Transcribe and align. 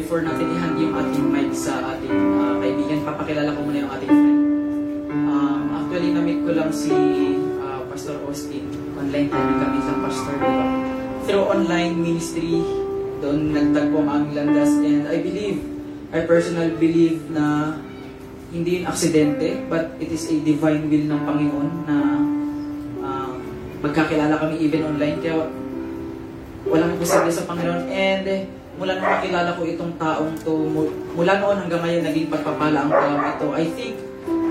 before 0.00 0.24
natin 0.24 0.48
i-hand 0.56 0.80
yung 0.80 0.96
ating 0.96 1.28
mic 1.28 1.52
sa 1.52 1.76
ating 1.92 2.16
ah, 2.40 2.56
kaibigan, 2.56 3.04
papakilala 3.04 3.52
ko 3.52 3.60
muna 3.68 3.84
yung 3.84 3.92
ating 4.00 4.08
friend. 4.08 4.40
Um, 5.12 5.60
actually, 5.76 6.10
na-meet 6.16 6.40
ko 6.40 6.50
lang 6.56 6.72
si 6.72 6.88
ah, 7.60 7.84
Pastor 7.84 8.16
Austin. 8.24 8.64
Online 8.96 9.28
tayo 9.28 9.52
kami 9.60 9.78
sa 9.84 9.92
Pastor, 10.00 10.34
di? 10.40 10.56
Through 11.28 11.46
online 11.52 11.94
ministry, 12.00 12.64
doon 13.20 13.52
nagtagpo 13.52 14.00
ang 14.08 14.32
landas. 14.32 14.72
And 14.80 15.04
I 15.04 15.20
believe, 15.20 15.60
I 16.16 16.24
personally 16.24 16.80
believe 16.80 17.28
na 17.28 17.76
hindi 18.48 18.80
yun 18.80 18.88
aksidente, 18.88 19.68
but 19.68 20.00
it 20.00 20.08
is 20.08 20.24
a 20.32 20.36
divine 20.40 20.88
will 20.88 21.06
ng 21.12 21.20
Panginoon 21.28 21.68
na 21.84 21.96
um, 23.04 23.32
magkakilala 23.84 24.32
kami 24.40 24.64
even 24.64 24.96
online. 24.96 25.20
Kaya 25.20 25.44
walang 26.64 26.96
imposible 26.96 27.28
sa 27.28 27.44
Panginoon. 27.44 27.84
And 27.92 28.24
eh, 28.24 28.42
mula 28.78 28.96
nung 28.96 29.10
makilala 29.10 29.50
ko 29.58 29.62
itong 29.66 29.94
taong 29.98 30.34
to, 30.44 30.52
mu- 30.54 30.94
mula 31.16 31.40
noon 31.42 31.56
hanggang 31.66 31.82
ngayon, 31.82 32.02
naging 32.06 32.28
pagpapala 32.30 32.86
ang 32.86 32.92
taong 32.92 33.22
ito. 33.26 33.46
I 33.56 33.66
think, 33.74 33.94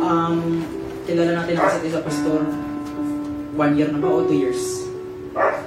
um, 0.03 0.65
kilala 1.07 1.31
natin 1.39 1.55
ang 1.55 1.67
isa't 1.69 1.85
isa, 1.85 1.99
Pastor, 2.03 2.43
one 3.55 3.73
year 3.79 3.89
na 3.91 3.99
ba 3.99 4.09
o 4.09 4.27
two 4.27 4.35
years? 4.35 4.83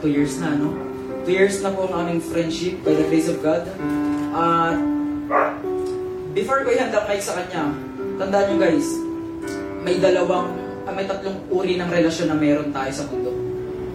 Two 0.05 0.11
years 0.11 0.37
na, 0.43 0.53
no? 0.57 0.75
Two 1.23 1.35
years 1.35 1.63
na 1.63 1.71
po 1.71 1.87
ang 1.87 2.07
aming 2.07 2.21
friendship 2.21 2.83
by 2.83 2.93
the 2.93 3.07
grace 3.07 3.31
of 3.31 3.39
God. 3.41 3.63
At 4.35 4.77
before 6.35 6.67
ko 6.67 6.73
ihanda 6.73 7.05
mic 7.07 7.23
sa 7.23 7.39
kanya, 7.39 7.71
tandaan 8.19 8.47
nyo 8.51 8.57
guys, 8.59 8.89
may 9.83 9.99
dalawang, 10.03 10.51
ah, 10.87 10.95
may 10.95 11.07
tatlong 11.07 11.39
uri 11.51 11.79
ng 11.79 11.91
relasyon 11.91 12.31
na 12.31 12.37
meron 12.39 12.71
tayo 12.75 12.91
sa 12.91 13.07
mundo. 13.07 13.31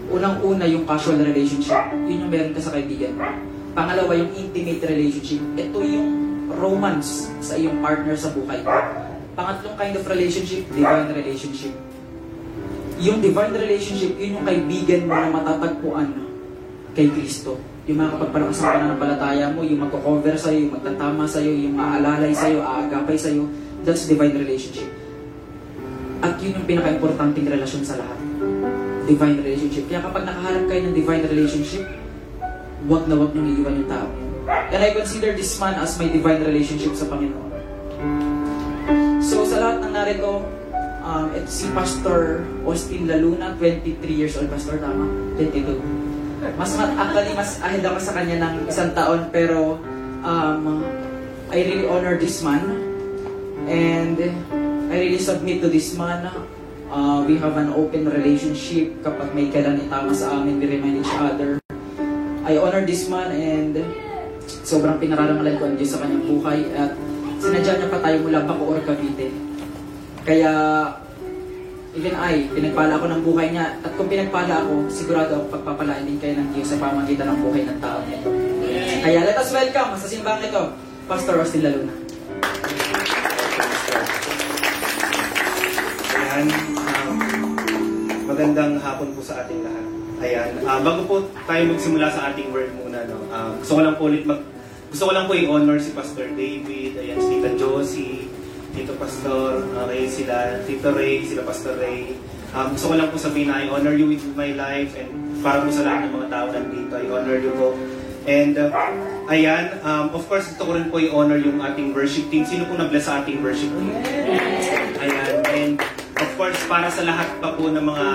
Unang-una 0.07 0.63
yung 0.63 0.87
casual 0.87 1.19
relationship. 1.19 1.75
Yun 2.07 2.27
yung 2.27 2.31
meron 2.31 2.55
ka 2.55 2.63
sa 2.63 2.71
kaibigan. 2.71 3.11
Pangalawa 3.77 4.17
yung 4.17 4.33
intimate 4.33 4.81
relationship. 4.89 5.37
Ito 5.53 5.77
yung 5.85 6.09
romance 6.49 7.29
sa 7.45 7.53
iyong 7.53 7.77
partner 7.77 8.17
sa 8.17 8.33
buhay. 8.33 8.65
Pangatlong 9.37 9.77
kind 9.77 9.93
of 9.93 10.01
relationship, 10.09 10.65
divine 10.73 11.13
relationship. 11.13 11.69
Yung 12.97 13.21
divine 13.21 13.53
relationship, 13.53 14.17
yun 14.17 14.41
yung 14.41 14.45
kaibigan 14.49 15.05
mo 15.05 15.13
na 15.13 15.29
matatagpuan 15.29 16.09
kay 16.97 17.05
Kristo. 17.13 17.61
Yung 17.85 18.01
mga 18.01 18.17
kapagpalakas 18.17 18.57
ng 18.57 18.69
pananampalataya 18.73 19.45
mo, 19.53 19.61
yung 19.61 19.85
magko-cover 19.85 20.33
sa'yo, 20.33 20.57
yung 20.65 20.73
magtatama 20.73 21.29
sa'yo, 21.29 21.53
yung 21.53 21.77
aalalay 21.77 22.33
sa'yo, 22.33 22.65
aagapay 22.65 23.13
sa'yo, 23.13 23.45
that's 23.85 24.09
divine 24.09 24.33
relationship. 24.33 24.89
At 26.25 26.41
yun 26.41 26.57
yung 26.57 26.65
pinaka-importanting 26.65 27.45
relasyon 27.45 27.85
sa 27.85 28.01
lahat 28.01 28.17
divine 29.07 29.39
relationship. 29.39 29.87
Kaya 29.87 30.03
kapag 30.03 30.27
nakaharap 30.27 30.63
kayo 30.67 30.81
ng 30.83 30.93
divine 30.93 31.23
relationship, 31.31 31.87
wag 32.87 33.03
na 33.05 33.15
wag 33.19 33.35
niyong 33.35 33.49
iiwan 33.51 33.73
yung 33.83 33.89
tao. 33.91 34.09
And 34.47 34.79
I 34.79 34.95
consider 34.95 35.35
this 35.35 35.59
man 35.59 35.75
as 35.75 35.99
my 35.99 36.07
divine 36.07 36.39
relationship 36.39 36.95
sa 36.95 37.07
Panginoon. 37.11 37.51
So 39.19 39.43
sa 39.43 39.59
lahat 39.59 39.83
ng 39.83 39.91
narito, 39.91 40.47
um, 41.03 41.27
ito 41.35 41.51
si 41.51 41.67
Pastor 41.75 42.47
Austin 42.63 43.11
Laluna, 43.11 43.51
23 43.59 43.99
years 44.07 44.39
old, 44.39 44.47
Pastor, 44.47 44.79
tama? 44.79 45.03
22. 45.35 45.83
Mas 46.55 46.71
ma- 46.79 46.95
actually, 46.95 47.35
mas 47.35 47.59
ahead 47.59 47.83
ako 47.83 47.99
sa 47.99 48.15
kanya 48.15 48.39
ng 48.47 48.71
isang 48.71 48.95
taon, 48.95 49.27
pero 49.35 49.83
um, 50.23 50.79
I 51.51 51.59
really 51.63 51.87
honor 51.91 52.15
this 52.15 52.39
man. 52.39 52.63
And 53.67 54.15
I 54.87 54.95
really 54.95 55.19
submit 55.19 55.59
to 55.59 55.67
this 55.67 55.91
man. 55.99 56.31
Uh, 56.87 57.19
we 57.27 57.35
have 57.35 57.59
an 57.59 57.75
open 57.75 58.07
relationship. 58.07 58.95
Kapag 59.03 59.35
may 59.35 59.51
kailan 59.51 59.83
itama 59.83 60.15
sa 60.15 60.39
amin, 60.39 60.55
we 60.63 60.71
remind 60.71 61.03
each 61.03 61.15
other. 61.19 61.59
I 62.47 62.55
honor 62.55 62.87
this 62.87 63.11
man 63.11 63.27
and 63.35 63.75
sobrang 64.63 64.95
pinararangalan 65.03 65.59
ko 65.59 65.67
ang 65.67 65.75
Diyos 65.75 65.91
sa 65.91 65.99
kanyang 65.99 66.23
buhay 66.31 66.63
at 66.79 66.95
sinadya 67.43 67.75
niya 67.75 67.91
pa 67.91 67.99
tayo 67.99 68.23
mula 68.23 68.47
Bacoor, 68.47 68.79
Cavite. 68.87 69.35
Kaya 70.23 70.51
even 71.91 72.15
I, 72.15 72.47
pinagpala 72.47 72.95
ako 72.95 73.11
ng 73.11 73.21
buhay 73.27 73.51
niya 73.51 73.75
at 73.83 73.91
kung 73.99 74.07
pinagpala 74.07 74.63
ako, 74.63 74.87
sigurado 74.87 75.43
ako 75.43 75.59
pagpapalain 75.59 76.07
din 76.07 76.23
kayo 76.23 76.39
ng 76.39 76.55
Diyos 76.55 76.71
sa 76.71 76.79
pamagitan 76.79 77.35
ng 77.35 77.39
buhay 77.43 77.67
ng 77.67 77.79
tao 77.83 77.99
nito. 78.07 78.31
Kaya 79.03 79.27
let 79.27 79.35
us 79.35 79.51
welcome 79.51 79.91
sa 79.99 80.07
simbang 80.07 80.39
ito, 80.39 80.71
Pastor 81.03 81.43
Austin 81.43 81.67
Laluna. 81.67 81.93
Ayan, 86.15 86.47
um, 86.79 87.15
magandang 88.23 88.79
hapon 88.79 89.11
po 89.11 89.19
sa 89.19 89.43
ating 89.43 89.67
lahat. 89.67 89.96
Ayan, 90.17 90.65
ah, 90.65 90.81
bago 90.81 91.05
po 91.05 91.15
tayo 91.45 91.61
magsimula 91.69 92.09
sa 92.09 92.33
ating 92.33 92.49
word 92.49 92.73
muna, 92.73 93.05
no, 93.05 93.21
ah, 93.29 93.53
gusto 93.61 93.77
ko 93.77 93.81
lang 93.85 93.95
po 94.01 94.09
ulit 94.09 94.25
mag, 94.25 94.41
gusto 94.89 95.03
ko 95.05 95.11
lang 95.13 95.29
po 95.29 95.37
i-honor 95.37 95.77
si 95.77 95.93
Pastor 95.93 96.33
David, 96.33 96.97
ayan, 96.97 97.21
si 97.21 97.37
Tita 97.37 97.51
Josie, 97.53 98.25
Tito 98.73 98.97
Pastor, 98.97 99.61
okay, 99.85 100.09
sila, 100.09 100.57
Tito 100.65 100.89
Ray, 100.89 101.21
sila 101.21 101.45
Pastor 101.45 101.77
Ray. 101.77 102.17
Um, 102.57 102.73
gusto 102.73 102.89
ko 102.89 102.95
lang 102.97 103.13
po 103.13 103.17
sabihin 103.21 103.53
na 103.53 103.61
I 103.61 103.69
honor 103.69 103.93
you 103.93 104.09
with 104.09 104.25
my 104.33 104.57
life 104.57 104.97
and 104.97 105.37
para 105.45 105.61
po 105.61 105.69
sa 105.69 105.85
lahat 105.85 106.09
ng 106.09 106.13
mga 106.17 106.27
tao 106.33 106.45
nandito, 106.49 106.93
I 106.97 107.05
honor 107.13 107.37
you 107.37 107.53
po. 107.53 107.77
And 108.25 108.57
uh, 108.57 108.73
ayan, 109.29 109.85
um, 109.85 110.17
of 110.17 110.25
course, 110.25 110.49
gusto 110.49 110.65
ko 110.65 110.71
rin 110.81 110.89
po 110.89 110.97
i-honor 110.97 111.37
yung 111.37 111.61
ating 111.61 111.93
worship 111.93 112.25
team. 112.33 112.41
Sino 112.41 112.65
po 112.65 112.73
nag-bless 112.73 113.05
sa 113.05 113.21
ating 113.21 113.45
worship 113.45 113.69
team? 113.69 113.93
Ayan, 114.97 115.33
and 115.45 115.73
of 116.17 116.29
course, 116.35 116.57
para 116.65 116.89
sa 116.89 117.05
lahat 117.05 117.29
pa 117.37 117.53
po 117.53 117.69
ng 117.69 117.85
mga 117.85 118.07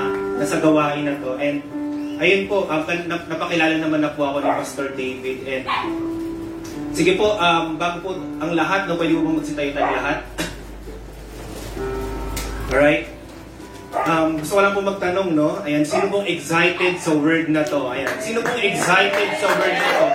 nasa 0.42 0.58
gawain 0.58 1.06
na 1.06 1.14
to. 1.22 1.38
And 1.38 1.81
ayun 2.22 2.46
po, 2.46 2.70
um, 2.70 2.82
napakilala 3.26 3.74
naman 3.82 3.98
na 3.98 4.14
po 4.14 4.22
ako 4.30 4.38
ni 4.38 4.50
Pastor 4.54 4.88
David. 4.94 5.38
And 5.42 5.64
sige 6.94 7.18
po, 7.18 7.34
um, 7.34 7.74
bago 7.74 7.96
po 7.98 8.10
ang 8.14 8.54
lahat, 8.54 8.86
no, 8.86 8.94
pwede 8.94 9.18
mo 9.18 9.26
bang 9.26 9.36
magsitayo 9.42 9.70
tayo 9.74 9.90
lahat? 9.90 10.18
Alright? 12.70 13.04
Um, 13.92 14.40
gusto 14.40 14.56
ko 14.56 14.60
lang 14.64 14.72
po 14.72 14.80
magtanong, 14.80 15.28
no? 15.36 15.60
Ayan, 15.66 15.84
sino 15.84 16.08
pong 16.08 16.24
excited 16.24 16.96
sa 16.96 17.12
word 17.12 17.50
na 17.50 17.66
to? 17.66 17.90
Ayan, 17.90 18.08
sino 18.22 18.40
pong 18.40 18.62
excited 18.62 19.28
sa 19.36 19.46
word 19.58 19.76
na 19.76 19.90
to? 19.98 20.06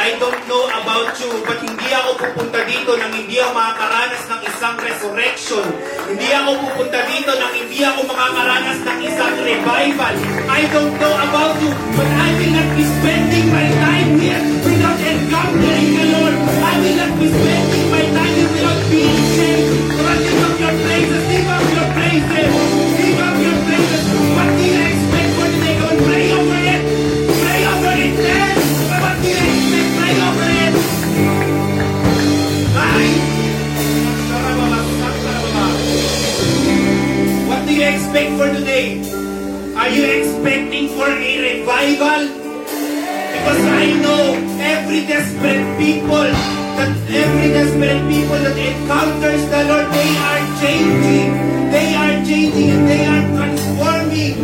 I 0.00 0.16
don't 0.16 0.40
know 0.48 0.64
about 0.80 1.12
you, 1.20 1.28
but 1.44 1.60
hindi 1.60 1.88
ako 1.92 2.16
pupunta 2.16 2.64
dito 2.64 2.96
nang 2.96 3.12
hindi 3.12 3.36
ako 3.36 3.52
makakaranas 3.52 4.22
ng 4.32 4.40
isang 4.48 4.76
resurrection. 4.80 5.66
Hindi 6.10 6.26
ako 6.34 6.50
pupunta 6.66 7.06
dito 7.06 7.30
nang 7.38 7.54
hindi 7.54 7.78
ako 7.86 8.02
makakaranas 8.02 8.82
ng 8.82 8.98
isang 9.06 9.34
revival. 9.46 10.14
I 10.50 10.66
don't 10.74 10.90
know 10.98 11.14
about 11.14 11.54
you, 11.62 11.70
but 11.70 12.08
I 12.10 12.28
will 12.34 12.50
not 12.50 12.68
be 12.74 12.82
spending 12.82 13.46
my 13.54 13.66
time 13.78 14.18
here 14.18 14.42
without 14.66 14.98
encountering 14.98 15.90
the 15.94 16.06
Lord. 16.10 16.34
I 16.50 16.74
will 16.82 16.96
not 16.98 17.12
be 17.14 17.26
spending 17.30 17.79
expect 38.10 38.30
for 38.42 38.50
today? 38.58 38.98
Are 39.78 39.88
you 39.88 40.02
expecting 40.02 40.88
for 40.98 41.06
a 41.06 41.32
revival? 41.46 42.26
Because 42.66 43.62
I 43.70 43.86
know 44.02 44.34
every 44.58 45.06
desperate 45.06 45.78
people 45.78 46.26
that 46.74 46.90
every 47.06 47.48
desperate 47.54 48.02
people 48.10 48.38
that 48.42 48.58
encounters 48.58 49.42
the 49.46 49.62
Lord, 49.70 49.86
they 49.94 50.10
are 50.26 50.42
changing. 50.58 51.30
They 51.70 51.94
are 51.94 52.14
changing 52.26 52.70
and 52.74 52.88
they 52.90 53.06
are 53.06 53.24
transforming. 53.30 54.34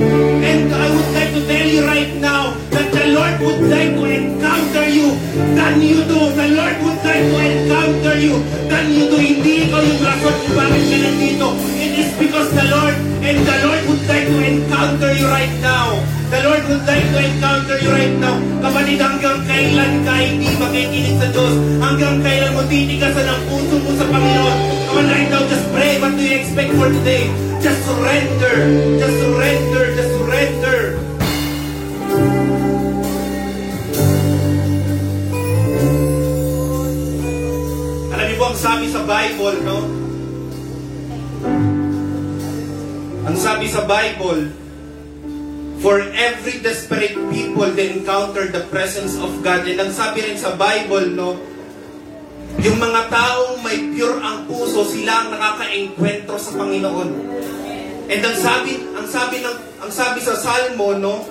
And 0.46 0.72
I 0.72 0.86
would 0.94 1.10
like 1.18 1.32
to 1.34 1.42
tell 1.50 1.66
you 1.66 1.82
right 1.86 2.14
now 2.22 2.25
that 2.76 2.92
the 2.92 3.04
Lord 3.16 3.34
would 3.40 3.62
like 3.72 3.92
to 3.96 4.04
encounter 4.04 4.84
you 4.84 5.16
than 5.56 5.80
you 5.80 6.04
do. 6.04 6.20
The 6.36 6.48
Lord 6.52 6.76
would 6.84 7.00
like 7.00 7.24
to 7.24 7.38
encounter 7.40 8.14
you 8.20 8.36
than 8.68 8.84
you 8.92 9.04
do. 9.08 9.16
Hindi 9.16 9.52
ikaw 9.64 9.80
yung 9.80 10.00
rason 10.04 10.34
kung 10.44 10.54
bakit 10.60 10.82
ka 10.84 10.96
nandito. 11.00 11.48
It 11.80 11.92
is 11.96 12.10
because 12.20 12.48
the 12.52 12.66
Lord 12.68 12.96
and 13.24 13.38
the 13.40 13.56
Lord 13.64 13.82
would 13.88 14.04
like 14.04 14.28
to 14.28 14.38
encounter 14.44 15.10
you 15.16 15.24
right 15.24 15.56
now. 15.64 15.96
The 16.28 16.40
Lord 16.44 16.62
would 16.68 16.84
like 16.84 17.06
to 17.06 17.18
encounter 17.24 17.76
you 17.80 17.90
right 17.96 18.16
now. 18.20 18.36
Kapatid, 18.60 18.98
hanggang 19.00 19.40
kailan 19.48 19.92
ka 20.04 20.12
hindi 20.20 20.52
makikinig 20.60 21.16
sa 21.16 21.26
Diyos? 21.32 21.54
Hanggang 21.80 22.20
kailan 22.20 22.50
mo 22.52 22.62
titigasan 22.68 23.24
ang 23.24 23.40
puso 23.48 23.80
mo 23.80 23.90
sa 23.96 24.04
Panginoon? 24.04 24.56
Come 24.90 24.98
on, 25.00 25.06
right 25.08 25.28
now, 25.32 25.42
just 25.48 25.64
pray. 25.72 25.96
What 25.96 26.12
do 26.18 26.22
you 26.26 26.44
expect 26.44 26.76
for 26.76 26.92
today? 26.92 27.32
Just 27.64 27.80
surrender. 27.88 28.56
Just 29.00 29.16
surrender. 29.16 29.82
Just 29.96 30.12
surrender. 30.12 30.85
Ang 38.56 38.64
sabi 38.72 38.88
sa 38.88 39.04
Bible, 39.04 39.56
no? 39.68 39.78
Ang 43.28 43.36
sabi 43.36 43.68
sa 43.68 43.84
Bible, 43.84 44.48
For 45.84 46.00
every 46.00 46.64
desperate 46.64 47.20
people, 47.28 47.68
they 47.76 47.92
encounter 47.92 48.48
the 48.48 48.64
presence 48.72 49.12
of 49.20 49.44
God. 49.44 49.68
And 49.68 49.76
ang 49.76 49.92
sabi 49.92 50.24
rin 50.24 50.40
sa 50.40 50.56
Bible, 50.56 51.12
no, 51.12 51.36
Yung 52.64 52.80
mga 52.80 53.12
taong 53.12 53.60
may 53.60 53.92
pure 53.92 54.24
ang 54.24 54.48
puso, 54.48 54.88
sila 54.88 55.28
ang 55.28 55.36
nakaka-enkwentro 55.36 56.40
sa 56.40 56.56
Panginoon. 56.56 57.10
And 58.08 58.20
ang 58.24 58.36
sabi, 58.40 58.72
ang 58.96 59.04
sabi 59.04 59.44
ng 59.44 59.56
ang 59.84 59.92
sabi 59.92 60.24
sa 60.24 60.32
Salmo, 60.32 60.96
no, 60.96 61.28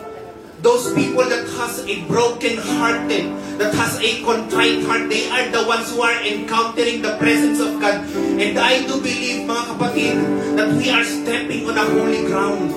those 0.66 0.90
people 0.98 1.22
that 1.30 1.46
has 1.62 1.86
a 1.86 2.02
broken 2.10 2.58
hearted, 2.58 3.30
that 3.62 3.70
has 3.78 4.02
a 4.02 4.26
contrite 4.26 4.82
heart, 4.82 5.06
they 5.14 5.30
are 5.30 5.46
the 5.54 5.62
ones 5.70 5.94
who 5.94 6.02
are 6.02 6.18
encountering 6.26 7.06
the 7.06 7.14
presence 7.22 7.62
of 7.62 7.78
God. 7.78 8.02
And 8.42 8.58
I 8.58 8.82
do 8.90 8.98
believe, 8.98 9.46
mga 9.46 9.64
kapatid, 9.78 10.18
that 10.58 10.74
we 10.74 10.90
are 10.90 11.06
stepping 11.06 11.70
on 11.70 11.78
a 11.78 11.86
holy 11.86 12.26
ground. 12.26 12.74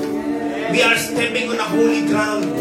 We 0.68 0.84
are 0.84 1.00
stepping 1.00 1.48
on 1.48 1.56
a 1.56 1.64
holy 1.64 2.04
ground. 2.04 2.52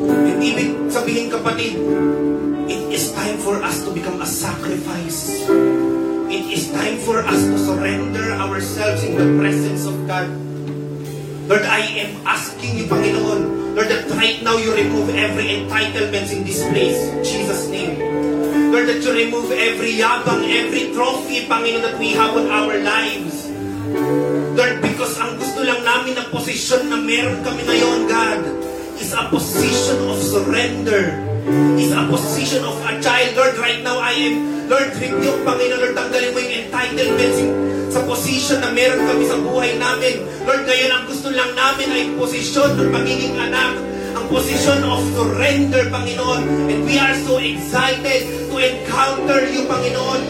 And 0.00 0.40
ibig 0.40 0.88
sabihin, 0.88 1.28
kapatid, 1.28 1.76
it 2.72 2.88
is 2.88 3.12
time 3.12 3.36
for 3.36 3.60
us 3.60 3.84
to 3.84 3.92
become 3.92 4.16
a 4.24 4.28
sacrifice. 4.28 5.44
It 6.32 6.44
is 6.48 6.72
time 6.72 6.96
for 7.04 7.20
us 7.20 7.36
to 7.36 7.56
surrender 7.60 8.32
ourselves 8.32 9.04
in 9.04 9.20
the 9.20 9.28
presence 9.36 9.84
of 9.84 10.08
God. 10.08 10.51
Lord, 11.52 11.68
I 11.68 11.84
am 12.00 12.24
asking 12.24 12.80
you, 12.80 12.88
Panginoon, 12.88 13.76
Lord, 13.76 13.84
that 13.92 14.08
right 14.16 14.40
now 14.40 14.56
you 14.56 14.72
remove 14.72 15.12
every 15.12 15.60
entitlements 15.60 16.32
in 16.32 16.48
this 16.48 16.64
place. 16.72 16.96
Jesus' 17.28 17.68
name. 17.68 18.00
Lord, 18.72 18.88
that 18.88 19.04
you 19.04 19.12
remove 19.12 19.52
every 19.52 20.00
yabang, 20.00 20.48
every 20.48 20.96
trophy, 20.96 21.44
Panginoon, 21.44 21.84
that 21.84 22.00
we 22.00 22.16
have 22.16 22.32
on 22.32 22.48
our 22.48 22.72
lives. 22.80 23.52
Lord, 24.56 24.80
because 24.80 25.12
ang 25.20 25.36
gusto 25.36 25.60
lang 25.60 25.84
namin 25.84 26.16
na 26.16 26.24
posisyon 26.32 26.88
na 26.88 26.96
meron 26.96 27.44
kami 27.44 27.68
ngayon, 27.68 28.08
God, 28.08 28.40
is 28.96 29.12
a 29.12 29.28
position 29.28 30.08
of 30.08 30.24
surrender. 30.24 31.31
Is 31.42 31.90
a 31.90 32.06
position 32.06 32.62
of 32.62 32.78
a 32.86 33.02
child. 33.02 33.34
Lord, 33.34 33.58
right 33.58 33.82
now 33.82 33.98
I 33.98 34.14
am, 34.14 34.70
Lord, 34.70 34.94
rebuke, 34.94 35.42
Panginoon, 35.42 35.80
Lord, 35.82 35.94
tanggalin 35.98 36.30
mo 36.30 36.38
yung 36.38 36.54
entitlements 36.54 37.38
in- 37.42 37.72
sa 37.92 38.00
position 38.08 38.62
na 38.64 38.72
meron 38.72 39.04
kami 39.04 39.28
sa 39.28 39.36
buhay 39.36 39.76
namin. 39.76 40.22
Lord, 40.48 40.64
ngayon 40.64 40.90
ang 40.94 41.04
gusto 41.04 41.28
lang 41.28 41.52
namin 41.52 41.88
ay 41.92 42.02
posisyon 42.16 42.78
ng 42.78 42.88
pagiging 42.88 43.36
anak. 43.36 43.76
Ang 44.16 44.26
position 44.32 44.80
of 44.86 45.02
surrender, 45.12 45.90
Panginoon. 45.92 46.72
And 46.72 46.88
we 46.88 46.96
are 46.96 47.12
so 47.26 47.36
excited 47.36 48.48
to 48.48 48.54
encounter 48.56 49.44
you, 49.50 49.68
Panginoon. 49.68 50.22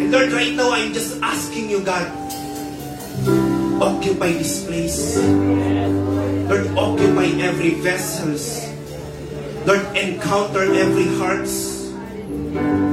And 0.00 0.08
Lord, 0.10 0.32
right 0.32 0.54
now, 0.56 0.74
I'm 0.74 0.90
just 0.90 1.20
asking 1.22 1.70
you, 1.70 1.84
God, 1.84 2.08
occupy 3.78 4.32
this 4.34 4.66
place. 4.66 5.20
Lord, 6.48 6.64
occupy 6.80 7.28
every 7.44 7.76
vessels. 7.84 8.64
Lord, 9.68 9.84
encounter 9.92 10.64
every 10.64 11.04
hearts. 11.20 11.92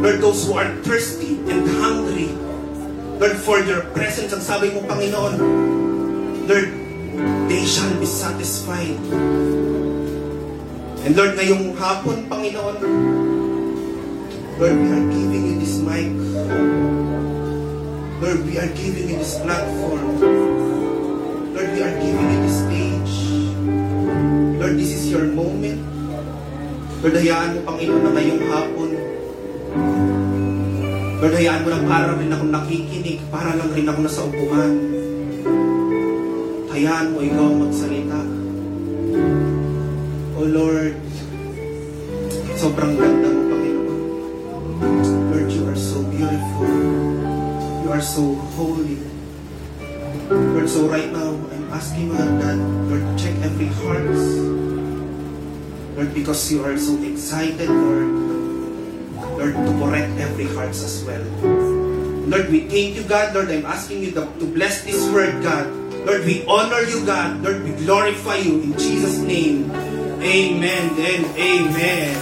Lord, 0.03 0.19
those 0.19 0.43
who 0.43 0.59
are 0.59 0.67
thirsty 0.83 1.39
and 1.47 1.63
hungry. 1.79 2.35
Lord, 3.15 3.39
for 3.39 3.63
your 3.63 3.87
presence, 3.95 4.35
ang 4.35 4.43
sabi 4.43 4.75
mo, 4.75 4.83
Panginoon, 4.83 5.39
Lord, 6.51 6.67
they 7.47 7.63
shall 7.63 7.95
be 7.95 8.03
satisfied. 8.03 8.99
And 11.07 11.15
Lord, 11.15 11.39
ngayong 11.39 11.79
hapon, 11.79 12.27
Panginoon, 12.27 12.75
Lord, 14.59 14.75
we 14.75 14.87
are 14.91 15.05
giving 15.15 15.43
you 15.47 15.55
this 15.63 15.79
mic. 15.79 16.11
Lord, 18.19 18.43
we 18.43 18.59
are 18.59 18.71
giving 18.75 19.15
you 19.15 19.17
this 19.23 19.39
platform. 19.39 20.19
Lord, 21.55 21.69
we 21.71 21.79
are 21.79 21.95
giving 22.03 22.27
you 22.35 22.39
this 22.43 22.57
stage. 22.67 22.84
Lord, 24.65 24.81
this 24.81 24.97
is 24.97 25.13
your 25.13 25.29
moment. 25.29 25.77
Lord, 27.05 27.13
hayaan 27.13 27.53
mo, 27.53 27.69
Panginoon, 27.69 28.01
na 28.01 28.11
ngayong 28.17 28.43
hapon. 28.49 28.89
Lord, 31.21 31.35
hayaan 31.37 31.61
mo 31.61 31.69
na 31.69 31.85
para 31.85 32.17
rin 32.17 32.33
akong 32.33 32.49
nakikinig, 32.49 33.21
para 33.29 33.53
lang 33.53 33.69
rin 33.77 33.85
ako 33.85 33.99
nasa 34.01 34.25
upuan. 34.25 34.73
Hayaan 36.73 37.13
mo, 37.13 37.21
ikaw 37.21 37.45
ang 37.45 37.57
magsalita. 37.61 38.19
Oh 40.33 40.49
Lord, 40.49 40.97
sobrang 42.57 42.97
ganda 42.97 43.29
mo, 43.29 43.41
Panginoon. 43.45 44.01
Lord, 45.29 45.49
you 45.53 45.63
are 45.69 45.77
so 45.77 46.01
beautiful. 46.09 46.73
You 47.85 47.89
are 47.93 48.01
so 48.01 48.33
holy. 48.57 48.97
Lord, 50.33 50.65
so 50.65 50.89
right 50.89 51.13
now, 51.13 51.37
Asking 51.75 52.07
God 52.07 52.39
that, 52.39 52.55
Lord, 52.87 53.03
check 53.19 53.35
every 53.43 53.67
heart. 53.83 54.15
Lord, 55.99 56.15
because 56.15 56.47
you 56.47 56.63
are 56.63 56.79
so 56.79 56.95
excited, 57.03 57.67
Lord, 57.67 58.15
Lord, 59.35 59.55
to 59.59 59.71
correct 59.83 60.15
every 60.15 60.47
heart 60.55 60.71
as 60.71 61.03
well. 61.03 61.19
Lord, 62.31 62.47
we 62.47 62.71
thank 62.71 62.95
you, 62.95 63.03
God. 63.03 63.35
Lord, 63.35 63.51
I'm 63.51 63.67
asking 63.67 64.07
you 64.07 64.15
to 64.15 64.23
bless 64.55 64.87
this 64.87 65.03
word, 65.11 65.43
God. 65.43 65.67
Lord, 66.07 66.23
we 66.23 66.47
honor 66.47 66.79
you, 66.87 67.03
God. 67.03 67.43
Lord, 67.43 67.59
we 67.67 67.75
glorify 67.83 68.39
you 68.39 68.71
in 68.71 68.71
Jesus' 68.79 69.19
name. 69.19 69.67
Amen 70.23 70.95
and 70.95 71.25
amen. 71.35 72.15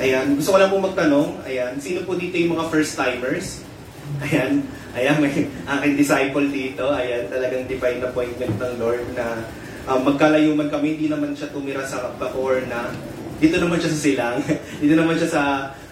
Ayan. 0.00 0.40
Gusto 0.40 0.56
ko 0.56 0.58
lang 0.58 0.72
po 0.72 0.80
magtanong. 0.80 1.44
Ayan. 1.44 1.76
Sino 1.76 2.08
po 2.08 2.16
dito 2.16 2.40
yung 2.40 2.56
mga 2.56 2.72
first-timers? 2.72 3.60
Ayan. 4.24 4.64
Ayan, 4.90 5.22
may 5.22 5.46
aking 5.46 5.94
disciple 5.94 6.48
dito. 6.50 6.90
Ayan, 6.90 7.30
talagang 7.30 7.68
divine 7.70 8.02
appointment 8.02 8.58
ng 8.58 8.74
Lord 8.80 9.06
na 9.14 9.46
um, 9.86 10.00
magkalayo 10.02 10.50
man 10.56 10.66
kami, 10.66 10.98
hindi 10.98 11.06
naman 11.06 11.36
siya 11.36 11.52
tumira 11.54 11.86
sa 11.86 12.10
Bacoor 12.18 12.66
na 12.66 12.90
dito 13.38 13.56
naman 13.62 13.78
siya 13.78 13.92
sa 13.94 14.00
Silang. 14.02 14.38
dito 14.82 14.94
naman 14.98 15.14
siya 15.14 15.30
sa 15.30 15.42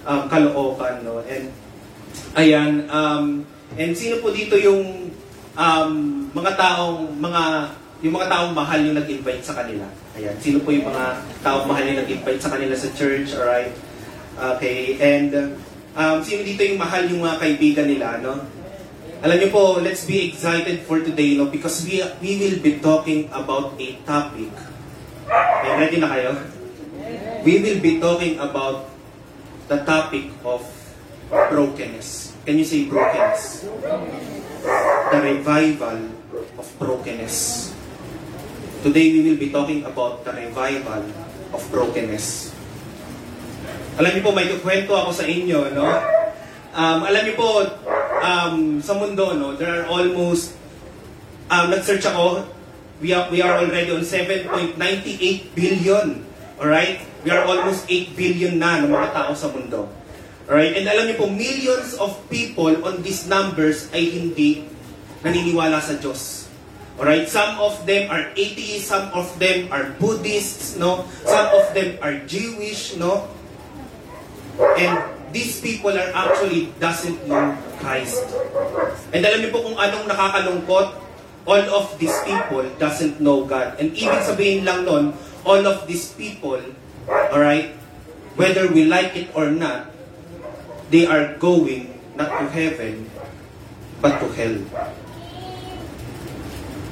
um, 0.02 0.26
Caloocan, 0.26 1.06
no? 1.06 1.22
And 1.31 1.46
ayan, 2.34 2.90
um, 2.90 3.46
and 3.78 3.94
sino 3.94 4.19
po 4.19 4.34
dito 4.34 4.58
yung 4.58 5.14
um, 5.54 5.93
mga 6.34 6.58
taong 6.58 7.14
mga 7.22 7.43
yung 7.99 8.14
mga 8.14 8.31
taong 8.31 8.52
mahal 8.54 8.78
yung 8.82 8.99
nag-invite 8.99 9.43
sa 9.46 9.58
kanila. 9.58 9.87
Ayan, 10.19 10.34
sino 10.43 10.62
po 10.62 10.75
yung 10.75 10.87
mga 10.90 11.22
taong 11.43 11.66
mahal 11.70 11.87
yung 11.87 12.02
nag-invite 12.02 12.43
sa 12.43 12.50
kanila 12.50 12.75
sa 12.75 12.90
church, 12.94 13.34
alright? 13.38 13.75
Okay, 14.38 14.95
and 15.02 15.59
um, 15.99 16.23
sino 16.23 16.47
dito 16.47 16.62
yung 16.62 16.78
mahal 16.78 17.11
yung 17.11 17.26
mga 17.26 17.42
kaibigan 17.42 17.90
nila, 17.90 18.23
no? 18.23 18.38
Alam 19.18 19.35
niyo 19.35 19.50
po, 19.50 19.83
let's 19.83 20.07
be 20.07 20.30
excited 20.30 20.87
for 20.87 21.02
today, 21.02 21.35
no? 21.35 21.50
Because 21.50 21.83
we, 21.83 21.99
we 22.23 22.38
will 22.38 22.62
be 22.62 22.78
talking 22.78 23.26
about 23.35 23.75
a 23.83 23.88
topic. 24.07 24.54
Okay, 25.26 25.73
ready 25.75 25.99
na 25.99 26.07
kayo? 26.07 26.38
We 27.42 27.59
will 27.66 27.83
be 27.83 27.99
talking 27.99 28.38
about 28.38 28.87
the 29.66 29.83
topic 29.83 30.30
of 30.47 30.62
brokenness. 31.50 32.30
Can 32.47 32.62
you 32.62 32.66
say 32.66 32.87
brokenness? 32.87 33.66
The 35.11 35.18
revival 35.18 36.14
of 36.54 36.66
brokenness. 36.78 37.75
Today 38.87 39.18
we 39.18 39.26
will 39.26 39.40
be 39.42 39.50
talking 39.50 39.83
about 39.83 40.23
the 40.23 40.30
revival 40.30 41.02
of 41.50 41.61
brokenness. 41.75 42.54
Alam 43.99 44.14
niyo 44.14 44.23
po, 44.23 44.31
may 44.31 44.47
kwento 44.62 44.95
ako 44.95 45.11
sa 45.11 45.26
inyo, 45.26 45.75
no? 45.75 45.90
Um, 46.71 46.99
alam 47.02 47.23
niyo 47.26 47.35
po, 47.35 47.67
um, 48.23 48.78
sa 48.78 48.95
mundo, 48.95 49.35
no, 49.35 49.59
there 49.59 49.75
are 49.75 49.87
almost, 49.90 50.55
um, 51.50 51.67
nag-search 51.67 52.07
ako, 52.07 52.47
we 53.02 53.11
are, 53.11 53.26
we 53.26 53.43
are 53.43 53.59
already 53.59 53.90
on 53.90 54.07
7.98 54.07 54.78
billion. 55.50 56.23
Alright? 56.62 57.02
We 57.26 57.35
are 57.35 57.43
almost 57.43 57.90
8 57.90 58.14
billion 58.14 58.62
na 58.62 58.87
ng 58.87 58.95
mga 58.95 59.11
tao 59.19 59.35
sa 59.35 59.50
mundo. 59.50 59.90
Alright? 60.47 60.78
And 60.78 60.87
alam 60.87 61.11
niyo 61.11 61.19
po, 61.19 61.26
millions 61.26 61.99
of 61.99 62.14
people 62.31 62.71
on 62.87 63.02
these 63.02 63.26
numbers 63.26 63.90
ay 63.90 64.14
hindi 64.14 64.62
naniniwala 65.26 65.83
sa 65.83 65.99
Diyos. 65.99 66.47
Alright? 67.02 67.26
Some 67.26 67.59
of 67.59 67.83
them 67.83 68.14
are 68.14 68.31
atheists, 68.38 68.95
some 68.95 69.11
of 69.11 69.26
them 69.43 69.67
are 69.75 69.90
Buddhists, 69.99 70.78
no? 70.78 71.02
Some 71.26 71.50
of 71.50 71.75
them 71.75 71.99
are 71.99 72.14
Jewish, 72.31 72.95
no? 72.95 73.26
And 74.58 74.94
these 75.30 75.60
people 75.60 75.94
are 75.94 76.10
actually 76.14 76.74
doesn't 76.82 77.18
know 77.28 77.54
Christ. 77.78 78.22
And 79.14 79.22
alam 79.22 79.44
niyo 79.44 79.50
po 79.54 79.62
kung 79.62 79.78
anong 79.78 80.06
nakakalungkot? 80.10 80.86
All 81.48 81.64
of 81.72 81.96
these 81.96 82.12
people 82.28 82.68
doesn't 82.76 83.24
know 83.24 83.48
God. 83.48 83.80
And 83.80 83.96
ibig 83.96 84.20
sabihin 84.20 84.68
lang 84.68 84.84
nun, 84.84 85.16
all 85.48 85.62
of 85.64 85.88
these 85.88 86.12
people, 86.12 86.60
alright, 87.08 87.72
whether 88.36 88.68
we 88.68 88.84
like 88.84 89.16
it 89.16 89.32
or 89.32 89.48
not, 89.48 89.88
they 90.92 91.08
are 91.08 91.40
going 91.40 91.88
not 92.20 92.28
to 92.42 92.44
heaven, 92.52 93.08
but 94.04 94.20
to 94.20 94.28
hell. 94.36 94.56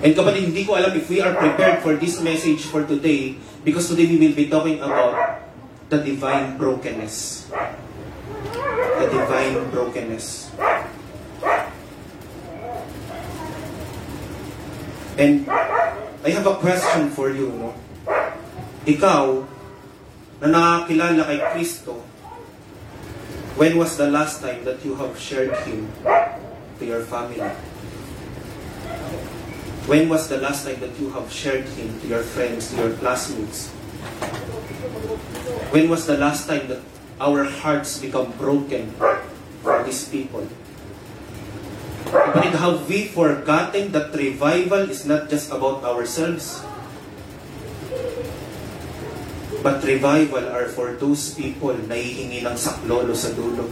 And 0.01 0.13
kapatid, 0.13 0.53
hindi 0.53 0.65
ko 0.65 0.77
alam 0.77 0.93
if 0.93 1.09
we 1.09 1.21
are 1.21 1.33
prepared 1.37 1.81
for 1.81 1.97
this 1.97 2.21
message 2.21 2.65
for 2.69 2.85
today 2.85 3.37
because 3.65 3.89
today 3.89 4.05
we 4.09 4.21
will 4.21 4.37
be 4.37 4.49
talking 4.49 4.77
about 4.81 5.46
the 5.89 5.99
divine 5.99 6.59
brokenness. 6.59 7.51
The 7.51 9.09
divine 9.11 9.71
brokenness. 9.71 10.51
And 15.17 15.49
I 15.49 16.31
have 16.31 16.47
a 16.47 16.57
question 16.57 17.09
for 17.11 17.31
you, 17.31 17.49
no? 17.55 17.73
Ikaw, 18.87 19.47
na 20.43 20.47
nakakilala 20.47 21.25
kay 21.25 21.41
Kristo, 21.55 22.05
when 23.57 23.81
was 23.81 23.97
the 23.97 24.11
last 24.11 24.45
time 24.45 24.63
that 24.69 24.85
you 24.85 24.95
have 25.01 25.17
shared 25.17 25.57
Him 25.65 25.89
to 26.79 26.85
your 26.85 27.01
family? 27.09 27.41
When 29.89 30.11
was 30.11 30.29
the 30.29 30.43
last 30.43 30.67
time 30.67 30.83
that 30.85 30.99
you 31.01 31.09
have 31.17 31.33
shared 31.33 31.65
Him 31.79 31.89
to 32.03 32.07
your 32.07 32.23
friends, 32.23 32.75
to 32.75 32.77
your 32.77 32.93
classmates? 33.01 33.73
When 35.73 35.89
was 35.89 36.05
the 36.07 36.17
last 36.17 36.49
time 36.49 36.69
that 36.69 36.81
our 37.21 37.45
hearts 37.45 37.99
become 37.99 38.33
broken 38.37 38.93
for 39.63 39.83
these 39.85 40.09
people? 40.09 40.45
But 42.07 42.55
have 42.55 42.87
we 42.87 43.11
forgotten 43.11 43.91
that 43.93 44.15
revival 44.15 44.87
is 44.87 45.05
not 45.09 45.29
just 45.29 45.51
about 45.51 45.83
ourselves? 45.83 46.63
But 49.65 49.83
revival 49.83 50.47
are 50.55 50.71
for 50.71 50.95
those 50.95 51.35
people 51.35 51.75
na 51.91 51.99
hihingi 51.99 52.47
ng 52.47 52.55
saklolo 52.55 53.11
sa 53.17 53.35
dulo. 53.35 53.67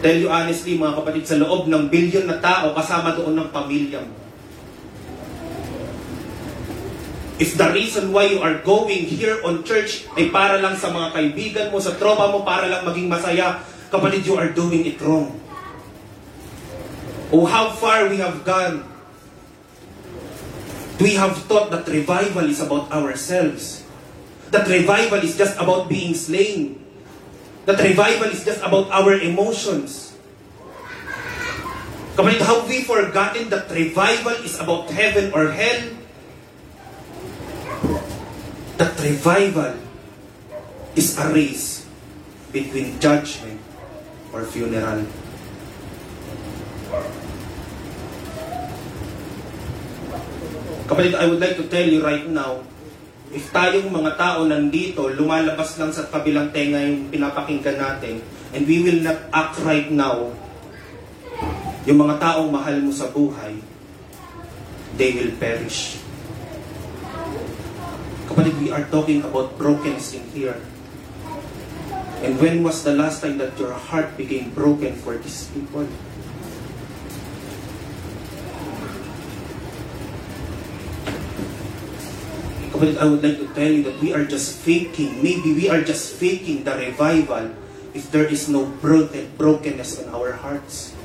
Tell 0.00 0.16
you 0.16 0.32
honestly, 0.32 0.80
mga 0.80 0.96
kapatid, 0.96 1.24
sa 1.28 1.36
loob 1.36 1.68
ng 1.68 1.92
bilyon 1.92 2.24
na 2.24 2.40
tao, 2.40 2.72
kasama 2.72 3.12
doon 3.12 3.36
ng 3.36 3.48
pamilya 3.52 4.00
mo. 4.00 4.29
If 7.40 7.56
the 7.56 7.72
reason 7.72 8.12
why 8.12 8.28
you 8.28 8.44
are 8.44 8.60
going 8.60 9.08
here 9.08 9.40
on 9.40 9.64
church 9.64 10.04
ay 10.12 10.28
para 10.28 10.60
lang 10.60 10.76
sa 10.76 10.92
mga 10.92 11.08
kaibigan 11.16 11.66
mo, 11.72 11.80
sa 11.80 11.96
tropa 11.96 12.28
mo, 12.28 12.44
para 12.44 12.68
lang 12.68 12.84
maging 12.84 13.08
masaya, 13.08 13.64
kapatid, 13.88 14.28
you 14.28 14.36
are 14.36 14.52
doing 14.52 14.84
it 14.84 15.00
wrong. 15.00 15.32
Oh, 17.32 17.48
how 17.48 17.72
far 17.72 18.12
we 18.12 18.20
have 18.20 18.44
gone. 18.44 18.84
We 21.00 21.16
have 21.16 21.32
thought 21.48 21.72
that 21.72 21.88
revival 21.88 22.44
is 22.44 22.60
about 22.60 22.92
ourselves. 22.92 23.88
That 24.52 24.68
revival 24.68 25.24
is 25.24 25.40
just 25.40 25.56
about 25.56 25.88
being 25.88 26.12
slain. 26.12 26.76
That 27.64 27.80
revival 27.80 28.28
is 28.28 28.44
just 28.44 28.60
about 28.60 28.92
our 28.92 29.16
emotions. 29.16 30.12
Kapatid, 32.20 32.44
have 32.44 32.68
we 32.68 32.84
forgotten 32.84 33.48
that 33.48 33.72
revival 33.72 34.36
is 34.44 34.60
about 34.60 34.92
heaven 34.92 35.32
or 35.32 35.56
hell? 35.56 35.99
That 38.80 38.96
revival 38.96 39.76
is 40.96 41.12
a 41.20 41.28
race 41.28 41.84
between 42.48 42.96
judgment 42.96 43.60
or 44.32 44.40
funeral. 44.48 45.04
Kapatid, 50.88 51.12
I 51.12 51.28
would 51.28 51.44
like 51.44 51.60
to 51.60 51.68
tell 51.68 51.84
you 51.84 52.00
right 52.00 52.24
now, 52.24 52.64
if 53.28 53.52
tayong 53.52 53.92
mga 53.92 54.16
tao 54.16 54.48
nandito, 54.48 55.12
lumalabas 55.12 55.76
lang 55.76 55.92
sa 55.92 56.08
kabilang 56.08 56.48
tenga 56.48 56.80
yung 56.80 57.12
pinapakinggan 57.12 57.76
natin, 57.76 58.24
and 58.56 58.64
we 58.64 58.80
will 58.80 59.04
not 59.04 59.28
act 59.28 59.60
right 59.60 59.92
now, 59.92 60.32
yung 61.84 62.00
mga 62.00 62.16
taong 62.16 62.48
mahal 62.48 62.80
mo 62.80 62.96
sa 62.96 63.12
buhay, 63.12 63.60
they 64.96 65.12
will 65.20 65.36
perish. 65.36 66.00
We 68.40 68.72
are 68.72 68.88
talking 68.88 69.20
about 69.20 69.60
brokenness 69.60 70.16
in 70.16 70.24
here. 70.32 70.56
And 72.24 72.40
when 72.40 72.64
was 72.64 72.80
the 72.80 72.96
last 72.96 73.20
time 73.20 73.36
that 73.36 73.52
your 73.60 73.76
heart 73.76 74.16
became 74.16 74.48
broken 74.56 74.96
for 74.96 75.20
these 75.20 75.44
people? 75.52 75.84
Kapatid, 82.72 82.96
I 82.96 83.04
would 83.04 83.20
like 83.20 83.36
to 83.44 83.48
tell 83.52 83.68
you 83.68 83.84
that 83.84 84.00
we 84.00 84.16
are 84.16 84.24
just 84.24 84.56
faking, 84.64 85.20
maybe 85.20 85.52
we 85.52 85.68
are 85.68 85.84
just 85.84 86.16
faking 86.16 86.64
the 86.64 86.72
revival 86.80 87.52
if 87.92 88.08
there 88.08 88.24
is 88.24 88.48
no 88.48 88.64
broken, 88.80 89.28
brokenness 89.36 90.00
in 90.00 90.08
our 90.16 90.32
hearts. 90.32 90.96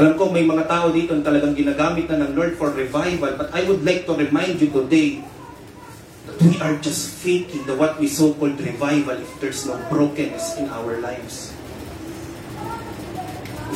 Alam 0.00 0.16
ko 0.16 0.32
may 0.32 0.48
mga 0.48 0.64
tao 0.64 0.88
dito 0.88 1.12
na 1.12 1.20
talagang 1.20 1.52
ginagamit 1.52 2.08
na 2.08 2.24
ng 2.24 2.32
Lord 2.32 2.56
for 2.56 2.72
revival, 2.72 3.36
but 3.36 3.52
I 3.52 3.68
would 3.68 3.84
like 3.84 4.08
to 4.08 4.16
remind 4.16 4.56
you 4.56 4.72
today 4.72 5.20
that 6.24 6.40
we 6.40 6.56
are 6.56 6.80
just 6.80 7.20
faking 7.20 7.68
the 7.68 7.76
what 7.76 8.00
we 8.00 8.08
so-called 8.08 8.56
revival 8.56 9.20
if 9.20 9.28
there's 9.44 9.68
no 9.68 9.76
brokenness 9.92 10.56
in 10.56 10.72
our 10.72 10.96
lives. 11.04 11.52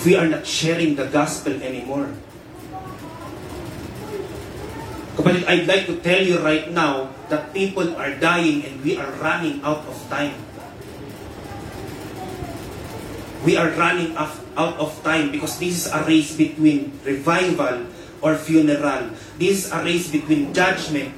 If 0.00 0.08
we 0.08 0.16
are 0.16 0.24
not 0.24 0.48
sharing 0.48 0.96
the 0.96 1.12
gospel 1.12 1.60
anymore. 1.60 2.08
Kapatid, 5.20 5.44
I'd 5.44 5.68
like 5.68 5.84
to 5.92 6.00
tell 6.00 6.24
you 6.24 6.40
right 6.40 6.72
now 6.72 7.12
that 7.28 7.52
people 7.52 8.00
are 8.00 8.16
dying 8.16 8.64
and 8.64 8.80
we 8.80 8.96
are 8.96 9.12
running 9.20 9.60
out 9.60 9.84
of 9.84 9.96
time. 10.08 10.40
We 13.44 13.60
are 13.60 13.68
running 13.76 14.16
af- 14.16 14.43
out 14.54 14.78
of 14.78 14.94
time 15.02 15.30
because 15.30 15.58
this 15.58 15.84
is 15.84 15.86
a 15.90 16.02
race 16.06 16.34
between 16.34 16.94
revival 17.04 17.86
or 18.22 18.34
funeral. 18.38 19.10
This 19.38 19.66
is 19.66 19.72
a 19.72 19.84
race 19.84 20.08
between 20.10 20.54
judgment 20.54 21.12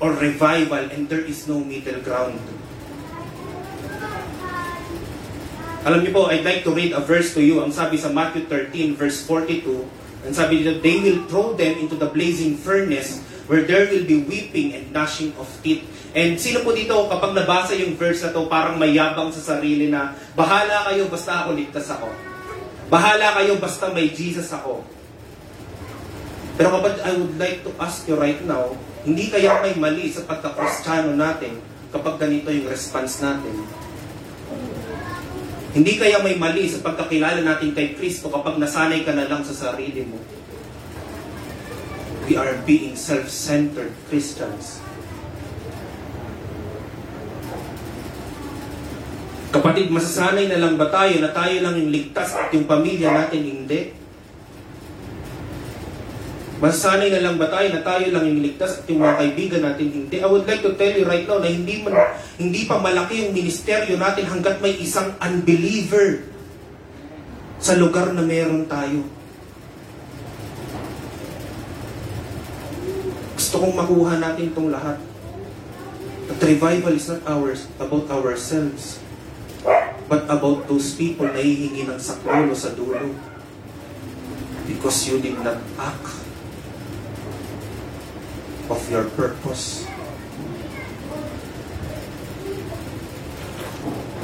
or 0.00 0.12
revival 0.12 0.90
and 0.90 1.08
there 1.08 1.24
is 1.24 1.46
no 1.48 1.60
middle 1.60 2.00
ground. 2.02 2.40
Alam 5.86 6.02
niyo 6.02 6.10
po, 6.10 6.26
I'd 6.26 6.42
like 6.42 6.66
to 6.66 6.74
read 6.74 6.90
a 6.90 7.00
verse 7.00 7.30
to 7.38 7.40
you. 7.40 7.62
Ang 7.62 7.70
sabi 7.70 7.94
sa 7.94 8.10
Matthew 8.10 8.50
13 8.50 8.98
verse 8.98 9.22
42, 9.22 9.86
ang 10.26 10.34
sabi 10.34 10.66
dito, 10.66 10.82
they 10.82 10.98
will 10.98 11.22
throw 11.30 11.54
them 11.54 11.78
into 11.78 11.94
the 11.94 12.10
blazing 12.10 12.58
furnace 12.58 13.22
where 13.46 13.62
there 13.62 13.86
will 13.86 14.02
be 14.02 14.18
weeping 14.26 14.74
and 14.74 14.90
gnashing 14.90 15.30
of 15.38 15.46
teeth. 15.62 15.86
And 16.10 16.34
sino 16.42 16.66
po 16.66 16.74
dito, 16.74 17.06
kapag 17.06 17.38
nabasa 17.38 17.78
yung 17.78 17.94
verse 17.94 18.26
na 18.26 18.34
to, 18.34 18.50
parang 18.50 18.82
mayabang 18.82 19.30
sa 19.30 19.54
sarili 19.54 19.86
na, 19.86 20.18
bahala 20.34 20.90
kayo 20.90 21.06
basta 21.06 21.46
ako 21.46 21.54
ligtas 21.54 21.86
ako. 21.86 22.10
Bahala 22.86 23.34
kayo 23.34 23.58
basta 23.58 23.90
may 23.90 24.14
Jesus 24.14 24.50
ako. 24.54 24.86
Pero 26.56 26.72
kapag 26.78 27.02
I 27.02 27.12
would 27.18 27.36
like 27.36 27.60
to 27.66 27.74
ask 27.82 28.06
you 28.06 28.16
right 28.16 28.40
now, 28.46 28.72
hindi 29.02 29.28
kaya 29.28 29.60
may 29.60 29.74
mali 29.76 30.08
sa 30.08 30.24
pagka-Kristiyano 30.24 31.14
natin 31.18 31.58
kapag 31.90 32.16
ganito 32.18 32.48
yung 32.48 32.70
response 32.70 33.20
natin? 33.20 33.54
Hindi 35.76 35.92
kaya 36.00 36.24
may 36.24 36.40
mali 36.40 36.72
sa 36.72 36.80
pagkakilala 36.80 37.44
natin 37.44 37.76
kay 37.76 37.92
Kristo 37.92 38.32
kapag 38.32 38.56
nasanay 38.56 39.04
ka 39.04 39.12
na 39.12 39.28
lang 39.28 39.44
sa 39.44 39.52
sarili 39.52 40.08
mo? 40.08 40.16
We 42.26 42.34
are 42.40 42.56
being 42.64 42.96
self-centered 42.96 43.92
Christians. 44.08 44.80
Kapatid, 49.56 49.88
masasanay 49.88 50.52
na 50.52 50.60
lang 50.60 50.76
ba 50.76 50.92
tayo 50.92 51.16
na 51.16 51.32
tayo 51.32 51.64
lang 51.64 51.80
yung 51.80 51.88
ligtas 51.88 52.28
at 52.36 52.52
yung 52.52 52.68
pamilya 52.68 53.08
natin 53.08 53.40
hindi? 53.40 53.88
Masasanay 56.60 57.08
na 57.08 57.24
lang 57.24 57.40
ba 57.40 57.48
tayo 57.48 57.72
na 57.72 57.80
tayo 57.80 58.04
lang 58.12 58.28
yung 58.28 58.44
ligtas 58.44 58.80
at 58.80 58.84
yung 58.84 59.00
mga 59.00 59.16
kaibigan 59.16 59.64
natin 59.64 59.88
hindi? 59.88 60.20
I 60.20 60.28
would 60.28 60.44
like 60.44 60.60
to 60.60 60.76
tell 60.76 60.92
you 60.92 61.08
right 61.08 61.24
now 61.24 61.40
na 61.40 61.48
hindi, 61.48 61.80
man, 61.80 61.96
hindi 62.36 62.68
pa 62.68 62.76
malaki 62.76 63.24
yung 63.24 63.32
ministeryo 63.32 63.96
natin 63.96 64.28
hanggat 64.28 64.60
may 64.60 64.76
isang 64.76 65.16
unbeliever 65.24 66.28
sa 67.56 67.80
lugar 67.80 68.12
na 68.12 68.20
meron 68.20 68.68
tayo. 68.68 69.08
Gusto 73.40 73.64
kong 73.64 73.72
makuha 73.72 74.20
natin 74.20 74.52
itong 74.52 74.68
lahat. 74.68 75.00
That 76.28 76.44
revival 76.44 76.92
is 76.92 77.08
not 77.08 77.24
ours, 77.24 77.72
about 77.80 78.12
ourselves, 78.12 79.00
but 80.06 80.24
about 80.30 80.66
those 80.70 80.94
people 80.94 81.26
na 81.26 81.42
hihingi 81.42 81.86
ng 81.86 81.98
saklolo 81.98 82.54
sa 82.54 82.70
dulo. 82.74 83.10
Because 84.66 85.06
you 85.06 85.22
did 85.22 85.38
not 85.42 85.58
act 85.78 86.26
of 88.70 88.80
your 88.90 89.06
purpose. 89.14 89.86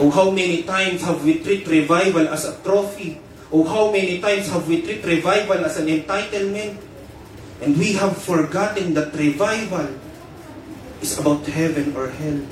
Oh, 0.02 0.10
how 0.10 0.34
many 0.34 0.66
times 0.66 1.02
have 1.06 1.22
we 1.22 1.38
treat 1.38 1.62
revival 1.66 2.26
as 2.26 2.42
a 2.42 2.58
trophy? 2.66 3.22
Oh, 3.54 3.62
how 3.62 3.92
many 3.94 4.18
times 4.18 4.50
have 4.50 4.66
we 4.66 4.82
treat 4.82 5.04
revival 5.06 5.62
as 5.62 5.78
an 5.78 5.86
entitlement? 5.86 6.80
And 7.62 7.78
we 7.78 7.94
have 7.94 8.18
forgotten 8.18 8.94
that 8.98 9.14
revival 9.14 9.86
is 10.98 11.14
about 11.18 11.46
heaven 11.46 11.94
or 11.94 12.10
hell. 12.10 12.42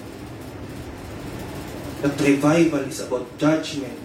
That 2.01 2.17
revival 2.17 2.81
is 2.89 3.05
about 3.05 3.29
judgment 3.37 3.99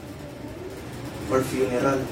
or 1.31 1.39
funeral. 1.39 2.03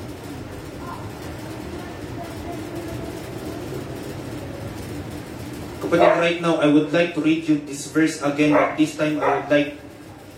Kapatid, 5.84 6.14
right 6.24 6.40
now, 6.40 6.64
I 6.64 6.72
would 6.72 6.96
like 6.96 7.12
to 7.16 7.22
read 7.22 7.44
you 7.52 7.60
this 7.68 7.92
verse 7.92 8.24
again, 8.24 8.56
but 8.56 8.80
this 8.80 8.96
time 8.96 9.20
I 9.20 9.44
would 9.44 9.52
like 9.52 9.76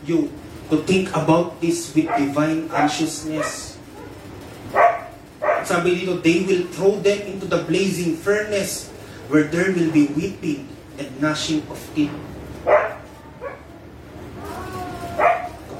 you 0.01 0.33
to 0.73 0.81
think 0.81 1.13
about 1.13 1.61
this 1.61 1.93
with 1.93 2.09
divine 2.17 2.65
anxiousness. 2.73 3.77
Sabi 5.61 6.01
dito, 6.01 6.17
they 6.25 6.41
will 6.41 6.65
throw 6.73 6.97
them 6.97 7.21
into 7.29 7.45
the 7.45 7.61
blazing 7.69 8.17
furnace 8.17 8.89
where 9.29 9.45
there 9.45 9.69
will 9.73 9.93
be 9.93 10.09
weeping 10.13 10.65
and 10.97 11.09
gnashing 11.21 11.61
of 11.69 11.77
teeth. 11.93 12.13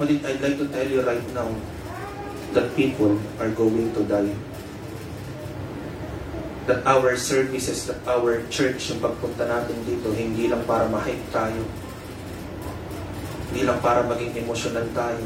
Kapatid, 0.05 0.21
I'd 0.21 0.41
like 0.41 0.57
to 0.61 0.67
tell 0.69 0.85
you 0.85 1.01
right 1.01 1.33
now 1.33 1.49
that 2.53 2.69
people 2.77 3.17
are 3.41 3.49
going 3.49 3.89
to 3.97 4.05
die. 4.05 4.29
That 6.69 6.85
our 6.85 7.17
services, 7.17 7.89
that 7.89 8.05
our 8.05 8.45
church, 8.53 8.93
yung 8.93 9.01
pagpunta 9.01 9.49
natin 9.49 9.73
dito, 9.81 10.13
hindi 10.13 10.45
lang 10.45 10.61
para 10.69 10.85
ma-hype 10.85 11.25
tayo. 11.33 11.65
Hindi 13.49 13.65
lang 13.65 13.81
para 13.81 14.05
maging 14.05 14.45
emotional 14.45 14.85
tayo. 14.93 15.25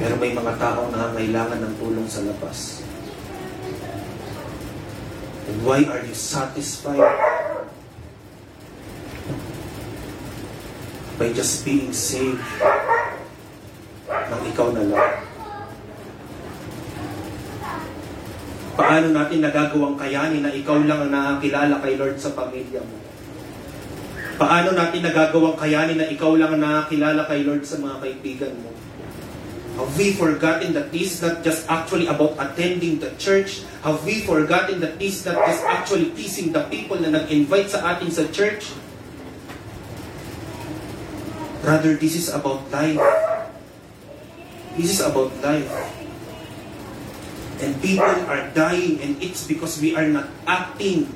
Pero 0.00 0.14
may 0.16 0.32
mga 0.32 0.52
taong 0.56 0.96
nangangailangan 0.96 1.60
ng 1.60 1.74
tulong 1.76 2.08
sa 2.08 2.24
labas. 2.24 2.80
And 5.44 5.60
why 5.60 5.84
are 5.84 6.00
you 6.08 6.16
satisfied? 6.16 7.47
By 11.18 11.34
just 11.34 11.66
being 11.66 11.90
saved 11.90 12.38
nang 14.06 14.42
ikaw 14.46 14.70
na 14.70 14.86
lang. 14.86 15.14
Paano 18.78 19.10
natin 19.10 19.42
nagagawang 19.42 19.98
kayanin 19.98 20.46
na 20.46 20.54
ikaw 20.54 20.78
lang 20.78 21.02
ang 21.02 21.10
nakakilala 21.10 21.82
kay 21.82 21.98
Lord 21.98 22.22
sa 22.22 22.30
pamilya 22.30 22.78
mo? 22.78 22.96
Paano 24.38 24.70
natin 24.70 25.02
nagagawang 25.02 25.58
kayanin 25.58 25.98
na 25.98 26.06
ikaw 26.06 26.38
lang 26.38 26.54
ang 26.54 26.62
nakakilala 26.62 27.26
kay 27.26 27.42
Lord 27.42 27.66
sa 27.66 27.82
mga 27.82 27.96
kaibigan 27.98 28.54
mo? 28.62 28.70
Have 29.82 29.94
we 29.98 30.14
forgotten 30.14 30.74
that 30.78 30.94
this 30.94 31.18
is 31.18 31.20
not 31.22 31.42
just 31.42 31.66
actually 31.66 32.06
about 32.06 32.38
attending 32.38 33.02
the 33.02 33.10
church? 33.18 33.66
Have 33.82 34.02
we 34.06 34.22
forgotten 34.22 34.78
that 34.82 34.98
this 35.02 35.22
is 35.22 35.24
not 35.26 35.42
just 35.42 35.62
actually 35.66 36.14
pleasing 36.14 36.54
the 36.54 36.62
people 36.70 36.98
na 36.98 37.10
nag-invite 37.10 37.74
sa 37.74 37.94
atin 37.94 38.10
sa 38.14 38.26
church? 38.30 38.70
Rather, 41.62 41.94
this 41.94 42.14
is 42.14 42.28
about 42.30 42.70
life. 42.70 43.02
This 44.76 44.94
is 44.94 45.00
about 45.00 45.34
life. 45.42 45.70
And 47.58 47.74
people 47.82 48.06
are 48.06 48.46
dying 48.54 49.02
and 49.02 49.18
it's 49.18 49.46
because 49.46 49.82
we 49.82 49.96
are 49.98 50.06
not 50.06 50.30
acting 50.46 51.10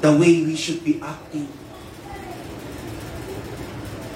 the 0.00 0.14
way 0.14 0.46
we 0.46 0.54
should 0.54 0.84
be 0.84 1.02
acting. 1.02 1.50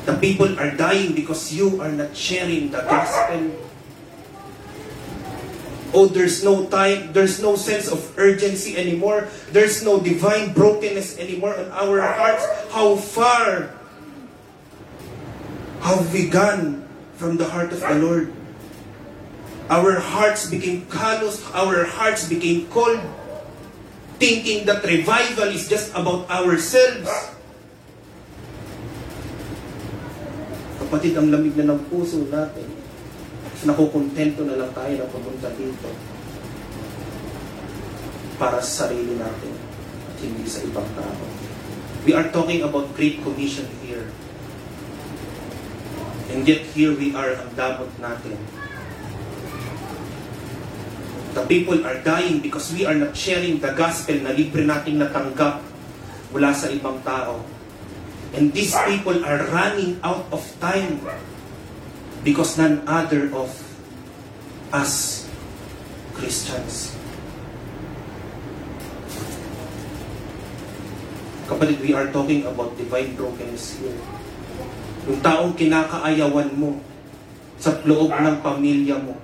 The 0.06 0.14
people 0.18 0.58
are 0.58 0.70
dying 0.70 1.14
because 1.14 1.50
you 1.50 1.82
are 1.82 1.90
not 1.90 2.14
sharing 2.14 2.70
the 2.70 2.82
gospel. 2.86 3.50
Oh, 5.92 6.06
there's 6.06 6.42
no 6.42 6.66
time, 6.66 7.12
there's 7.12 7.42
no 7.42 7.54
sense 7.54 7.90
of 7.90 8.00
urgency 8.16 8.78
anymore. 8.78 9.28
There's 9.50 9.84
no 9.84 10.00
divine 10.00 10.54
brokenness 10.54 11.18
anymore 11.18 11.58
on 11.58 11.68
our 11.70 12.00
hearts. 12.00 12.46
How 12.72 12.96
far 12.96 13.74
have 15.82 16.14
we 16.14 16.30
gone 16.30 16.86
from 17.18 17.36
the 17.36 17.46
heart 17.50 17.74
of 17.74 17.82
the 17.82 17.98
Lord? 17.98 18.30
Our 19.66 19.98
hearts 19.98 20.46
became 20.46 20.86
callous, 20.86 21.42
our 21.54 21.84
hearts 21.86 22.28
became 22.28 22.66
cold, 22.70 23.00
thinking 24.18 24.66
that 24.66 24.84
revival 24.86 25.50
is 25.50 25.66
just 25.66 25.90
about 25.94 26.30
ourselves. 26.30 27.10
Kapatid, 30.82 31.18
ang 31.18 31.32
lamig 31.34 31.56
na 31.58 31.74
ng 31.74 31.82
puso 31.90 32.22
natin. 32.30 32.68
Nakukontento 33.62 34.42
na 34.42 34.58
lang 34.58 34.74
tayo 34.74 34.92
na 34.98 35.06
pumunta 35.06 35.46
dito 35.54 35.86
para 38.34 38.58
sa 38.58 38.90
sarili 38.90 39.14
natin 39.14 39.54
at 40.10 40.16
hindi 40.18 40.42
sa 40.50 40.66
ibang 40.66 40.86
tao. 40.98 41.22
We 42.02 42.10
are 42.10 42.26
talking 42.34 42.66
about 42.66 42.90
Great 42.98 43.22
Commission 43.22 43.70
here. 43.86 44.10
And 46.32 46.48
yet 46.48 46.64
here 46.72 46.96
we 46.96 47.12
are, 47.12 47.36
ang 47.36 47.52
damot 47.52 47.92
natin. 48.00 48.40
The 51.36 51.44
people 51.44 51.84
are 51.84 52.00
dying 52.00 52.40
because 52.40 52.72
we 52.72 52.88
are 52.88 52.96
not 52.96 53.12
sharing 53.12 53.60
the 53.60 53.76
gospel 53.76 54.16
na 54.20 54.32
libre 54.32 54.64
nating 54.64 54.96
natanggap 55.00 55.60
mula 56.32 56.56
sa 56.56 56.72
ibang 56.72 57.04
tao. 57.04 57.44
And 58.32 58.48
these 58.56 58.72
people 58.88 59.20
are 59.28 59.44
running 59.52 60.00
out 60.00 60.24
of 60.32 60.40
time 60.56 61.04
because 62.24 62.56
none 62.56 62.80
other 62.88 63.28
of 63.36 63.52
us 64.72 65.28
Christians. 66.16 66.96
Kapatid, 71.44 71.84
we 71.84 71.92
are 71.92 72.08
talking 72.08 72.48
about 72.48 72.72
divine 72.80 73.12
brokenness 73.12 73.76
here. 73.76 74.00
Yung 75.10 75.18
taong 75.18 75.54
kinakaayawan 75.58 76.50
mo 76.54 76.78
sa 77.58 77.74
loob 77.82 78.10
ng 78.10 78.36
pamilya 78.38 78.98
mo. 79.02 79.18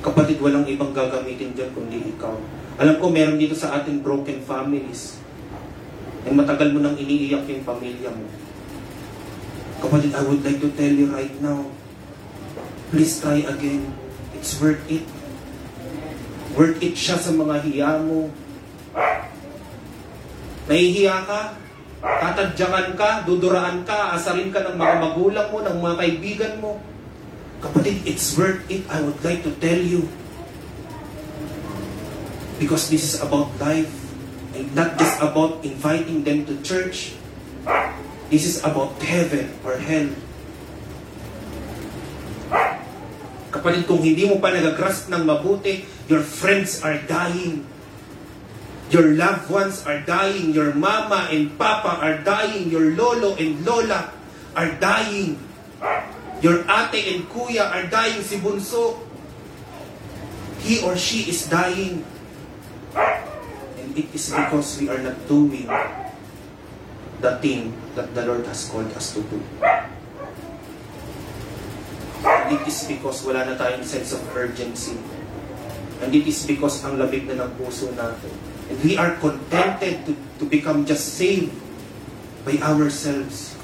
Kapatid, 0.00 0.40
walang 0.40 0.64
ibang 0.64 0.92
gagamitin 0.96 1.52
dyan 1.52 1.72
kundi 1.76 2.00
ikaw. 2.16 2.32
Alam 2.80 2.96
ko, 3.00 3.08
meron 3.12 3.40
dito 3.40 3.56
sa 3.56 3.76
ating 3.80 4.00
broken 4.00 4.40
families. 4.44 5.20
And 6.24 6.36
matagal 6.36 6.72
mo 6.72 6.80
nang 6.80 6.96
iniiyak 6.96 7.44
yung 7.48 7.64
pamilya 7.64 8.12
mo. 8.12 8.28
Kapatid, 9.84 10.16
I 10.16 10.22
would 10.24 10.40
like 10.40 10.60
to 10.64 10.72
tell 10.72 10.92
you 10.92 11.12
right 11.12 11.32
now, 11.44 11.68
please 12.88 13.20
try 13.20 13.44
again. 13.44 13.92
It's 14.32 14.56
worth 14.56 14.80
it. 14.88 15.04
Worth 16.56 16.80
it 16.80 16.96
siya 16.96 17.20
sa 17.20 17.32
mga 17.36 17.60
hiya 17.68 18.00
mo. 18.00 18.32
Nahihiya 20.66 21.16
ka, 21.28 21.65
tatadyakan 22.06 22.94
ka, 22.94 23.26
duduraan 23.26 23.82
ka, 23.82 24.14
asarin 24.14 24.54
ka 24.54 24.62
ng 24.62 24.78
mga 24.78 24.94
magulang 25.02 25.48
mo, 25.50 25.58
ng 25.62 25.78
mga 25.82 25.96
kaibigan 25.98 26.54
mo. 26.62 26.78
Kapatid, 27.58 28.04
it's 28.06 28.36
worth 28.38 28.62
it. 28.70 28.86
I 28.86 29.02
would 29.02 29.18
like 29.26 29.42
to 29.42 29.52
tell 29.58 29.80
you. 29.80 30.06
Because 32.62 32.88
this 32.88 33.02
is 33.02 33.14
about 33.20 33.50
life. 33.58 33.90
And 34.56 34.72
not 34.72 34.96
just 34.96 35.20
about 35.20 35.60
inviting 35.66 36.24
them 36.24 36.48
to 36.48 36.56
church. 36.64 37.18
This 38.32 38.46
is 38.48 38.56
about 38.64 38.96
heaven 39.02 39.52
or 39.66 39.76
hell. 39.76 40.08
Kapatid, 43.52 43.88
kung 43.88 44.04
hindi 44.04 44.28
mo 44.28 44.36
pa 44.42 44.52
nagagrasp 44.52 45.08
ng 45.08 45.22
mabuti, 45.24 45.84
your 46.06 46.20
friends 46.20 46.84
are 46.84 47.00
dying. 47.08 47.64
Your 48.90 49.18
loved 49.18 49.50
ones 49.50 49.82
are 49.82 49.98
dying. 50.06 50.54
Your 50.54 50.70
mama 50.74 51.26
and 51.34 51.50
papa 51.58 51.98
are 51.98 52.22
dying. 52.22 52.70
Your 52.70 52.94
lolo 52.94 53.34
and 53.34 53.66
lola 53.66 54.14
are 54.54 54.70
dying. 54.78 55.42
Your 56.38 56.62
ate 56.62 57.00
and 57.10 57.26
kuya 57.26 57.66
are 57.66 57.86
dying. 57.90 58.22
Si 58.22 58.38
bunso, 58.38 59.02
he 60.62 60.86
or 60.86 60.94
she 60.94 61.26
is 61.26 61.50
dying. 61.50 62.06
And 62.94 63.90
it 63.98 64.06
is 64.14 64.30
because 64.30 64.78
we 64.78 64.86
are 64.86 65.02
not 65.02 65.18
doing 65.26 65.66
the 67.18 67.32
thing 67.42 67.74
that 67.98 68.14
the 68.14 68.22
Lord 68.22 68.46
has 68.46 68.70
called 68.70 68.92
us 68.94 69.18
to 69.18 69.20
do. 69.26 69.42
And 72.22 72.54
it 72.54 72.62
is 72.70 72.86
because 72.86 73.26
wala 73.26 73.42
na 73.50 73.58
tayong 73.58 73.82
sense 73.82 74.14
of 74.14 74.22
urgency. 74.30 74.94
And 75.98 76.14
it 76.14 76.22
is 76.22 76.46
because 76.46 76.86
ang 76.86 77.02
labig 77.02 77.26
na 77.26 77.50
ng 77.50 77.50
puso 77.58 77.90
natin. 77.90 78.45
And 78.70 78.76
we 78.82 78.98
are 78.98 79.14
contented 79.22 80.06
to, 80.06 80.12
to 80.42 80.44
become 80.44 80.86
just 80.86 81.14
saved 81.14 81.54
by 82.44 82.58
ourselves. 82.62 83.54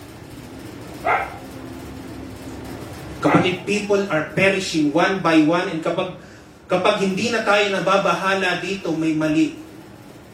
Kapatid, 3.23 3.63
people 3.67 4.03
are 4.11 4.35
perishing 4.35 4.91
one 4.91 5.23
by 5.23 5.47
one 5.47 5.71
and 5.71 5.79
kapag 5.79 6.19
kapag 6.67 7.07
hindi 7.07 7.31
na 7.31 7.47
tayo 7.47 7.71
nababahala 7.71 8.59
dito, 8.59 8.91
may 8.99 9.15
mali 9.15 9.55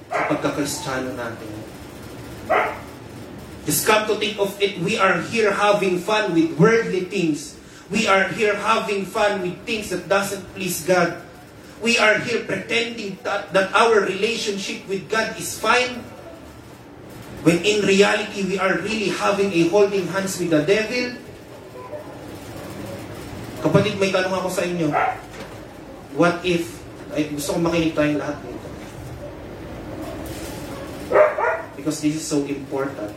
sa 0.09 0.25
pagkakristyano 0.25 1.13
natin. 1.13 1.53
Just 3.69 3.85
come 3.85 4.09
to 4.09 4.17
think 4.17 4.41
of 4.41 4.57
it, 4.65 4.81
we 4.81 4.97
are 4.97 5.21
here 5.29 5.53
having 5.53 6.01
fun 6.01 6.33
with 6.33 6.57
worldly 6.57 7.05
things. 7.13 7.61
We 7.93 8.09
are 8.09 8.33
here 8.33 8.57
having 8.57 9.05
fun 9.05 9.45
with 9.45 9.61
things 9.69 9.93
that 9.93 10.09
doesn't 10.09 10.41
please 10.57 10.81
God. 10.89 11.21
We 11.79 11.99
are 11.99 12.19
here 12.19 12.43
pretending 12.43 13.19
that, 13.23 13.55
that 13.55 13.71
our 13.71 14.03
relationship 14.03 14.87
with 14.89 15.07
God 15.07 15.39
is 15.39 15.59
fine. 15.59 16.03
When 17.47 17.63
in 17.63 17.87
reality, 17.87 18.43
we 18.43 18.59
are 18.59 18.83
really 18.83 19.15
having 19.15 19.55
a 19.55 19.69
holding 19.71 20.11
hands 20.11 20.39
with 20.43 20.51
the 20.51 20.67
devil. 20.67 21.15
Kapatid, 23.63 23.95
may 24.03 24.11
tanong 24.11 24.35
ako 24.43 24.49
sa 24.51 24.67
inyo. 24.67 24.91
What 26.19 26.43
if 26.43 26.79
ay 27.15 27.33
gusto 27.33 27.57
ko 27.57 27.59
makinig 27.59 27.97
tayong 27.97 28.21
lahat 28.21 28.37
nito. 28.45 28.69
Because 31.79 31.99
this 32.05 32.21
is 32.21 32.27
so 32.27 32.45
important. 32.45 33.15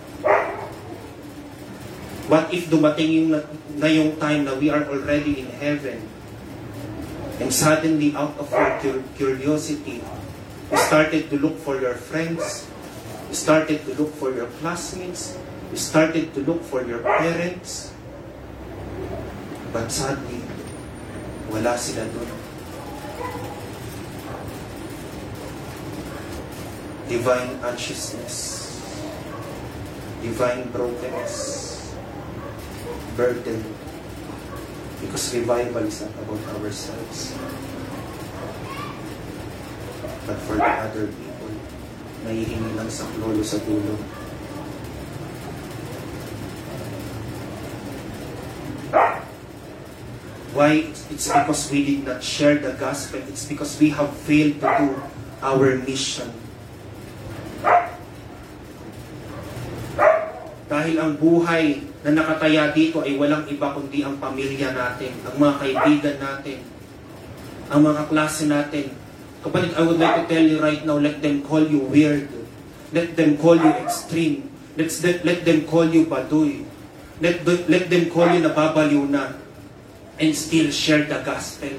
What 2.32 2.48
if 2.56 2.72
dumating 2.72 3.10
yung 3.12 3.28
na 3.76 3.90
yung 3.92 4.16
time 4.16 4.48
na 4.48 4.56
we 4.56 4.72
are 4.72 4.88
already 4.88 5.44
in 5.44 5.50
heaven 5.60 6.11
and 7.42 7.50
suddenly 7.50 8.14
out 8.14 8.38
of 8.38 8.54
our 8.54 8.78
cur- 8.80 9.02
curiosity, 9.18 10.06
you 10.70 10.78
started 10.78 11.26
to 11.34 11.42
look 11.42 11.58
for 11.58 11.82
your 11.82 11.98
friends, 11.98 12.70
you 13.30 13.36
started 13.36 13.82
to 13.90 13.98
look 13.98 14.14
for 14.14 14.30
your 14.30 14.46
classmates, 14.62 15.36
you 15.74 15.78
started 15.78 16.30
to 16.38 16.46
look 16.46 16.62
for 16.62 16.86
your 16.86 17.02
parents, 17.02 17.98
but 19.74 19.90
sadly, 19.90 20.46
wala 21.50 21.74
sila 21.82 22.06
doon. 22.14 22.30
Divine 27.10 27.58
anxiousness, 27.66 28.36
divine 30.22 30.70
brokenness, 30.70 31.34
burden, 33.18 33.60
because 35.02 35.34
revival 35.34 35.84
is 35.84 36.02
not 36.02 36.14
about 36.22 36.42
ourselves, 36.62 37.34
but 40.30 40.38
for 40.46 40.56
the 40.56 40.70
other 40.70 41.10
people, 41.10 41.52
nahihingi 42.24 42.78
lang 42.78 42.88
sa 42.88 43.10
lolo 43.18 43.42
sa 43.42 43.58
dulo. 43.66 43.98
Why? 50.54 50.94
It's 51.10 51.28
because 51.28 51.72
we 51.72 51.80
did 51.84 52.06
not 52.06 52.22
share 52.22 52.60
the 52.60 52.78
gospel. 52.78 53.24
It's 53.26 53.48
because 53.48 53.80
we 53.80 53.90
have 53.96 54.14
failed 54.14 54.62
to 54.62 54.70
do 54.78 54.88
our 55.42 55.80
mission. 55.80 56.30
Dahil 60.72 60.96
ang 61.04 61.20
buhay 61.20 61.91
na 62.02 62.10
nakataya 62.18 62.74
dito 62.74 63.06
ay 63.06 63.14
walang 63.14 63.46
iba 63.46 63.78
kundi 63.78 64.02
ang 64.02 64.18
pamilya 64.18 64.74
natin, 64.74 65.14
ang 65.22 65.36
mga 65.38 65.54
kaibigan 65.62 66.18
natin, 66.18 66.58
ang 67.70 67.82
mga 67.86 68.04
klase 68.10 68.50
natin. 68.50 68.90
Kapatid, 69.42 69.74
I 69.74 69.82
would 69.86 69.98
like 69.98 70.16
to 70.22 70.26
tell 70.30 70.46
you 70.46 70.58
right 70.62 70.82
now, 70.86 70.98
let 71.02 71.22
them 71.22 71.42
call 71.46 71.66
you 71.66 71.82
weird. 71.90 72.30
Let 72.94 73.18
them 73.18 73.38
call 73.38 73.58
you 73.58 73.72
extreme. 73.82 74.50
Let, 74.78 74.92
let 75.26 75.46
them 75.46 75.66
call 75.66 75.90
you 75.90 76.06
baduy. 76.06 76.66
Let, 77.22 77.46
let 77.46 77.90
them 77.90 78.10
call 78.10 78.30
you 78.34 78.42
nababaliw 78.42 79.06
na 79.10 79.34
and 80.22 80.34
still 80.38 80.70
share 80.70 81.06
the 81.06 81.22
gospel. 81.26 81.74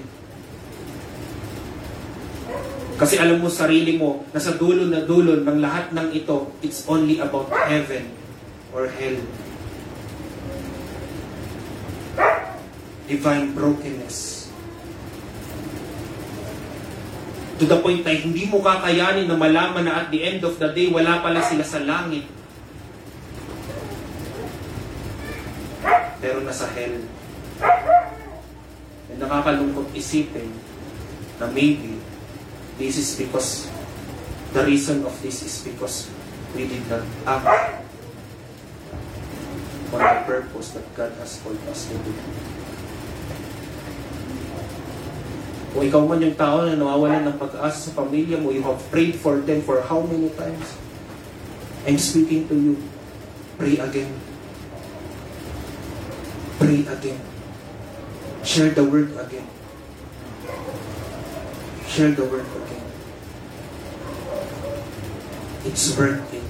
Kasi 2.98 3.18
alam 3.18 3.42
mo 3.42 3.50
sarili 3.50 3.98
mo 3.98 4.22
na 4.30 4.38
sa 4.38 4.54
dulo 4.54 4.86
na 4.86 5.02
dulo 5.02 5.42
ng 5.42 5.58
lahat 5.58 5.90
ng 5.90 6.14
ito, 6.14 6.54
it's 6.62 6.86
only 6.86 7.18
about 7.18 7.50
heaven 7.50 8.06
or 8.70 8.86
hell. 8.86 9.18
Divine 13.12 13.52
brokenness. 13.52 14.48
To 17.60 17.68
the 17.68 17.76
point 17.84 18.08
na 18.08 18.16
hindi 18.16 18.48
mo 18.48 18.64
kakayanin 18.64 19.28
na 19.28 19.36
malaman 19.36 19.84
na 19.84 20.00
at 20.00 20.08
the 20.08 20.24
end 20.24 20.40
of 20.40 20.56
the 20.56 20.72
day, 20.72 20.88
wala 20.88 21.20
pala 21.20 21.44
sila 21.44 21.60
sa 21.60 21.84
langit. 21.84 22.24
Pero 26.24 26.40
nasa 26.40 26.72
hell. 26.72 27.04
And 29.12 29.18
nakakalungkot 29.20 29.92
isipin 29.92 30.48
na 31.36 31.52
maybe 31.52 32.00
this 32.80 32.96
is 32.96 33.12
because 33.20 33.68
the 34.56 34.64
reason 34.64 35.04
of 35.04 35.12
this 35.20 35.44
is 35.44 35.60
because 35.68 36.08
we 36.56 36.64
did 36.64 36.80
not 36.88 37.04
act 37.28 37.84
on 39.92 40.00
the 40.00 40.20
purpose 40.24 40.72
that 40.72 40.86
God 40.96 41.12
has 41.20 41.36
called 41.44 41.60
us 41.68 41.92
to 41.92 41.96
do. 42.00 42.12
Kung 45.72 45.88
ikaw 45.88 46.04
man 46.04 46.20
yung 46.20 46.36
tao 46.36 46.68
na 46.68 46.76
nawawalan 46.76 47.32
ng 47.32 47.36
pag-asa 47.40 47.88
sa 47.88 47.96
pamilya 47.96 48.36
mo, 48.36 48.52
you 48.52 48.60
have 48.60 48.76
prayed 48.92 49.16
for 49.16 49.40
them 49.40 49.64
for 49.64 49.80
how 49.80 50.04
many 50.04 50.28
times? 50.36 50.76
I'm 51.88 51.96
speaking 51.96 52.44
to 52.52 52.54
you. 52.54 52.74
Pray 53.56 53.80
again. 53.80 54.12
Pray 56.60 56.84
again. 56.84 57.20
Share 58.44 58.68
the 58.76 58.84
word 58.84 59.16
again. 59.16 59.48
Share 61.88 62.12
the 62.12 62.28
word 62.28 62.44
again. 62.44 62.86
It's 65.64 65.96
worth 65.96 66.28
it. 66.36 66.46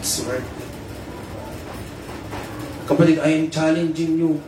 It's 0.00 0.14
worth 0.24 0.48
it. 0.48 0.72
Kapatid, 2.88 3.20
I 3.20 3.36
am 3.36 3.52
challenging 3.52 4.16
you 4.16 4.40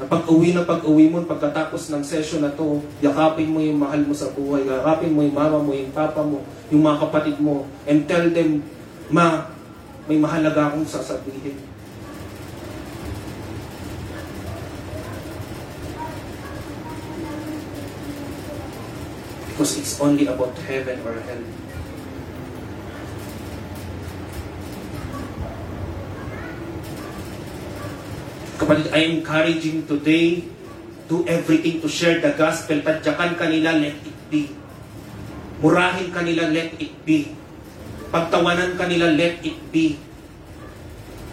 na 0.00 0.08
pag-uwi 0.08 0.56
na 0.56 0.64
pag-uwi 0.64 1.12
mo, 1.12 1.20
pagkatapos 1.28 1.92
ng 1.92 2.00
session 2.00 2.40
na 2.40 2.48
to, 2.56 2.80
yakapin 3.04 3.52
mo 3.52 3.60
yung 3.60 3.76
mahal 3.76 4.00
mo 4.00 4.16
sa 4.16 4.32
buhay, 4.32 4.64
yakapin 4.64 5.12
mo 5.12 5.20
yung 5.20 5.36
mama 5.36 5.60
mo, 5.60 5.76
yung 5.76 5.92
papa 5.92 6.24
mo, 6.24 6.40
yung 6.72 6.80
mga 6.80 7.04
kapatid 7.04 7.36
mo, 7.36 7.68
and 7.84 8.08
tell 8.08 8.24
them, 8.32 8.64
Ma, 9.12 9.44
may 10.08 10.16
mahalaga 10.16 10.72
akong 10.72 10.88
sasabihin. 10.88 11.60
Because 19.52 19.76
it's 19.76 20.00
only 20.00 20.24
about 20.24 20.56
heaven 20.64 21.04
or 21.04 21.12
hell. 21.20 21.59
Kapatid, 28.60 28.92
I 28.92 29.08
am 29.08 29.24
encouraging 29.24 29.88
today, 29.88 30.44
do 31.08 31.24
everything 31.24 31.80
to 31.80 31.88
share 31.88 32.20
the 32.20 32.36
gospel. 32.36 32.84
Tadyakan 32.84 33.40
kanila, 33.40 33.72
let 33.72 33.96
it 33.96 34.18
be. 34.28 34.52
Murahin 35.64 36.12
kanila, 36.12 36.44
let 36.44 36.76
it 36.76 36.92
be. 37.08 37.32
Pagtawanan 38.12 38.76
kanila, 38.76 39.08
let 39.08 39.40
it 39.40 39.56
be. 39.72 39.96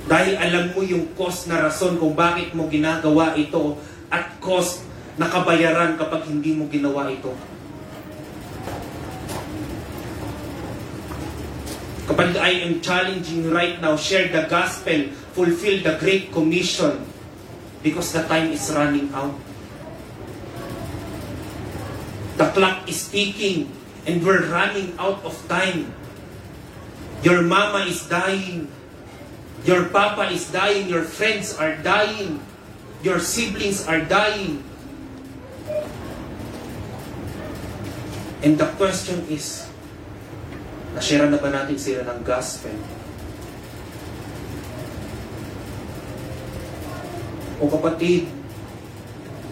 Dahil 0.08 0.40
alam 0.40 0.72
mo 0.72 0.88
yung 0.88 1.12
cause 1.20 1.52
na 1.52 1.68
rason 1.68 2.00
kung 2.00 2.16
bakit 2.16 2.56
mo 2.56 2.72
ginagawa 2.72 3.36
ito 3.36 3.76
at 4.08 4.40
cost 4.40 4.88
na 5.20 5.28
kabayaran 5.28 6.00
kapag 6.00 6.32
hindi 6.32 6.56
mo 6.56 6.72
ginawa 6.72 7.12
ito. 7.12 7.36
Kapag 12.08 12.40
I 12.40 12.72
am 12.72 12.80
challenging 12.80 13.52
right 13.52 13.84
now, 13.84 14.00
share 14.00 14.32
the 14.32 14.48
gospel, 14.48 15.12
fulfill 15.36 15.84
the 15.84 16.00
Great 16.00 16.32
Commission 16.32 17.17
because 17.84 18.14
the 18.14 18.24
time 18.26 18.52
is 18.52 18.70
running 18.74 19.12
out. 19.14 19.36
The 22.38 22.48
clock 22.54 22.86
is 22.90 23.10
ticking 23.10 23.74
and 24.06 24.22
we're 24.22 24.46
running 24.48 24.94
out 24.98 25.26
of 25.26 25.34
time. 25.50 25.94
Your 27.24 27.42
mama 27.42 27.86
is 27.90 28.06
dying. 28.06 28.70
Your 29.66 29.90
papa 29.90 30.30
is 30.30 30.48
dying. 30.52 30.88
Your 30.88 31.04
friends 31.04 31.58
are 31.58 31.76
dying. 31.82 32.40
Your 33.02 33.20
siblings 33.20 33.86
are 33.90 34.02
dying. 34.06 34.64
And 38.46 38.54
the 38.58 38.70
question 38.78 39.26
is, 39.34 39.66
na-share 40.94 41.26
na 41.26 41.42
ba 41.42 41.50
natin 41.50 41.76
sila 41.76 42.06
ng 42.06 42.22
gospel? 42.22 42.97
O 47.58 47.66
kapatid, 47.66 48.30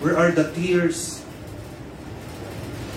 where 0.01 0.17
are 0.17 0.29
the 0.29 0.53
tears? 0.53 1.25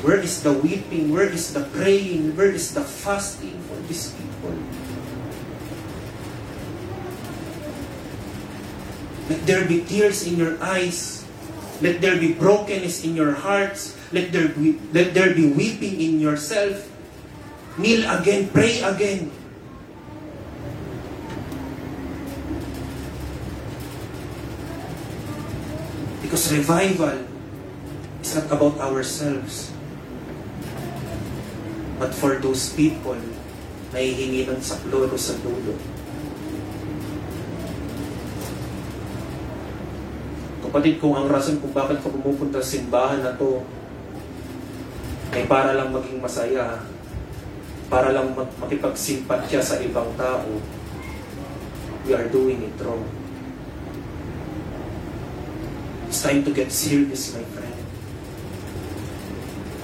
Where 0.05 0.21
is 0.21 0.45
the 0.45 0.53
weeping? 0.53 1.11
Where 1.11 1.27
is 1.27 1.51
the 1.53 1.65
praying? 1.75 2.37
Where 2.37 2.53
is 2.53 2.71
the 2.75 2.85
fasting 2.85 3.59
for 3.67 3.81
these 3.89 4.15
people? 4.15 4.55
Let 9.29 9.41
there 9.45 9.65
be 9.67 9.85
tears 9.85 10.25
in 10.25 10.37
your 10.37 10.57
eyes. 10.63 11.27
Let 11.81 12.01
there 12.01 12.17
be 12.17 12.33
brokenness 12.33 13.05
in 13.05 13.17
your 13.17 13.35
hearts. 13.35 13.97
Let 14.13 14.33
there 14.33 14.49
be, 14.49 14.81
let 14.93 15.13
there 15.15 15.35
be 15.35 15.51
weeping 15.53 16.01
in 16.01 16.21
yourself. 16.21 16.87
Kneel 17.77 18.09
again, 18.09 18.49
pray 18.51 18.81
again. 18.81 19.31
Because 26.39 26.55
revival 26.55 27.19
is 28.23 28.31
not 28.39 28.47
about 28.47 28.79
ourselves. 28.79 29.75
But 31.99 32.15
for 32.15 32.39
those 32.39 32.71
people 32.79 33.19
na 33.91 33.99
hihingi 33.99 34.47
ng 34.47 34.63
saklolo 34.63 35.19
sa 35.19 35.35
dulo. 35.43 35.75
Kapatid, 40.63 41.03
kung 41.03 41.19
ang 41.19 41.27
rason 41.27 41.59
kung 41.59 41.75
bakit 41.75 41.99
ka 41.99 42.07
pumupunta 42.07 42.63
sa 42.63 42.71
simbahan 42.71 43.19
na 43.19 43.35
to 43.35 43.67
ay 45.35 45.43
para 45.51 45.75
lang 45.75 45.91
maging 45.91 46.23
masaya, 46.23 46.87
para 47.91 48.15
lang 48.15 48.31
makipagsimpatya 48.39 49.59
sa 49.59 49.83
ibang 49.83 50.15
tao, 50.15 50.47
we 52.07 52.15
are 52.15 52.31
doing 52.31 52.63
it 52.63 52.79
wrong. 52.79 53.18
It's 56.09 56.25
time 56.25 56.41
to 56.49 56.53
get 56.57 56.73
serious, 56.73 57.37
my 57.37 57.45
friend. 57.53 57.77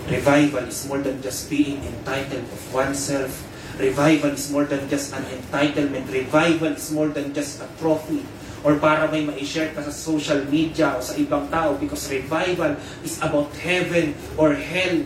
Revival 0.09 0.65
is 0.73 0.89
more 0.89 1.05
than 1.05 1.21
just 1.21 1.53
being 1.53 1.85
entitled 1.85 2.49
of 2.49 2.65
oneself. 2.73 3.45
Revival 3.77 4.33
is 4.33 4.49
more 4.49 4.65
than 4.65 4.89
just 4.89 5.13
an 5.13 5.21
entitlement. 5.29 6.09
Revival 6.09 6.73
is 6.73 6.89
more 6.89 7.13
than 7.13 7.37
just 7.37 7.61
a 7.61 7.69
trophy 7.77 8.25
or 8.65 8.81
para 8.81 9.05
may 9.13 9.21
ma-share 9.21 9.77
ka 9.77 9.85
sa 9.85 9.93
social 9.93 10.41
media 10.49 10.97
o 10.97 11.05
sa 11.05 11.13
ibang 11.21 11.53
tao 11.53 11.77
because 11.77 12.09
revival 12.09 12.73
is 13.05 13.21
about 13.21 13.53
heaven 13.61 14.17
or 14.41 14.57
hell. 14.57 15.05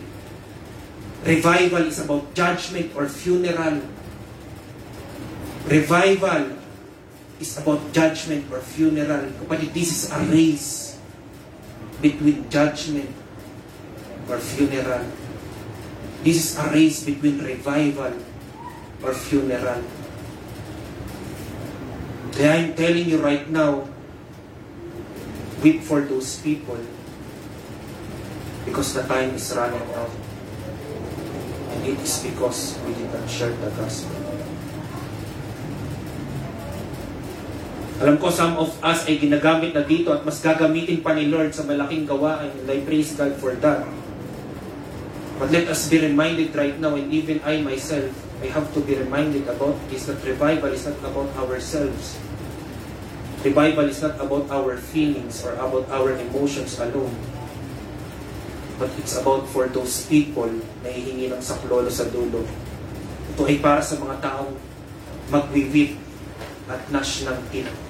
Revival 1.26 1.82
is 1.82 1.98
about 1.98 2.30
judgment 2.38 2.94
or 2.94 3.10
funeral. 3.10 3.82
Revival 5.66 6.54
is 7.42 7.58
about 7.58 7.82
judgment 7.90 8.46
or 8.54 8.62
funeral. 8.62 9.26
Kapatid, 9.42 9.74
this 9.74 9.90
is 9.90 10.02
a 10.14 10.22
race 10.30 10.87
between 12.00 12.48
judgment 12.50 13.10
or 14.28 14.38
funeral. 14.38 15.06
This 16.22 16.36
is 16.36 16.58
a 16.58 16.70
race 16.70 17.04
between 17.04 17.42
revival 17.42 18.12
or 19.02 19.12
funeral. 19.14 19.82
Kaya 22.38 22.54
I'm 22.54 22.74
telling 22.74 23.08
you 23.10 23.18
right 23.18 23.50
now, 23.50 23.88
weep 25.62 25.82
for 25.82 26.02
those 26.02 26.38
people 26.38 26.78
because 28.64 28.94
the 28.94 29.02
time 29.02 29.34
is 29.34 29.50
running 29.56 29.82
out. 29.98 30.10
And 31.74 31.86
it 31.86 31.98
is 31.98 32.22
because 32.22 32.78
we 32.86 32.94
did 32.94 33.10
not 33.12 33.28
share 33.28 33.50
the 33.50 33.70
gospel. 33.74 34.27
Alam 37.98 38.14
ko, 38.22 38.30
some 38.30 38.54
of 38.54 38.78
us 38.78 39.10
ay 39.10 39.18
ginagamit 39.18 39.74
na 39.74 39.82
dito 39.82 40.14
at 40.14 40.22
mas 40.22 40.38
gagamitin 40.38 41.02
pa 41.02 41.18
ni 41.18 41.26
Lord 41.26 41.50
sa 41.50 41.66
malaking 41.66 42.06
gawain. 42.06 42.54
And 42.54 42.70
I 42.70 42.78
praise 42.86 43.10
God 43.18 43.34
for 43.42 43.58
that. 43.58 43.82
But 45.42 45.50
let 45.50 45.66
us 45.66 45.90
be 45.90 45.98
reminded 45.98 46.54
right 46.54 46.78
now, 46.78 46.94
and 46.94 47.10
even 47.10 47.42
I 47.42 47.58
myself, 47.58 48.14
I 48.38 48.54
have 48.54 48.70
to 48.78 48.80
be 48.86 48.94
reminded 48.94 49.50
about 49.50 49.74
this, 49.90 50.06
that 50.06 50.22
revival 50.22 50.70
is 50.70 50.86
not 50.86 50.98
about 51.02 51.30
ourselves. 51.42 52.14
Revival 53.42 53.90
is 53.90 53.98
not 53.98 54.14
about 54.22 54.46
our 54.46 54.78
feelings 54.78 55.42
or 55.42 55.58
about 55.58 55.90
our 55.90 56.14
emotions 56.14 56.78
alone. 56.78 57.14
But 58.78 58.94
it's 58.94 59.18
about 59.18 59.50
for 59.50 59.66
those 59.66 60.06
people 60.06 60.54
na 60.86 60.90
hihingi 60.94 61.34
ng 61.34 61.42
saklolo 61.42 61.90
sa 61.90 62.06
dulo. 62.06 62.46
Ito 63.34 63.42
ay 63.42 63.58
para 63.58 63.82
sa 63.82 63.98
mga 63.98 64.22
taong 64.22 64.54
magwiwip 65.34 65.98
at 66.70 66.86
gnash 66.94 67.26
ng 67.26 67.38
teeth 67.50 67.87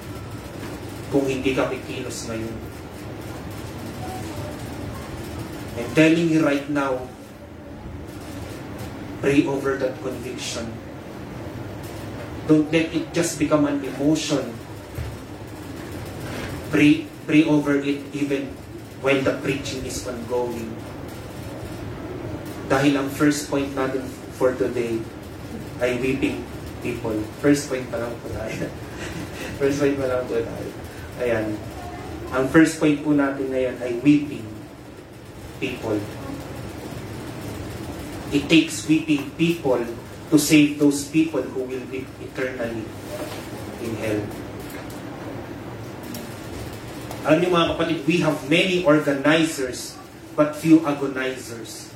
kung 1.09 1.25
hindi 1.25 1.57
ka 1.57 1.69
kikilos 1.73 2.29
ngayon. 2.29 2.57
I'm 5.79 5.89
telling 5.97 6.29
you 6.29 6.45
right 6.45 6.67
now, 6.69 7.07
pray 9.23 9.47
over 9.47 9.79
that 9.81 9.97
conviction. 10.05 10.69
Don't 12.45 12.69
let 12.73 12.93
it 12.93 13.13
just 13.13 13.37
become 13.37 13.65
an 13.65 13.81
emotion. 13.81 14.53
Pray, 16.69 17.05
pray 17.25 17.45
over 17.45 17.77
it 17.81 18.01
even 18.13 18.53
while 19.01 19.21
the 19.21 19.37
preaching 19.41 19.85
is 19.85 20.01
ongoing. 20.05 20.73
Dahil 22.69 23.01
ang 23.01 23.09
first 23.09 23.49
point 23.49 23.73
natin 23.73 24.05
for 24.37 24.53
today 24.53 25.01
ay 25.81 25.97
weeping 25.97 26.45
people. 26.85 27.17
First 27.41 27.71
point 27.71 27.87
pa 27.89 27.97
lang 27.97 28.13
po 28.19 28.29
tayo. 28.35 28.67
first 29.61 29.81
point 29.81 29.95
pa 29.97 30.05
lang 30.05 30.21
po 30.27 30.37
tayo. 30.37 30.69
Ayan. 31.19 31.59
Ang 32.31 32.45
first 32.47 32.79
point 32.79 33.03
po 33.03 33.11
natin 33.11 33.51
ngayon 33.51 33.75
ay 33.83 33.99
weeping 33.99 34.47
people. 35.59 35.99
It 38.31 38.47
takes 38.47 38.87
weeping 38.87 39.27
people 39.35 39.83
to 40.29 40.37
save 40.37 40.79
those 40.79 41.09
people 41.09 41.41
who 41.43 41.65
will 41.67 41.83
be 41.89 42.05
eternally 42.23 42.85
in 43.83 43.91
hell. 43.99 44.21
Alam 47.27 47.37
niyo 47.43 47.49
mga 47.51 47.67
kapatid, 47.75 47.99
we 48.07 48.23
have 48.23 48.37
many 48.47 48.85
organizers 48.87 49.99
but 50.39 50.55
few 50.55 50.79
agonizers. 50.87 51.91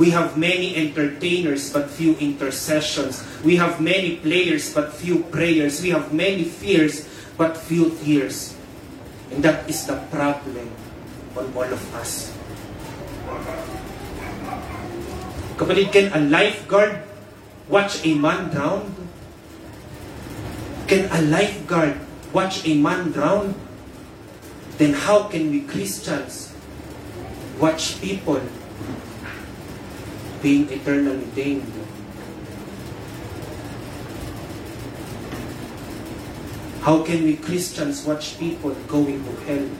We 0.00 0.16
have 0.16 0.40
many 0.40 0.72
entertainers 0.72 1.68
but 1.68 1.92
few 1.92 2.16
intercessions. 2.16 3.20
We 3.44 3.60
have 3.60 3.84
many 3.84 4.16
players 4.24 4.72
but 4.72 4.96
few 4.96 5.28
prayers. 5.28 5.84
We 5.84 5.92
have 5.92 6.16
many 6.16 6.48
fears 6.48 7.04
but 7.36 7.60
few 7.60 7.92
tears. 8.00 8.56
And 9.32 9.40
that 9.40 9.64
is 9.64 9.88
the 9.88 9.96
problem 10.12 10.68
on 11.32 11.48
all 11.56 11.64
of 11.64 11.82
us. 11.96 12.28
Kapatid, 15.56 15.88
can 15.92 16.12
a 16.12 16.20
lifeguard 16.20 17.00
watch 17.68 18.04
a 18.04 18.12
man 18.12 18.52
drown? 18.52 18.92
Can 20.84 21.08
a 21.08 21.20
lifeguard 21.32 21.96
watch 22.36 22.66
a 22.68 22.76
man 22.76 23.12
drown? 23.12 23.56
Then 24.76 24.92
how 24.92 25.32
can 25.32 25.48
we 25.48 25.64
Christians 25.64 26.52
watch 27.56 28.00
people 28.04 28.40
being 30.44 30.68
eternally 30.68 31.24
damned? 31.32 31.72
How 36.82 37.06
can 37.06 37.22
we 37.22 37.38
Christians 37.38 38.02
watch 38.02 38.42
people 38.42 38.74
going 38.90 39.22
to 39.22 39.32
hell? 39.46 39.70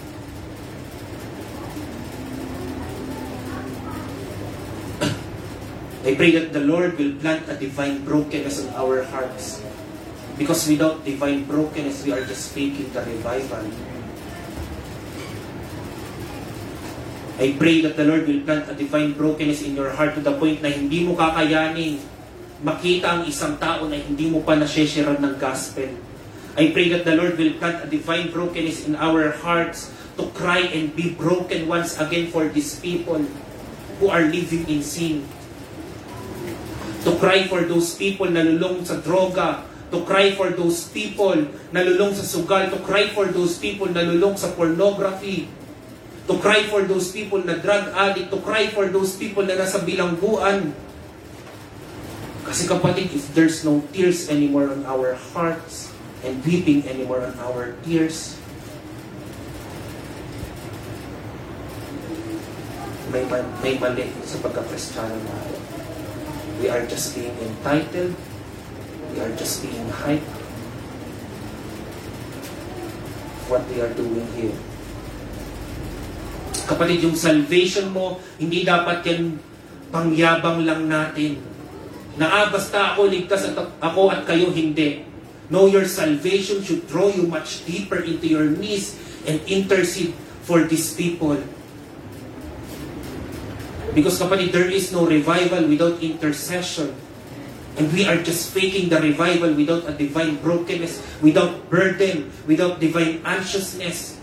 I 6.07 6.15
pray 6.15 6.31
that 6.39 6.55
the 6.55 6.63
Lord 6.63 6.95
will 6.95 7.19
plant 7.19 7.51
a 7.51 7.59
divine 7.59 8.07
brokenness 8.07 8.63
in 8.63 8.71
our 8.79 9.03
hearts. 9.03 9.59
Because 10.39 10.63
without 10.71 11.03
divine 11.03 11.43
brokenness, 11.43 12.07
we 12.07 12.15
are 12.15 12.23
just 12.23 12.55
faking 12.55 12.95
the 12.95 13.03
revival. 13.03 13.67
I 17.43 17.51
pray 17.59 17.83
that 17.83 17.99
the 17.99 18.07
Lord 18.07 18.31
will 18.31 18.47
plant 18.47 18.71
a 18.71 18.79
divine 18.79 19.19
brokenness 19.19 19.67
in 19.67 19.75
your 19.75 19.91
heart 19.91 20.15
to 20.15 20.23
the 20.23 20.39
point 20.39 20.63
na 20.63 20.71
hindi 20.71 21.03
mo 21.03 21.19
kakayanin 21.19 21.99
makita 22.63 23.19
ang 23.19 23.27
isang 23.27 23.59
tao 23.59 23.91
na 23.91 23.99
hindi 23.99 24.31
mo 24.31 24.47
pa 24.47 24.55
nasyeshiran 24.55 25.19
ng 25.19 25.35
gospel. 25.43 26.12
I 26.53 26.69
pray 26.69 26.93
that 26.93 27.09
the 27.09 27.17
Lord 27.17 27.41
will 27.41 27.57
plant 27.57 27.81
a 27.81 27.89
divine 27.89 28.29
brokenness 28.29 28.85
in 28.85 28.93
our 28.97 29.33
hearts 29.41 29.89
to 30.21 30.29
cry 30.37 30.69
and 30.69 30.93
be 30.93 31.17
broken 31.17 31.65
once 31.65 31.97
again 31.97 32.29
for 32.29 32.45
these 32.45 32.77
people 32.77 33.25
who 33.97 34.13
are 34.13 34.29
living 34.29 34.69
in 34.69 34.85
sin. 34.85 35.25
To 37.09 37.17
cry 37.17 37.49
for 37.49 37.65
those 37.65 37.97
people 37.97 38.29
na 38.29 38.45
lulong 38.45 38.85
sa 38.85 39.01
droga, 39.01 39.65
to 39.89 40.05
cry 40.05 40.37
for 40.37 40.53
those 40.53 40.93
people 40.93 41.49
na 41.73 41.81
lulong 41.89 42.13
sa 42.13 42.29
sugal, 42.29 42.69
to 42.69 42.79
cry 42.85 43.09
for 43.09 43.33
those 43.33 43.57
people 43.57 43.89
na 43.89 44.05
lulong 44.05 44.37
sa 44.37 44.53
pornography, 44.53 45.49
to 46.29 46.37
cry 46.37 46.69
for 46.69 46.85
those 46.85 47.17
people 47.17 47.41
na 47.41 47.57
drug 47.57 47.89
addict, 47.97 48.29
to 48.29 48.39
cry 48.45 48.69
for 48.69 48.93
those 48.93 49.17
people 49.17 49.41
na 49.41 49.57
nasa 49.57 49.81
bilangguan. 49.81 50.77
Kasi 52.45 52.69
kapatid, 52.69 53.09
if 53.09 53.33
there's 53.33 53.65
no 53.65 53.81
tears 53.97 54.29
anymore 54.29 54.69
on 54.69 54.85
our 54.85 55.17
hearts 55.33 55.92
and 56.23 56.39
weeping 56.47 56.87
anymore 56.87 57.27
on 57.27 57.35
our 57.43 57.75
tears, 57.83 58.39
may, 63.13 63.25
ma- 63.29 63.53
may 63.61 63.77
mali 63.77 64.09
sa 64.25 64.41
pagka-Kristiyano 64.41 65.21
natin. 65.21 65.61
We 66.63 66.71
are 66.73 66.87
just 66.89 67.13
being 67.13 67.35
entitled. 67.43 68.15
We 69.13 69.17
are 69.21 69.33
just 69.37 69.61
being 69.61 69.91
hyped. 69.93 70.33
What 73.53 73.69
we 73.69 73.85
are 73.85 73.93
doing 73.93 74.25
here. 74.33 74.57
Kapatid, 76.65 77.05
yung 77.05 77.19
salvation 77.19 77.93
mo, 77.93 78.17
hindi 78.41 78.65
dapat 78.65 79.05
yan 79.05 79.37
pangyabang 79.93 80.65
lang 80.65 80.89
natin. 80.89 81.37
Na 82.17 82.33
ah, 82.33 82.47
basta 82.49 82.97
ako 82.97 83.13
ligtas 83.13 83.53
at 83.53 83.59
ako 83.83 84.09
at 84.09 84.25
kayo 84.25 84.49
hindi. 84.49 85.12
No, 85.51 85.67
your 85.67 85.87
salvation 85.87 86.63
should 86.63 86.87
draw 86.87 87.09
you 87.09 87.27
much 87.27 87.65
deeper 87.67 87.99
into 87.99 88.27
your 88.27 88.47
knees 88.47 88.99
and 89.27 89.41
intercede 89.47 90.15
for 90.43 90.63
these 90.67 90.95
people. 90.95 91.39
Because 93.93 94.17
kapatid, 94.17 94.53
there 94.53 94.71
is 94.71 94.91
no 94.93 95.05
revival 95.05 95.69
without 95.69 96.01
intercession. 96.01 96.97
And 97.77 97.89
we 97.93 98.05
are 98.05 98.21
just 98.21 98.53
faking 98.53 98.93
the 98.93 99.01
revival 99.01 99.53
without 99.53 99.89
a 99.89 99.93
divine 99.97 100.37
brokenness, 100.41 101.01
without 101.25 101.69
burden, 101.73 102.33
without 102.45 102.81
divine 102.81 103.25
anxiousness. 103.25 104.21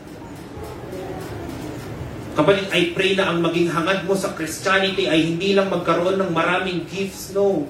Kapatid, 2.38 2.70
I 2.72 2.94
pray 2.94 3.18
na 3.18 3.34
ang 3.34 3.42
maging 3.42 3.74
hangad 3.74 4.06
mo 4.06 4.14
sa 4.14 4.32
Christianity 4.38 5.10
ay 5.10 5.34
hindi 5.34 5.58
lang 5.58 5.70
magkaroon 5.74 6.22
ng 6.22 6.32
maraming 6.32 6.86
gifts, 6.86 7.34
no. 7.34 7.66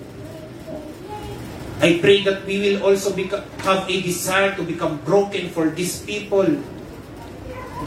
I 1.80 2.04
pray 2.04 2.28
that 2.28 2.44
we 2.44 2.60
will 2.60 2.84
also 2.84 3.16
beca- 3.16 3.48
have 3.64 3.88
a 3.88 3.98
desire 4.04 4.52
to 4.60 4.64
become 4.68 5.00
broken 5.08 5.48
for 5.56 5.72
these 5.72 6.04
people. 6.04 6.48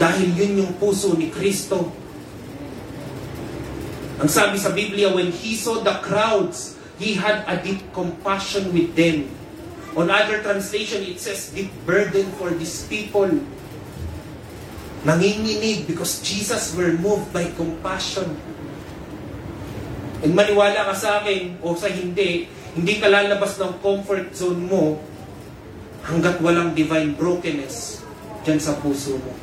Dahil 0.01 0.33
yun 0.33 0.65
yung 0.65 0.73
puso 0.81 1.13
ni 1.13 1.29
Kristo. 1.29 1.93
Ang 4.17 4.29
sabi 4.29 4.57
sa 4.57 4.73
Biblia, 4.73 5.13
when 5.13 5.29
He 5.29 5.53
saw 5.53 5.85
the 5.85 5.93
crowds, 6.01 6.73
He 6.97 7.13
had 7.13 7.45
a 7.45 7.61
deep 7.61 7.85
compassion 7.93 8.73
with 8.73 8.97
them. 8.97 9.29
On 9.93 10.09
other 10.09 10.41
translation, 10.41 11.05
it 11.05 11.21
says, 11.21 11.53
deep 11.53 11.69
burden 11.85 12.25
for 12.41 12.49
these 12.49 12.89
people. 12.89 13.29
Nanginginig 15.05 15.85
because 15.85 16.17
Jesus 16.25 16.73
were 16.73 16.97
moved 16.97 17.29
by 17.29 17.45
compassion. 17.53 18.33
And 20.25 20.33
maniwala 20.33 20.87
ka 20.89 20.95
sa 20.97 21.21
akin 21.21 21.59
o 21.61 21.75
sa 21.75 21.91
hindi, 21.91 22.47
hindi 22.73 22.97
ka 22.97 23.07
lalabas 23.09 23.61
ng 23.61 23.77
comfort 23.85 24.33
zone 24.33 24.65
mo 24.65 24.97
hanggat 26.03 26.41
walang 26.41 26.73
divine 26.73 27.13
brokenness 27.13 28.01
dyan 28.41 28.59
sa 28.59 28.75
puso 28.81 29.15
mo. 29.21 29.33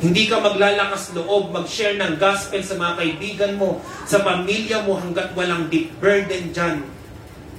Hindi 0.00 0.32
ka 0.32 0.40
maglalakas 0.40 1.12
loob, 1.12 1.52
mag-share 1.52 2.00
ng 2.00 2.16
gospel 2.16 2.64
sa 2.64 2.80
mga 2.80 2.92
kaibigan 2.96 3.52
mo, 3.60 3.84
sa 4.08 4.24
pamilya 4.24 4.80
mo 4.88 4.96
hanggat 4.96 5.36
walang 5.36 5.68
deep 5.68 5.92
burden 6.00 6.56
dyan 6.56 6.88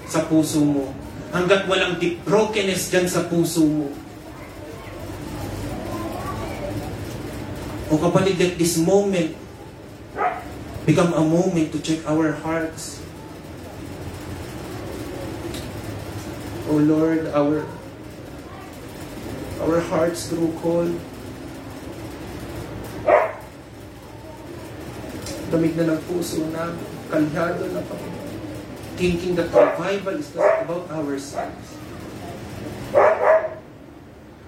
sa 0.10 0.26
puso 0.26 0.66
mo. 0.66 0.90
Hanggat 1.30 1.70
walang 1.70 2.02
deep 2.02 2.26
brokenness 2.26 2.90
dyan 2.90 3.06
sa 3.06 3.30
puso 3.30 3.62
mo. 3.62 3.94
O 7.94 8.00
kapatid, 8.02 8.42
let 8.42 8.58
this 8.58 8.82
moment 8.82 9.38
become 10.90 11.14
a 11.14 11.22
moment 11.22 11.70
to 11.70 11.78
check 11.78 12.02
our 12.10 12.34
hearts. 12.42 13.01
O 16.72 16.80
Lord, 16.80 17.28
our 17.36 17.68
our 19.60 19.84
hearts 19.92 20.32
grow 20.32 20.56
cold. 20.64 20.96
Lamig 25.52 25.76
na 25.76 25.92
ng 25.92 26.02
puso 26.08 26.48
namin. 26.48 26.80
Kalyado 27.12 27.68
na 27.76 27.84
kami. 27.84 28.08
Thinking 28.96 29.36
that 29.36 29.52
revival 29.52 30.16
is 30.16 30.32
not 30.32 30.64
about 30.64 30.88
ourselves. 30.96 31.76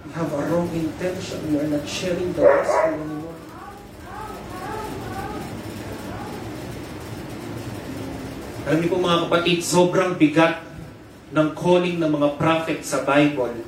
We 0.07 0.09
have 0.15 0.31
a 0.31 0.41
wrong 0.47 0.71
intention. 0.71 1.43
We 1.51 1.59
are 1.59 1.67
not 1.67 1.83
sharing 1.83 2.31
the 2.31 2.47
gospel 2.47 3.03
anymore. 3.03 3.39
Alam 8.63 8.77
niyo 8.79 8.89
po 8.95 8.97
mga 9.03 9.19
kapatid, 9.27 9.59
sobrang 9.59 10.15
bigat 10.15 10.72
ng 11.33 11.47
calling 11.57 11.97
ng 11.97 12.11
mga 12.13 12.29
prophet 12.37 12.85
sa 12.85 13.01
Bible. 13.01 13.65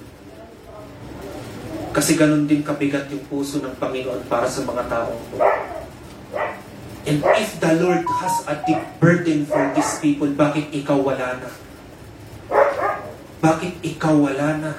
Kasi 1.89 2.13
ganun 2.13 2.45
din 2.45 2.61
kabigat 2.61 3.09
yung 3.09 3.25
puso 3.25 3.57
ng 3.57 3.73
Panginoon 3.81 4.29
para 4.29 4.45
sa 4.45 4.61
mga 4.61 4.85
po. 4.85 5.41
And 7.05 7.21
if 7.37 7.57
the 7.61 7.73
Lord 7.81 8.05
has 8.21 8.35
a 8.49 8.55
deep 8.65 8.81
burden 9.01 9.45
for 9.45 9.61
these 9.73 9.93
people, 10.01 10.29
bakit 10.33 10.73
ikaw 10.73 10.97
wala 10.97 11.41
na? 11.41 11.49
Bakit 13.41 13.81
ikaw 13.81 14.13
wala 14.13 14.49
na? 14.57 14.71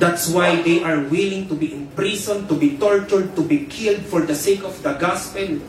That's 0.00 0.32
why 0.32 0.64
they 0.64 0.80
are 0.80 1.04
willing 1.12 1.44
to 1.52 1.56
be 1.56 1.76
imprisoned, 1.76 2.48
to 2.48 2.56
be 2.56 2.80
tortured, 2.80 3.36
to 3.36 3.44
be 3.44 3.68
killed 3.68 4.00
for 4.08 4.24
the 4.24 4.32
sake 4.32 4.64
of 4.64 4.80
the 4.80 4.96
gospel. 4.96 5.60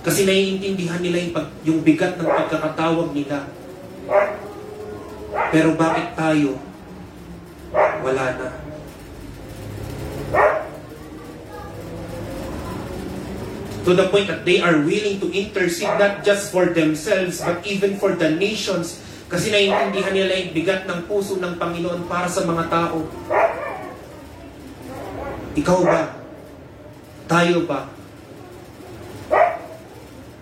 Kasi 0.00 0.24
naiintindihan 0.24 1.00
nila 1.04 1.16
yung, 1.20 1.34
pag, 1.36 1.48
yung 1.60 1.80
bigat 1.84 2.16
ng 2.16 2.24
pagkakatawag 2.24 3.12
nila. 3.12 3.44
Pero 5.52 5.76
bakit 5.76 6.16
tayo? 6.16 6.56
Wala 8.00 8.24
na. 8.40 8.48
To 13.80 13.96
the 13.96 14.08
point 14.08 14.28
that 14.28 14.44
they 14.44 14.60
are 14.60 14.80
willing 14.80 15.20
to 15.20 15.28
intercede 15.32 15.92
not 16.00 16.24
just 16.24 16.48
for 16.52 16.72
themselves, 16.72 17.40
but 17.44 17.60
even 17.68 18.00
for 18.00 18.16
the 18.16 18.32
nations. 18.32 19.04
Kasi 19.28 19.52
naiintindihan 19.52 20.16
nila 20.16 20.32
yung 20.40 20.52
bigat 20.56 20.88
ng 20.88 21.04
puso 21.04 21.36
ng 21.36 21.60
Panginoon 21.60 22.08
para 22.08 22.26
sa 22.26 22.40
mga 22.48 22.72
tao. 22.72 23.04
Ikaw 25.60 25.78
ba? 25.84 26.02
Tayo 27.28 27.68
ba? 27.68 27.99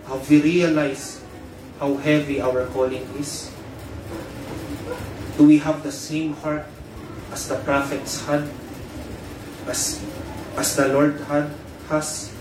Have 0.08 0.24
we 0.32 0.40
realized 0.40 1.20
how 1.76 1.92
heavy 2.00 2.40
our 2.40 2.64
calling 2.72 3.04
is? 3.20 3.52
Do 5.36 5.44
we 5.44 5.60
have 5.60 5.84
the 5.84 5.92
same 5.92 6.32
heart 6.40 6.64
as 7.28 7.44
the 7.44 7.60
prophets 7.60 8.24
had? 8.24 8.48
As, 9.68 10.00
as 10.56 10.72
the 10.80 10.88
Lord 10.88 11.20
had, 11.28 11.52
has? 11.92 12.32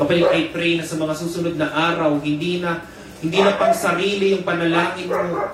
Kapag 0.00 0.24
I 0.32 0.48
pray 0.48 0.80
na 0.80 0.88
sa 0.88 0.96
mga 0.96 1.12
susunod 1.12 1.60
na 1.60 1.68
araw, 1.68 2.16
hindi 2.24 2.56
na 2.56 2.80
hindi 3.20 3.44
na 3.44 3.56
pang 3.60 3.76
sarili 3.76 4.32
yung 4.32 4.44
panalangin 4.48 5.08
mo. 5.12 5.52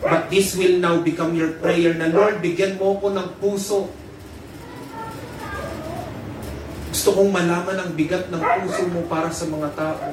But 0.00 0.28
this 0.32 0.56
will 0.56 0.80
now 0.80 1.04
become 1.04 1.36
your 1.36 1.56
prayer 1.60 1.92
na 1.92 2.08
Lord, 2.08 2.40
bigyan 2.40 2.80
mo 2.80 2.96
ko 2.96 3.12
ng 3.12 3.28
puso. 3.44 3.92
Gusto 7.06 7.22
kong 7.22 7.30
malaman 7.30 7.78
ang 7.78 7.94
bigat 7.94 8.26
ng 8.34 8.42
puso 8.42 8.82
mo 8.90 9.06
para 9.06 9.30
sa 9.30 9.46
mga 9.46 9.70
tao. 9.78 10.10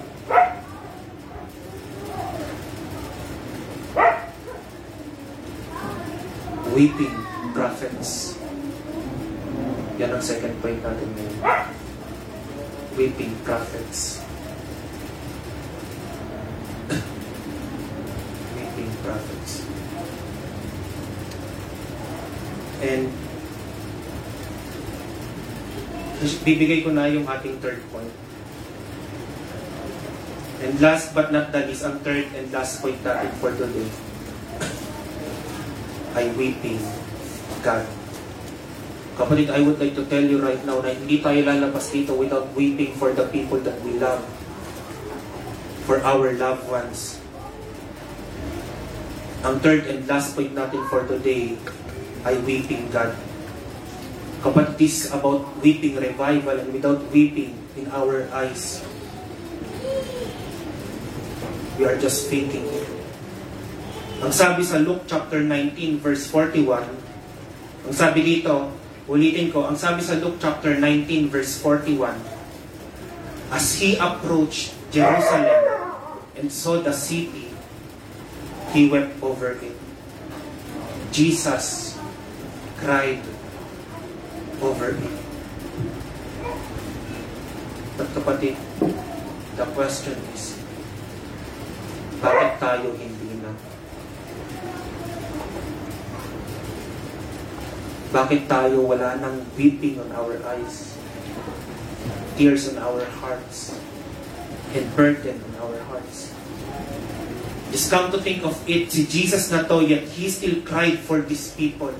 Weeping 6.69 7.17
prophets. 7.49 8.37
Yan 9.97 10.13
ang 10.13 10.21
second 10.21 10.53
point 10.61 10.77
natin 10.85 11.09
ngayon. 11.17 11.41
Weeping 12.93 13.33
prophets. 13.41 14.21
Weeping 18.53 18.93
prophets. 19.01 19.65
And 22.85 23.22
bibigay 26.43 26.83
ko 26.83 26.95
na 26.95 27.11
yung 27.11 27.27
ating 27.27 27.59
third 27.59 27.83
point. 27.91 28.11
And 30.63 30.79
last 30.79 31.11
but 31.11 31.35
not 31.35 31.51
the 31.51 31.67
least, 31.67 31.83
ang 31.83 31.99
third 32.07 32.31
and 32.39 32.47
last 32.55 32.79
point 32.79 32.95
natin 33.03 33.27
for 33.43 33.51
today 33.51 33.89
ay 36.15 36.31
weeping 36.39 36.79
God. 37.59 37.83
Kapatid, 39.19 39.51
I 39.51 39.61
would 39.61 39.77
like 39.77 39.93
to 39.99 40.07
tell 40.07 40.23
you 40.23 40.39
right 40.39 40.63
now 40.63 40.79
na 40.79 40.95
hindi 40.95 41.19
tayo 41.19 41.43
lalabas 41.43 41.91
dito 41.91 42.15
without 42.15 42.47
weeping 42.55 42.95
for 42.95 43.11
the 43.11 43.27
people 43.29 43.59
that 43.61 43.77
we 43.83 43.99
love. 43.99 44.23
For 45.83 45.99
our 46.01 46.31
loved 46.33 46.65
ones. 46.71 47.19
Ang 49.43 49.59
third 49.59 49.83
and 49.91 50.07
last 50.07 50.31
point 50.33 50.55
natin 50.55 50.79
for 50.87 51.03
today 51.03 51.59
ay 52.23 52.39
weeping 52.47 52.87
God. 52.87 53.11
Kapatid, 54.43 54.75
this 54.75 55.07
is 55.07 55.15
about 55.15 55.47
weeping 55.63 55.95
revival 55.95 56.59
and 56.59 56.67
without 56.75 56.99
weeping 57.15 57.55
in 57.79 57.87
our 57.95 58.27
eyes, 58.35 58.83
we 61.79 61.87
are 61.87 61.95
just 61.95 62.27
faking. 62.27 62.67
Ang 64.19 64.35
sabi 64.35 64.67
sa 64.67 64.83
Luke 64.83 65.07
chapter 65.07 65.39
19 65.39 66.03
verse 66.03 66.27
41, 66.27 66.59
ang 67.87 67.95
sabi 67.95 68.19
dito, 68.19 68.67
ulitin 69.07 69.47
ko, 69.47 69.63
ang 69.63 69.79
sabi 69.79 70.03
sa 70.03 70.19
Luke 70.19 70.35
chapter 70.43 70.75
19 70.75 71.31
verse 71.31 71.55
41, 71.63 72.11
As 73.47 73.79
he 73.79 73.95
approached 73.95 74.75
Jerusalem 74.91 75.95
and 76.35 76.51
saw 76.51 76.83
the 76.83 76.91
city, 76.91 77.47
he 78.75 78.91
wept 78.91 79.15
over 79.23 79.55
it. 79.55 79.79
Jesus 81.15 81.95
cried 82.75 83.23
over 84.63 84.95
it. 84.95 85.03
But 87.99 88.07
kapatid, 88.15 88.55
the 89.59 89.65
question 89.75 90.17
is, 90.33 90.57
bakit 92.23 92.57
tayo 92.57 92.95
hindi 92.95 93.43
na? 93.43 93.51
Bakit 98.15 98.47
tayo 98.47 98.87
wala 98.87 99.19
nang 99.19 99.43
weeping 99.59 99.99
on 99.99 100.09
our 100.15 100.39
eyes? 100.47 100.95
Tears 102.39 102.71
on 102.71 102.79
our 102.79 103.03
hearts? 103.19 103.77
And 104.73 104.89
burden 104.97 105.37
on 105.37 105.53
our 105.69 105.77
hearts? 105.91 106.33
Just 107.69 107.89
come 107.89 108.09
to 108.13 108.17
think 108.21 108.45
of 108.45 108.57
it, 108.69 108.89
si 108.89 109.05
Jesus 109.05 109.49
na 109.49 109.65
to, 109.65 109.81
yet 109.81 110.05
He 110.13 110.29
still 110.29 110.61
cried 110.61 110.97
for 110.97 111.21
these 111.21 111.53
people. 111.53 111.93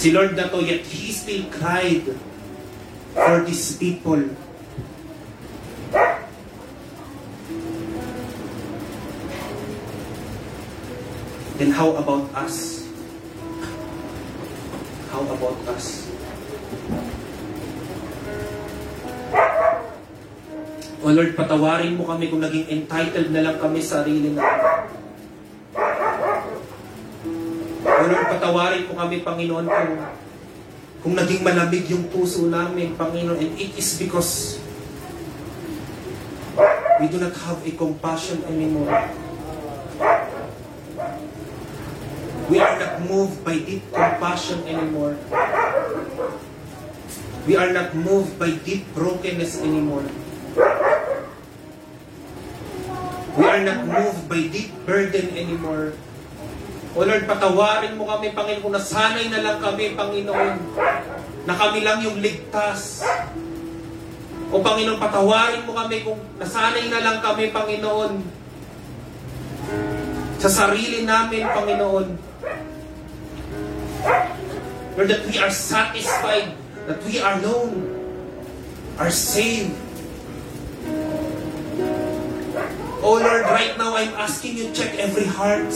Si 0.00 0.08
Lord 0.16 0.32
na 0.32 0.48
to, 0.48 0.64
yet 0.64 0.80
He 0.88 1.12
still 1.12 1.44
cried 1.52 2.08
for 3.12 3.44
these 3.44 3.76
people. 3.76 4.32
Then 11.60 11.76
how 11.76 11.92
about 12.00 12.32
us? 12.32 12.88
How 15.12 15.20
about 15.20 15.60
us? 15.68 16.08
O 21.04 21.12
Lord, 21.12 21.36
patawarin 21.36 22.00
mo 22.00 22.08
kami 22.08 22.32
kung 22.32 22.40
naging 22.40 22.72
entitled 22.72 23.28
na 23.36 23.44
lang 23.44 23.60
kami 23.60 23.84
sa 23.84 24.00
sarili 24.00 24.32
namin. 24.32 24.99
Lord, 28.06 28.26
patawarin 28.32 28.88
mo 28.88 28.94
kami, 28.96 29.20
Panginoon, 29.20 29.66
kung, 29.68 29.92
kung 31.04 31.14
naging 31.16 31.42
malamig 31.44 31.84
yung 31.90 32.08
puso 32.08 32.48
namin, 32.48 32.96
Panginoon, 32.96 33.36
and 33.36 33.52
it 33.60 33.76
is 33.76 33.98
because 34.00 34.60
we 37.00 37.08
do 37.08 37.16
not 37.16 37.32
have 37.44 37.60
a 37.64 37.72
compassion 37.76 38.44
anymore. 38.44 38.92
We 42.50 42.58
are 42.58 42.76
not 42.76 43.06
moved 43.06 43.46
by 43.46 43.56
deep 43.62 43.86
compassion 43.94 44.66
anymore. 44.66 45.14
We 47.46 47.56
are 47.56 47.72
not 47.72 47.94
moved 47.94 48.36
by 48.36 48.52
deep 48.60 48.84
brokenness 48.92 49.62
anymore. 49.62 50.04
We 53.38 53.44
are 53.46 53.62
not 53.62 53.86
moved 53.86 54.28
by 54.28 54.50
deep 54.50 54.74
burden 54.84 55.32
anymore. 55.32 55.94
O 56.90 57.06
Lord, 57.06 57.22
patawarin 57.22 57.94
mo 57.94 58.02
kami, 58.10 58.34
Panginoon, 58.34 58.62
kung 58.66 58.74
nasanay 58.74 59.30
na 59.30 59.40
lang 59.46 59.58
kami, 59.62 59.94
Panginoon, 59.94 60.54
na 61.46 61.54
kami 61.54 61.86
lang 61.86 62.02
yung 62.02 62.18
ligtas. 62.18 63.06
O 64.50 64.58
Panginoon, 64.58 64.98
patawarin 64.98 65.62
mo 65.62 65.78
kami 65.78 66.02
kung 66.02 66.18
nasanay 66.42 66.90
na 66.90 66.98
lang 66.98 67.18
kami, 67.22 67.54
Panginoon, 67.54 68.12
sa 70.42 70.50
sarili 70.50 71.06
namin, 71.06 71.46
Panginoon. 71.46 72.06
Lord, 74.98 75.08
that 75.08 75.22
we 75.30 75.38
are 75.38 75.52
satisfied, 75.54 76.52
that 76.90 76.98
we 77.06 77.22
are 77.22 77.38
known, 77.38 77.86
are 78.98 79.14
saved. 79.14 79.72
Oh 83.00 83.16
Lord, 83.16 83.48
right 83.48 83.78
now 83.80 83.96
I'm 83.96 84.12
asking 84.18 84.60
you 84.60 84.68
check 84.76 84.92
every 85.00 85.24
heart. 85.24 85.72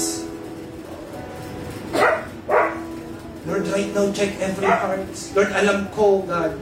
Lord, 3.54 3.70
right 3.70 3.94
now 3.94 4.10
check 4.10 4.34
every 4.42 4.66
heart. 4.66 5.06
Lord, 5.30 5.50
alam 5.54 5.86
ko, 5.94 6.26
God, 6.26 6.58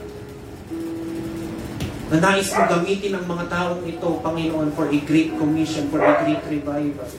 na 2.13 2.21
nais 2.21 2.53
mo 2.53 2.69
gamitin 2.69 3.17
ang 3.17 3.25
mga 3.25 3.49
taong 3.49 3.81
ito, 3.81 4.21
Panginoon, 4.21 4.69
for 4.77 4.85
a 4.93 4.99
great 5.01 5.33
commission, 5.33 5.89
for 5.89 6.05
a 6.05 6.21
great 6.21 6.37
revival. 6.45 7.09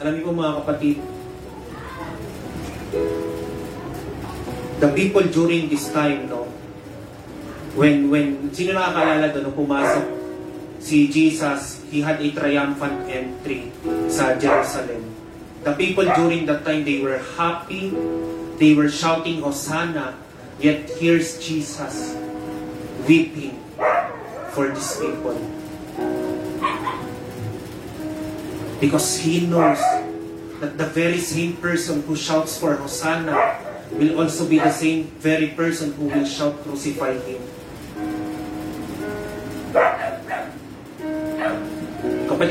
Alam 0.00 0.12
niyo 0.16 0.22
po 0.24 0.32
mga 0.32 0.54
kapatid, 0.64 0.96
the 4.80 4.88
people 4.96 5.28
during 5.28 5.68
this 5.68 5.92
time, 5.92 6.24
no, 6.24 6.48
when, 7.76 8.08
when, 8.08 8.48
sino 8.48 8.72
nakakalala 8.72 9.28
doon, 9.28 9.52
pumasok 9.52 10.19
si 10.80 11.08
Jesus, 11.12 11.84
he 11.92 12.00
had 12.00 12.20
a 12.20 12.32
triumphant 12.32 13.06
entry 13.06 13.70
sa 14.08 14.34
Jerusalem. 14.34 15.04
The 15.62 15.76
people 15.76 16.08
during 16.16 16.48
that 16.48 16.64
time, 16.64 16.88
they 16.88 17.04
were 17.04 17.20
happy, 17.36 17.92
they 18.56 18.72
were 18.72 18.88
shouting 18.88 19.44
Hosanna, 19.44 20.16
yet 20.58 20.88
here's 20.96 21.36
Jesus 21.36 22.16
weeping 23.04 23.60
for 24.56 24.72
these 24.72 24.96
people. 24.96 25.36
Because 28.80 29.20
he 29.20 29.44
knows 29.44 29.80
that 30.64 30.80
the 30.80 30.88
very 30.88 31.20
same 31.20 31.60
person 31.60 32.00
who 32.08 32.16
shouts 32.16 32.56
for 32.56 32.76
Hosanna 32.76 33.36
will 33.92 34.20
also 34.20 34.48
be 34.48 34.58
the 34.58 34.72
same 34.72 35.12
very 35.20 35.52
person 35.52 35.92
who 35.92 36.08
will 36.08 36.24
shout 36.24 36.56
crucify 36.64 37.20
him. 37.20 37.42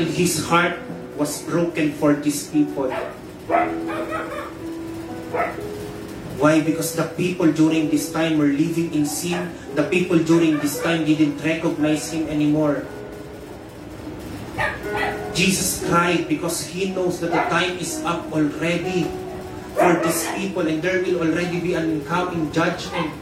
Kapatid, 0.00 0.16
his 0.16 0.48
heart 0.48 0.80
was 1.16 1.42
broken 1.44 1.92
for 1.92 2.16
these 2.16 2.48
people. 2.48 2.88
Why? 6.40 6.64
Because 6.64 6.96
the 6.96 7.04
people 7.20 7.52
during 7.52 7.90
this 7.92 8.08
time 8.12 8.38
were 8.38 8.48
living 8.48 8.94
in 8.96 9.04
sin. 9.04 9.52
The 9.76 9.84
people 9.84 10.18
during 10.24 10.56
this 10.58 10.80
time 10.80 11.04
didn't 11.04 11.36
recognize 11.44 12.08
him 12.12 12.28
anymore. 12.28 12.88
Jesus 15.36 15.84
cried 15.84 16.28
because 16.28 16.64
he 16.64 16.96
knows 16.96 17.20
that 17.20 17.30
the 17.30 17.44
time 17.52 17.76
is 17.76 18.00
up 18.04 18.32
already 18.32 19.04
for 19.76 20.00
these 20.00 20.24
people 20.36 20.64
and 20.66 20.80
there 20.80 21.04
will 21.04 21.28
already 21.28 21.60
be 21.60 21.76
an 21.76 22.00
incoming 22.00 22.50
judgment. 22.52 23.12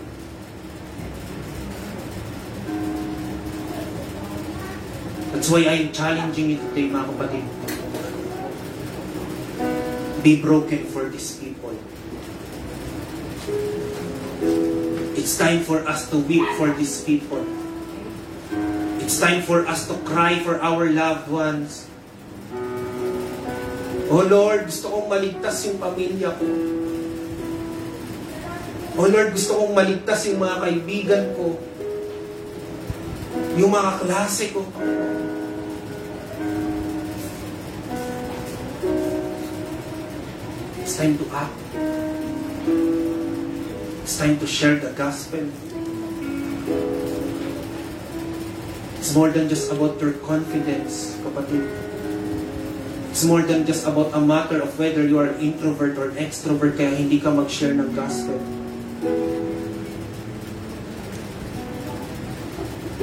That's 5.38 5.54
why 5.54 5.70
I'm 5.70 5.94
challenging 5.94 6.50
you 6.50 6.58
today, 6.58 6.90
mga 6.90 7.14
kapatid. 7.14 7.46
Be 10.18 10.42
broken 10.42 10.82
for 10.90 11.06
these 11.06 11.38
people. 11.38 11.78
It's 15.14 15.38
time 15.38 15.62
for 15.62 15.86
us 15.86 16.10
to 16.10 16.18
weep 16.26 16.42
for 16.58 16.74
these 16.74 17.06
people. 17.06 17.46
It's 18.98 19.22
time 19.22 19.46
for 19.46 19.62
us 19.62 19.86
to 19.86 19.94
cry 20.02 20.42
for 20.42 20.58
our 20.58 20.90
loved 20.90 21.30
ones. 21.30 21.86
Oh 24.10 24.26
Lord, 24.26 24.66
gusto 24.66 24.90
kong 24.90 25.06
maligtas 25.06 25.70
yung 25.70 25.78
pamilya 25.78 26.34
ko. 26.34 26.46
Oh 28.98 29.06
Lord, 29.06 29.38
gusto 29.38 29.62
kong 29.62 29.70
maligtas 29.70 30.26
yung 30.26 30.42
mga 30.42 30.56
kaibigan 30.66 31.24
ko. 31.38 31.62
Yung 33.58 33.74
mga 33.74 34.06
klase 34.06 34.54
ko. 34.54 34.62
It's 40.78 40.94
time 40.94 41.18
to 41.18 41.26
act. 41.34 41.58
It's 44.06 44.14
time 44.14 44.38
to 44.38 44.46
share 44.46 44.78
the 44.78 44.94
gospel. 44.94 45.42
It's 49.02 49.10
more 49.10 49.34
than 49.34 49.50
just 49.50 49.74
about 49.74 49.98
your 49.98 50.14
confidence, 50.22 51.18
kapatid. 51.26 51.66
It's 53.10 53.26
more 53.26 53.42
than 53.42 53.66
just 53.66 53.82
about 53.82 54.14
a 54.14 54.22
matter 54.22 54.62
of 54.62 54.78
whether 54.78 55.02
you 55.02 55.18
are 55.18 55.34
introvert 55.42 55.98
or 55.98 56.14
extrovert 56.14 56.78
kaya 56.78 56.94
hindi 56.94 57.18
ka 57.18 57.34
mag-share 57.34 57.74
ng 57.74 57.90
gospel. 57.90 58.38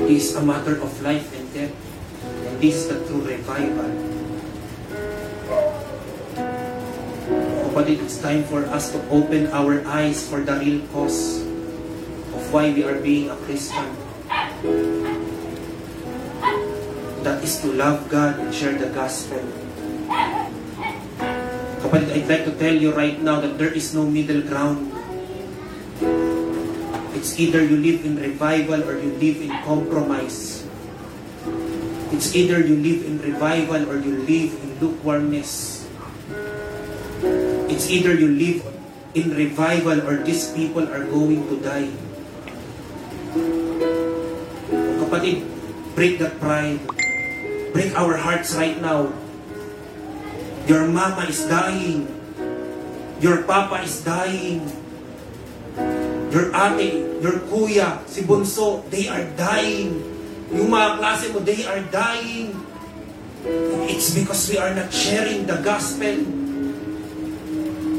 Is 0.07 0.35
a 0.35 0.41
matter 0.41 0.77
of 0.81 0.89
life 1.01 1.33
and 1.35 1.45
death. 1.53 1.73
And 2.47 2.61
this 2.61 2.85
is 2.85 2.87
the 2.87 3.01
true 3.05 3.21
revival. 3.21 3.91
Kapatid, 7.67 7.99
it's 8.07 8.23
time 8.23 8.47
for 8.47 8.63
us 8.71 8.95
to 8.95 9.03
open 9.11 9.51
our 9.51 9.83
eyes 9.83 10.23
for 10.23 10.39
the 10.39 10.55
real 10.63 10.79
cause 10.95 11.43
of 12.31 12.41
why 12.53 12.71
we 12.71 12.87
are 12.87 13.01
being 13.03 13.29
a 13.29 13.35
Christian. 13.43 13.91
That 17.27 17.43
is 17.43 17.59
to 17.65 17.73
love 17.73 18.07
God 18.07 18.39
and 18.39 18.53
share 18.55 18.79
the 18.79 18.87
gospel. 18.95 19.43
Kapatid, 21.83 22.15
I'd 22.15 22.29
like 22.31 22.45
to 22.47 22.55
tell 22.55 22.73
you 22.73 22.95
right 22.95 23.19
now 23.19 23.43
that 23.43 23.59
there 23.59 23.73
is 23.73 23.91
no 23.93 24.07
middle 24.07 24.41
ground. 24.41 24.94
It's 27.25 27.41
either 27.41 27.65
you 27.65 27.81
live 27.81 28.05
in 28.05 28.21
revival 28.21 28.85
or 28.85 29.01
you 29.01 29.09
live 29.17 29.41
in 29.41 29.49
compromise. 29.65 30.61
It's 32.13 32.37
either 32.37 32.61
you 32.61 32.77
live 32.77 33.01
in 33.01 33.17
revival 33.17 33.89
or 33.89 33.97
you 33.97 34.21
live 34.29 34.53
in 34.53 34.69
lukewarmness. 34.77 35.89
It's 37.65 37.89
either 37.89 38.13
you 38.13 38.29
live 38.29 38.61
in 39.17 39.33
revival 39.33 40.05
or 40.05 40.21
these 40.21 40.53
people 40.53 40.85
are 40.85 41.01
going 41.01 41.49
to 41.49 41.57
die. 41.65 41.89
Kapatid, 45.01 45.49
break 45.97 46.21
that 46.21 46.37
pride. 46.37 46.77
Break 47.73 47.89
our 47.97 48.21
hearts 48.21 48.53
right 48.53 48.77
now. 48.77 49.09
Your 50.69 50.85
mama 50.85 51.25
is 51.25 51.41
dying. 51.49 52.05
Your 53.17 53.41
papa 53.49 53.81
is 53.81 54.05
dying. 54.05 54.61
Your 56.31 56.49
ate, 56.53 57.21
your 57.21 57.37
kuya, 57.51 58.01
si 58.07 58.23
bunso, 58.23 58.81
they 58.89 59.07
are 59.11 59.25
dying. 59.37 59.99
Yung 60.55 60.69
mga 60.71 60.89
klase 61.01 61.25
mo, 61.33 61.39
they 61.43 61.65
are 61.65 61.81
dying. 61.91 62.55
because 63.45 64.49
we 64.49 64.57
are 64.57 64.73
not 64.73 64.89
sharing 64.89 65.45
the 65.45 65.57
gospel. 65.61 66.17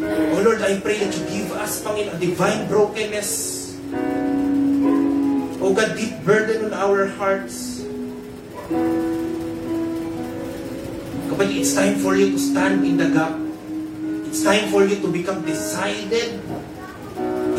Oh 0.06 0.40
Lord, 0.42 0.62
I 0.62 0.78
pray 0.80 0.98
that 0.98 1.12
you 1.14 1.22
give 1.30 1.52
us, 1.54 1.82
Panginoon, 1.82 2.14
a 2.14 2.18
divine 2.18 2.66
brokenness. 2.66 3.30
Oh 5.62 5.74
God, 5.74 5.94
deep 5.98 6.14
burden 6.22 6.70
on 6.70 6.72
our 6.74 7.06
hearts. 7.18 7.82
Kapatid, 11.30 11.58
it's 11.62 11.74
time 11.74 11.98
for 12.02 12.14
you 12.14 12.34
to 12.34 12.38
stand 12.38 12.86
in 12.86 12.96
the 12.98 13.10
gap. 13.10 13.34
It's 14.30 14.42
time 14.42 14.70
for 14.70 14.86
you 14.86 14.98
to 15.02 15.08
become 15.10 15.42
decided. 15.46 16.42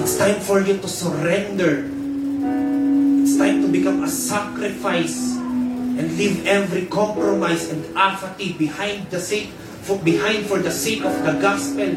It's 0.07 0.15
time 0.15 0.39
for 0.39 0.63
you 0.63 0.79
to 0.79 0.87
surrender. 0.87 1.83
It's 1.83 3.35
time 3.35 3.59
to 3.59 3.67
become 3.67 4.07
a 4.07 4.07
sacrifice 4.07 5.35
and 5.35 6.07
leave 6.15 6.47
every 6.47 6.87
compromise 6.87 7.67
and 7.67 7.83
apathy 7.91 8.55
behind 8.55 9.11
the 9.11 9.19
sake 9.19 9.51
for 9.83 9.99
behind 9.99 10.47
for 10.47 10.63
the 10.63 10.71
sake 10.71 11.03
of 11.03 11.11
the 11.27 11.35
gospel. 11.43 11.91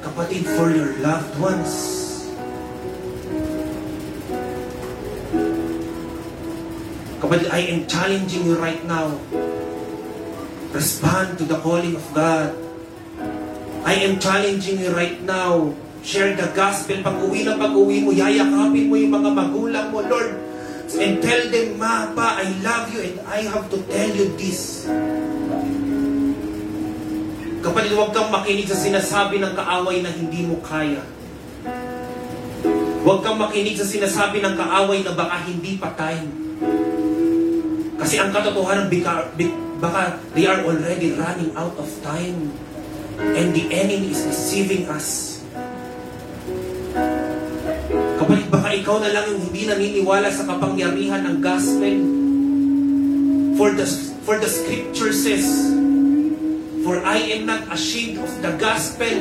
Kapatid, 0.00 0.48
for 0.56 0.72
your 0.72 0.96
loved 1.04 1.36
ones. 1.36 2.32
Kapatid, 7.20 7.52
I 7.52 7.60
am 7.68 7.84
challenging 7.84 8.48
you 8.48 8.56
right 8.56 8.80
now. 8.88 9.12
Respond 10.72 11.36
to 11.36 11.44
the 11.44 11.60
calling 11.60 12.00
of 12.00 12.06
God. 12.16 12.56
I 13.84 14.08
am 14.08 14.16
challenging 14.16 14.80
you 14.80 14.96
right 14.96 15.20
now. 15.20 15.76
Share 16.06 16.38
the 16.38 16.46
gospel. 16.54 17.02
Pag 17.02 17.18
uwi 17.18 17.42
na 17.42 17.58
pag 17.58 17.74
uwi 17.74 18.06
mo, 18.06 18.14
yayakapin 18.14 18.86
mo 18.86 18.94
yung 18.94 19.10
mga 19.10 19.30
magulang 19.34 19.86
mo, 19.90 20.06
Lord. 20.06 20.38
And 21.02 21.18
tell 21.18 21.50
them, 21.50 21.82
Ma, 21.82 22.14
I 22.14 22.46
love 22.62 22.94
you 22.94 23.02
and 23.02 23.18
I 23.26 23.42
have 23.50 23.66
to 23.74 23.78
tell 23.90 24.10
you 24.14 24.30
this. 24.38 24.86
Kapatid, 27.58 27.90
huwag 27.98 28.14
kang 28.14 28.30
makinig 28.30 28.70
sa 28.70 28.78
sinasabi 28.78 29.42
ng 29.42 29.50
kaaway 29.58 29.98
na 30.06 30.14
hindi 30.14 30.46
mo 30.46 30.62
kaya. 30.62 31.02
Huwag 33.02 33.26
kang 33.26 33.42
makinig 33.42 33.74
sa 33.74 33.82
sinasabi 33.82 34.38
ng 34.46 34.54
kaaway 34.54 35.02
na 35.02 35.10
baka 35.10 35.42
hindi 35.42 35.74
pa 35.74 35.90
time. 35.98 36.30
Kasi 37.98 38.22
ang 38.22 38.30
katotohanan, 38.30 38.86
baka, 38.86 39.34
baka 39.82 40.22
they 40.38 40.46
are 40.46 40.62
already 40.62 41.18
running 41.18 41.50
out 41.58 41.74
of 41.74 41.90
time. 42.06 42.54
And 43.18 43.50
the 43.50 43.66
enemy 43.74 44.14
is 44.14 44.22
deceiving 44.22 44.86
us. 44.86 45.35
Kapatid, 48.26 48.50
baka 48.50 48.74
ikaw 48.74 48.98
na 48.98 49.14
lang 49.14 49.30
yung 49.30 49.38
hindi 49.38 49.70
naniniwala 49.70 50.26
sa 50.34 50.50
kapangyarihan 50.50 51.30
ng 51.30 51.36
gospel. 51.38 51.94
For 53.54 53.70
the, 53.70 53.86
for 54.26 54.42
the 54.42 54.50
scripture 54.50 55.14
says, 55.14 55.46
For 56.82 56.98
I 57.06 57.22
am 57.38 57.46
not 57.46 57.70
ashamed 57.70 58.18
of 58.18 58.26
the 58.42 58.50
gospel, 58.58 59.14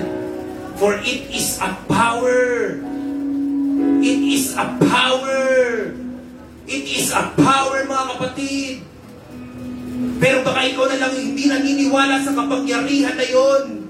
for 0.81 0.97
it 1.05 1.21
is 1.29 1.61
a 1.61 1.77
power. 1.85 2.81
It 4.01 4.19
is 4.25 4.57
a 4.57 4.73
power. 4.73 5.53
It 6.65 6.85
is 6.89 7.13
a 7.13 7.29
power, 7.37 7.85
mga 7.85 8.05
kapatid. 8.09 8.81
Pero 10.17 10.41
baka 10.41 10.65
ikaw 10.65 10.89
na 10.89 10.97
lang 10.97 11.13
hindi 11.13 11.45
naniniwala 11.45 12.25
sa 12.25 12.33
kapangyarihan 12.33 13.13
na 13.13 13.27
yon. 13.29 13.85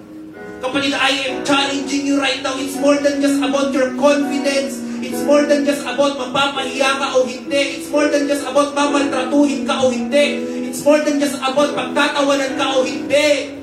Kapatid, 0.59 0.91
I 0.91 1.31
am 1.31 1.47
challenging 1.47 2.03
you 2.03 2.19
right 2.19 2.43
now. 2.43 2.59
It's 2.59 2.75
more 2.75 2.99
than 2.99 3.23
just 3.23 3.39
about 3.39 3.71
your 3.71 3.95
confidence. 3.95 4.84
It's 5.05 5.21
more 5.21 5.45
than 5.45 5.69
just 5.69 5.85
about 5.85 6.17
mapapahiya 6.17 6.97
ka 6.97 7.13
o 7.13 7.29
hindi. 7.29 7.77
It's 7.77 7.93
more 7.93 8.09
than 8.09 8.25
just 8.25 8.41
about 8.41 8.73
mamaltratuhin 8.73 9.61
ka 9.69 9.85
o 9.85 9.93
hindi. 9.93 10.25
It's 10.65 10.81
more 10.81 10.97
than 11.05 11.21
just 11.21 11.37
about 11.37 11.77
pagtatawanan 11.77 12.57
ka 12.57 12.65
o 12.73 12.81
hindi. 12.81 13.53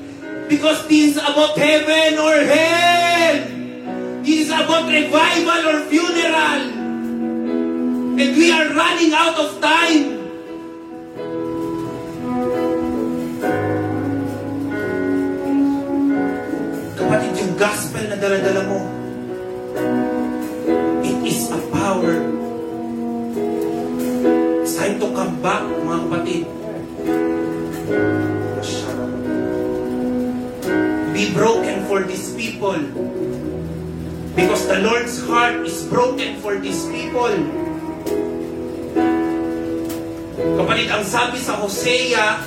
Because 0.47 0.87
this 0.87 1.13
is 1.13 1.17
about 1.19 1.59
heaven 1.59 2.15
or 2.15 2.31
hell. 2.47 3.35
This 4.23 4.47
is 4.47 4.51
about 4.55 4.87
revival 4.87 5.61
or 5.67 5.77
funeral. 5.91 6.63
And 8.15 8.29
we 8.39 8.47
are 8.47 8.71
running 8.71 9.11
out 9.11 9.35
of 9.35 9.59
time. 9.59 10.23
Kapatid, 16.95 17.31
yung 17.35 17.53
gospel 17.59 18.03
na 18.07 18.15
daladala 18.15 18.61
mo, 18.63 18.79
power. 21.83 22.15
It's 24.63 24.79
time 24.79 25.03
to 25.03 25.07
come 25.11 25.35
back, 25.43 25.67
mga 25.67 25.99
kapatid. 26.07 26.43
Be 31.11 31.23
broken 31.35 31.83
for 31.91 32.07
these 32.07 32.31
people. 32.39 32.79
Because 34.31 34.63
the 34.71 34.79
Lord's 34.79 35.19
heart 35.27 35.67
is 35.67 35.83
broken 35.91 36.39
for 36.39 36.55
these 36.55 36.87
people. 36.87 37.35
Kapatid, 40.39 40.87
ang 40.87 41.03
sabi 41.03 41.37
sa 41.43 41.59
Hosea 41.59 42.39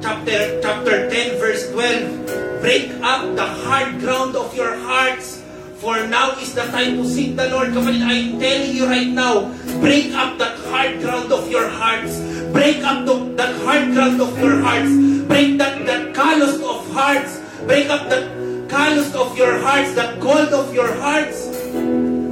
chapter 0.00 0.40
chapter 0.64 1.12
10 1.12 1.36
verse 1.36 1.68
12, 1.68 2.64
break 2.64 2.96
up 3.04 3.28
the 3.36 3.44
hard 3.68 4.00
ground 4.00 4.32
of 4.32 4.56
your 4.56 4.72
hearts 4.88 5.43
for 5.84 6.00
now 6.08 6.32
is 6.40 6.56
the 6.56 6.64
time 6.72 6.96
to 6.96 7.04
seek 7.04 7.36
the 7.36 7.44
Lord. 7.52 7.76
Kapatid, 7.76 8.00
I'm 8.00 8.40
telling 8.40 8.72
you 8.72 8.88
right 8.88 9.12
now, 9.12 9.52
break 9.84 10.16
up 10.16 10.40
that 10.40 10.56
hard 10.72 11.04
ground 11.04 11.28
of 11.28 11.44
your 11.52 11.68
hearts. 11.68 12.16
Break 12.56 12.80
up 12.80 13.04
the, 13.04 13.12
that 13.36 13.52
hard 13.68 13.92
ground 13.92 14.16
of 14.16 14.32
your 14.40 14.64
hearts. 14.64 14.88
Break 15.28 15.60
that, 15.60 15.84
that 15.84 16.14
callous 16.16 16.56
of 16.56 16.88
hearts. 16.96 17.36
Break 17.68 17.92
up 17.92 18.08
that 18.08 18.24
callous 18.72 19.12
of 19.12 19.36
your 19.36 19.60
hearts, 19.60 19.92
that 19.92 20.16
cold 20.24 20.56
of 20.56 20.72
your 20.72 20.88
hearts. 21.04 21.52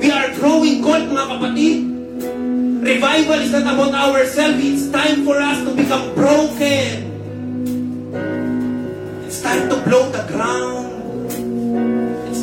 We 0.00 0.08
are 0.08 0.32
growing 0.40 0.80
cold, 0.80 1.12
mga 1.12 1.24
kapatid. 1.28 1.78
Revival 2.88 3.38
is 3.44 3.52
not 3.52 3.68
about 3.68 3.92
ourselves. 3.92 4.64
It's 4.64 4.88
time 4.88 5.28
for 5.28 5.36
us 5.36 5.60
to 5.60 5.76
become 5.76 6.08
broken. 6.16 7.04
It's 9.28 9.44
time 9.44 9.68
to 9.68 9.76
blow 9.84 10.08
the 10.08 10.24
ground. 10.32 10.91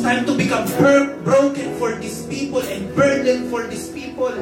It's 0.00 0.08
time 0.08 0.24
to 0.24 0.32
become 0.32 0.64
broken 1.20 1.76
for 1.76 1.92
these 2.00 2.24
people 2.24 2.64
and 2.64 2.88
burden 2.96 3.52
for 3.52 3.68
these 3.68 3.92
people. 3.92 4.32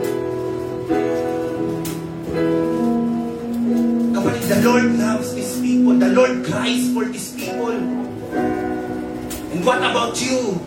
Kapatid, 4.15 4.45
the 4.47 4.63
Lord 4.63 4.87
loves 4.95 5.35
these 5.35 5.59
people. 5.59 5.99
The 5.99 6.15
Lord 6.15 6.47
cries 6.47 6.95
for 6.95 7.11
these 7.11 7.35
people. 7.35 7.75
And 7.75 9.67
what 9.67 9.83
about 9.83 10.23
you? 10.23 10.63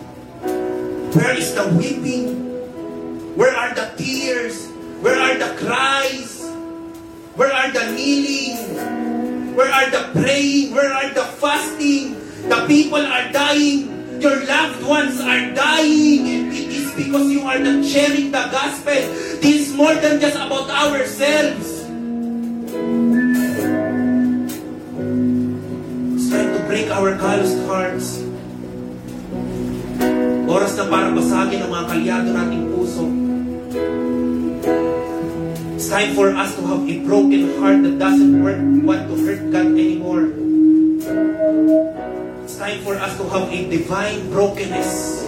Where 1.16 1.40
is 1.40 1.56
the 1.56 1.72
weeping? 1.72 2.52
Where 3.40 3.56
are 3.56 3.72
the 3.72 3.96
tears? 3.96 4.68
Where 5.00 5.16
are 5.16 5.40
the 5.40 5.56
cries? 5.56 6.44
Where 7.40 7.56
are 7.56 7.72
the 7.72 7.96
kneeling? 7.96 9.56
Where 9.56 9.72
are 9.72 9.88
the 9.88 10.20
praying? 10.20 10.76
Where 10.76 10.92
are 10.92 11.16
the 11.16 11.24
fasting? 11.40 12.20
The 12.52 12.68
people 12.68 13.00
are 13.00 13.32
dying. 13.32 14.01
Your 14.22 14.38
loved 14.46 14.86
ones 14.86 15.18
are 15.18 15.50
dying. 15.58 16.54
It 16.54 16.70
is 16.70 16.94
because 16.94 17.26
you 17.34 17.42
are 17.42 17.58
not 17.58 17.82
sharing 17.82 18.30
the 18.30 18.46
gospel. 18.54 19.02
This 19.42 19.66
is 19.66 19.74
more 19.74 19.98
than 19.98 20.22
just 20.22 20.38
about 20.38 20.70
ourselves. 20.70 21.82
It's 26.14 26.28
time 26.30 26.50
to 26.54 26.62
break 26.70 26.94
our 26.94 27.18
calloused 27.18 27.66
hearts. 27.66 28.22
Oras 30.46 30.78
na 30.78 30.86
para 30.86 31.10
basagin 31.18 31.66
ang 31.66 31.74
mga 31.74 31.86
kalyado 31.90 32.30
nating 32.30 32.66
puso. 32.78 33.10
It's 35.82 35.90
time 35.90 36.14
for 36.14 36.30
us 36.30 36.54
to 36.60 36.62
have 36.70 36.86
a 36.86 36.96
broken 37.10 37.58
heart 37.58 37.82
that 37.90 37.98
doesn't 37.98 38.38
want 38.86 39.02
to 39.10 39.16
hurt 39.18 39.50
God 39.50 39.74
anymore. 39.74 40.30
It's 42.52 42.60
time 42.60 42.84
for 42.84 43.00
us 43.00 43.16
to 43.16 43.24
have 43.32 43.48
a 43.48 43.60
divine 43.72 44.28
brokenness. 44.28 45.24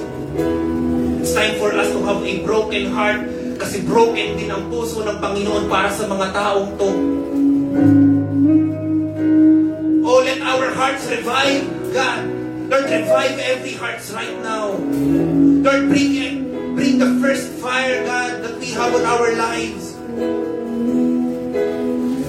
It's 1.24 1.32
time 1.32 1.56
for 1.56 1.72
us 1.72 1.88
to 1.96 2.04
have 2.04 2.20
a 2.20 2.44
broken 2.44 2.92
heart 2.92 3.24
kasi 3.56 3.80
broken 3.80 4.36
din 4.36 4.52
ang 4.52 4.68
puso 4.68 5.08
ng 5.08 5.24
Panginoon 5.24 5.72
para 5.72 5.88
sa 5.88 6.04
mga 6.04 6.36
taong 6.36 6.76
to. 6.76 6.90
Oh, 10.04 10.20
let 10.20 10.44
our 10.44 10.68
hearts 10.76 11.08
revive, 11.08 11.64
God. 11.96 12.28
Lord, 12.68 12.92
revive 12.92 13.40
every 13.40 13.80
hearts 13.80 14.12
right 14.12 14.36
now. 14.44 14.76
Lord, 15.64 15.88
bring 15.88 16.20
it. 16.20 16.36
Bring 16.76 17.00
the 17.00 17.24
first 17.24 17.48
fire, 17.64 18.04
God, 18.04 18.44
that 18.44 18.60
we 18.60 18.76
have 18.76 18.92
on 18.92 19.08
our 19.08 19.32
lives. 19.40 19.96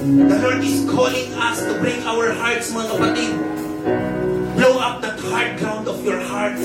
The 0.07 0.37
Lord 0.39 0.63
is 0.63 0.87
calling 0.87 1.35
us 1.35 1.59
to 1.67 1.83
bring 1.83 1.99
our 2.07 2.31
hearts, 2.31 2.71
mga 2.71 2.87
kapatid. 2.95 3.35
Hard 5.29 5.57
ground 5.59 5.87
of 5.87 6.05
your 6.05 6.19
hearts. 6.19 6.61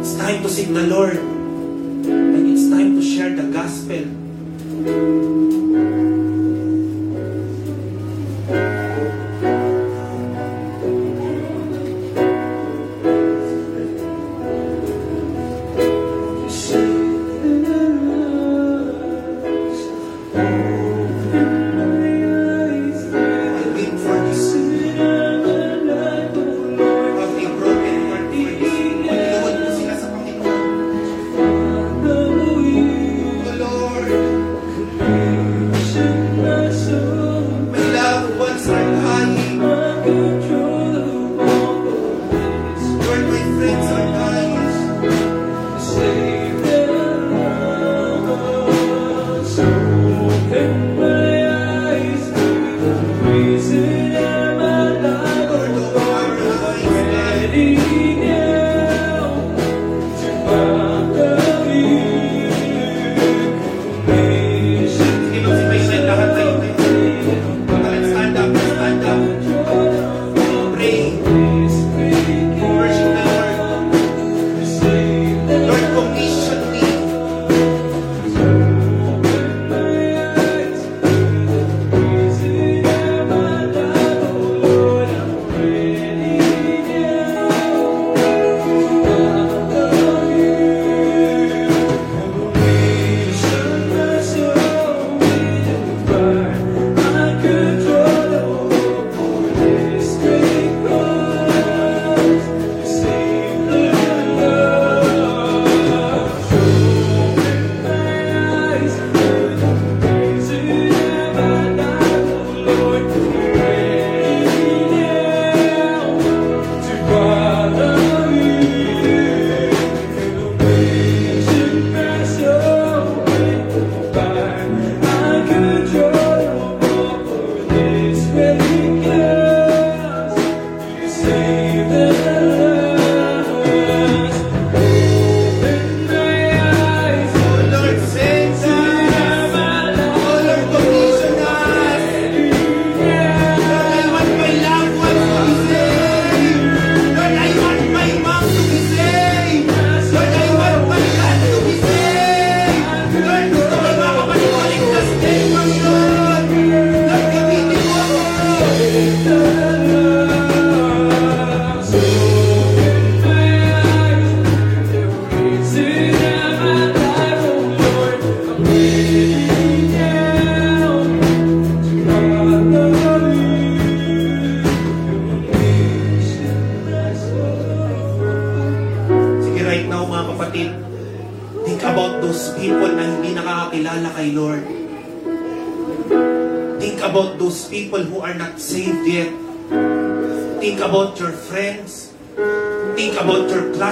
It's 0.00 0.16
time 0.16 0.42
to 0.42 0.48
seek 0.48 0.68
the 0.68 0.86
Lord. 0.86 1.16
And 1.16 2.46
it's 2.50 2.70
time 2.70 2.96
to 2.96 3.02
share 3.02 3.36
the 3.36 3.52
gospel. 3.52 5.35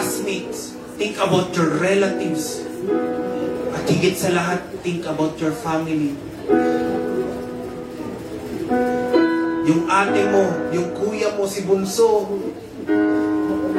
Classmates. 0.04 0.76
Think 1.00 1.16
about 1.16 1.56
your 1.56 1.80
relatives. 1.80 2.60
At 3.72 3.88
higit 3.88 4.20
sa 4.20 4.36
lahat, 4.36 4.60
think 4.84 5.08
about 5.08 5.40
your 5.40 5.56
family. 5.56 6.12
Yung 9.64 9.88
ate 9.88 10.22
mo, 10.28 10.44
yung 10.76 10.92
kuya 10.92 11.32
mo, 11.40 11.48
si 11.48 11.64
Bunso, 11.64 12.28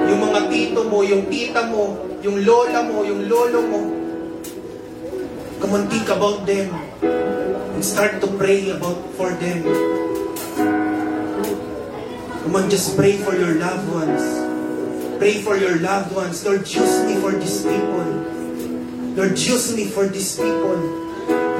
yung 0.01 0.19
mga 0.25 0.49
tito 0.49 0.81
mo, 0.89 1.05
yung 1.05 1.29
tita 1.29 1.69
mo, 1.69 1.93
yung 2.25 2.41
lola 2.41 2.81
mo, 2.81 3.05
yung 3.05 3.29
lolo 3.29 3.59
mo. 3.61 3.81
Come 5.61 5.77
on, 5.77 5.85
think 5.93 6.09
about 6.09 6.41
them. 6.49 6.73
And 7.77 7.85
start 7.85 8.17
to 8.25 8.27
pray 8.33 8.73
about 8.73 8.97
for 9.13 9.29
them. 9.37 9.61
Come 12.41 12.55
on, 12.57 12.65
just 12.65 12.97
pray 12.97 13.13
for 13.21 13.37
your 13.37 13.61
loved 13.61 13.85
ones. 13.93 14.44
Pray 15.17 15.39
for 15.41 15.55
your 15.55 15.79
loved 15.79 16.13
ones. 16.13 16.43
Lord, 16.43 16.67
use 16.67 16.95
me 17.07 17.15
for 17.23 17.31
these 17.31 17.63
people. 17.63 18.03
Lord, 19.15 19.39
use 19.39 19.71
me 19.71 19.87
for 19.87 20.07
these 20.11 20.35
people. 20.35 20.75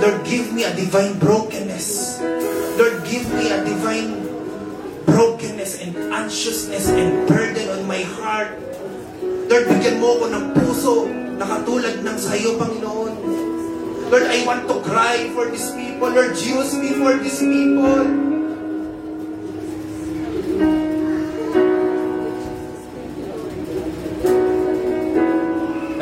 Lord, 0.03 0.27
give 0.27 0.51
me 0.51 0.67
a 0.67 0.75
divine 0.75 1.15
brokenness. 1.19 2.19
Lord, 2.75 2.99
give 3.07 3.23
me 3.31 3.55
a 3.55 3.63
divine 3.63 4.27
brokenness 5.07 5.79
and 5.79 5.95
anxiousness 6.11 6.91
and 6.91 7.27
burden 7.27 7.71
on 7.71 7.87
my 7.87 8.03
heart. 8.19 8.59
Lord, 9.47 9.71
bigyan 9.71 10.03
mo 10.03 10.19
ako 10.19 10.25
ng 10.35 10.45
puso 10.51 10.93
na 11.39 11.47
katulad 11.47 12.03
ng 12.03 12.17
sayo, 12.19 12.59
Panginoon. 12.59 13.13
Lord, 14.11 14.27
I 14.27 14.43
want 14.43 14.67
to 14.67 14.83
cry 14.83 15.31
for 15.31 15.47
these 15.47 15.71
people. 15.71 16.11
Lord, 16.11 16.35
use 16.35 16.75
me 16.75 16.91
for 16.99 17.15
these 17.15 17.39
people. 17.39 18.34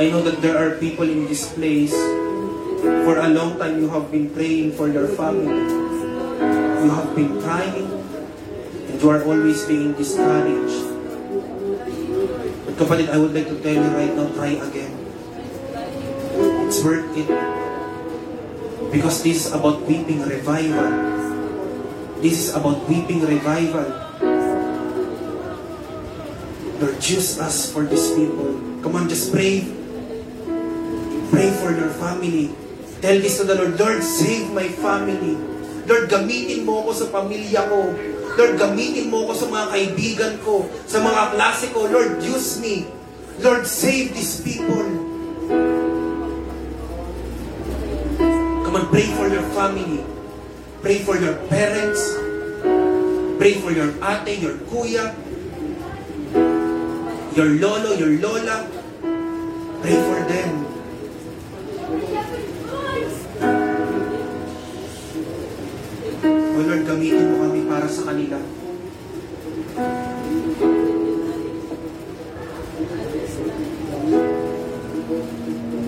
I 0.04 0.12
know 0.12 0.20
that 0.20 0.44
there 0.44 0.60
are 0.60 0.76
people 0.84 1.08
in 1.08 1.32
this 1.32 1.48
place. 1.56 1.96
For 3.08 3.16
a 3.16 3.32
long 3.32 3.56
time, 3.56 3.80
you 3.80 3.88
have 3.88 4.12
been 4.12 4.28
praying 4.36 4.76
for 4.76 4.92
your 4.92 5.08
family. 5.16 5.64
You 6.84 6.92
have 6.92 7.16
been 7.16 7.40
crying, 7.40 7.88
and 7.88 9.00
you 9.00 9.08
are 9.08 9.24
always 9.24 9.64
being 9.64 9.96
discouraged. 9.96 10.84
But 12.68 12.76
kapatid, 12.76 13.16
I 13.16 13.18
would 13.18 13.32
like 13.32 13.48
to 13.48 13.56
tell 13.64 13.80
you 13.80 13.92
right 13.96 14.12
now, 14.12 14.28
try 14.36 14.60
again. 14.60 14.92
It's 16.68 16.84
worth 16.84 17.08
it. 17.16 17.32
Because 18.92 19.24
this 19.24 19.48
is 19.48 19.56
about 19.56 19.88
weeping 19.88 20.20
revival. 20.28 20.92
This 22.20 22.44
is 22.44 22.50
about 22.52 22.84
weeping 22.92 23.24
revival. 23.24 23.88
Lord, 26.84 27.00
use 27.00 27.40
us 27.40 27.72
for 27.72 27.88
these 27.88 28.12
people. 28.20 28.60
Come 28.84 29.00
on, 29.00 29.08
just 29.08 29.32
pray. 29.32 29.64
Pray 31.34 31.50
for 31.58 31.74
your 31.74 31.90
family. 31.98 32.54
Tell 33.02 33.18
this 33.18 33.42
to 33.42 33.50
the 33.50 33.58
Lord, 33.58 33.74
Lord, 33.82 34.00
save 34.06 34.54
my 34.54 34.70
family. 34.70 35.34
Lord, 35.90 36.08
gamitin 36.08 36.62
mo 36.62 36.86
ako 36.86 36.92
sa 36.94 37.08
pamilya 37.10 37.68
ko. 37.68 37.90
Lord, 38.38 38.54
gamitin 38.62 39.10
mo 39.10 39.26
ako 39.26 39.34
sa 39.34 39.48
mga 39.50 39.66
kaibigan 39.74 40.34
ko, 40.46 40.70
sa 40.86 41.02
mga 41.02 41.34
klase 41.34 41.74
ko. 41.74 41.90
Lord, 41.90 42.22
use 42.22 42.62
me. 42.62 42.86
Lord, 43.42 43.66
save 43.66 44.14
these 44.14 44.46
people. 44.46 44.86
Come 48.64 48.76
on, 48.78 48.86
pray 48.94 49.10
for 49.18 49.26
your 49.26 49.44
family. 49.58 50.06
Pray 50.86 51.02
for 51.02 51.18
your 51.18 51.36
parents. 51.50 52.02
Pray 53.42 53.58
for 53.58 53.74
your 53.74 53.90
ate, 54.00 54.38
your 54.38 54.56
kuya, 54.70 55.12
your 57.34 57.50
lolo, 57.58 57.98
your 57.98 58.22
lola. 58.22 58.70
Pray 59.82 59.98
for 59.98 60.20
them. 60.30 60.73
O 66.54 66.62
Lord, 66.62 66.86
gamitin 66.86 67.34
mo 67.34 67.50
kami 67.50 67.66
para 67.66 67.90
sa 67.90 68.14
kanila. 68.14 68.38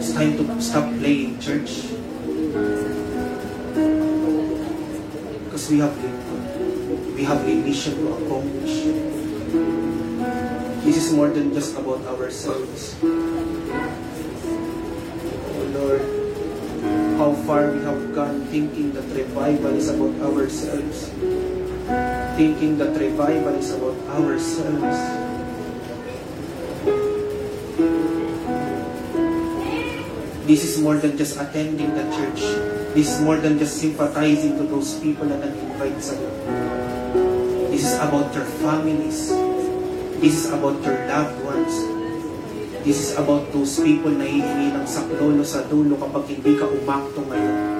It's 0.02 0.10
time 0.18 0.34
to 0.42 0.44
stop 0.58 0.90
playing 0.98 1.38
church. 1.38 1.86
Because 5.46 5.70
we 5.70 5.78
have 5.86 5.94
a, 5.94 6.10
we 7.14 7.22
have 7.22 7.46
a 7.46 7.54
mission 7.62 8.02
to 8.02 8.18
accomplish. 8.18 8.90
This 10.82 10.98
is 10.98 11.14
more 11.14 11.30
than 11.30 11.54
just 11.54 11.78
about 11.78 12.02
ourselves. 12.10 12.98
Oh 15.54 15.66
Lord, 15.78 16.15
far 17.46 17.70
we 17.70 17.78
have 17.86 18.02
gone 18.18 18.42
thinking 18.50 18.90
that 18.98 19.06
revival 19.14 19.70
is 19.78 19.88
about 19.94 20.18
ourselves. 20.26 21.14
Thinking 22.34 22.78
that 22.82 22.98
revival 22.98 23.54
is 23.54 23.70
about 23.70 23.94
ourselves. 24.18 24.98
This 30.50 30.62
is 30.66 30.82
more 30.82 30.98
than 30.98 31.18
just 31.18 31.38
attending 31.38 31.94
the 31.94 32.06
church. 32.18 32.42
This 32.98 33.14
is 33.14 33.22
more 33.22 33.38
than 33.38 33.62
just 33.62 33.78
sympathizing 33.78 34.58
to 34.58 34.66
those 34.66 34.98
people 34.98 35.30
na 35.30 35.38
nag-invite 35.38 36.02
sa 36.02 36.18
This 37.70 37.86
is 37.86 37.94
about 38.02 38.34
your 38.34 38.46
families. 38.62 39.30
This 40.18 40.34
is 40.34 40.50
about 40.50 40.82
your 40.82 40.98
loved 41.06 41.38
ones. 41.46 41.95
This 42.86 43.02
is 43.02 43.18
about 43.18 43.50
those 43.50 43.82
people 43.82 44.14
na 44.14 44.30
hihingi 44.30 44.70
ng 44.70 44.86
saklolo 44.86 45.42
sa 45.42 45.66
dulo 45.66 45.98
kapag 45.98 46.38
hindi 46.38 46.54
ka 46.54 46.70
umakto 46.70 47.18
ngayon. 47.26 47.75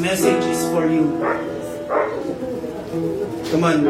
Message 0.00 0.40
is 0.48 0.64
for 0.72 0.88
you, 0.88 1.12
come 3.52 3.64
on. 3.64 3.84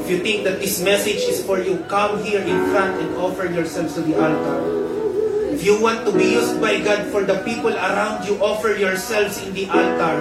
If 0.00 0.08
you 0.08 0.18
think 0.24 0.44
that 0.48 0.58
this 0.58 0.80
message 0.80 1.20
is 1.28 1.44
for 1.44 1.60
you, 1.60 1.84
come 1.86 2.24
here 2.24 2.40
in 2.40 2.58
front 2.72 2.98
and 2.98 3.14
offer 3.20 3.44
yourselves 3.44 3.94
to 3.94 4.00
the 4.00 4.16
altar. 4.16 4.58
If 5.52 5.62
you 5.62 5.76
want 5.76 6.08
to 6.08 6.12
be 6.16 6.24
used 6.24 6.56
by 6.56 6.80
God 6.80 7.12
for 7.12 7.22
the 7.22 7.44
people 7.44 7.76
around 7.76 8.24
you, 8.24 8.40
offer 8.40 8.72
yourselves 8.72 9.44
in 9.44 9.52
the 9.52 9.68
altar. 9.68 10.16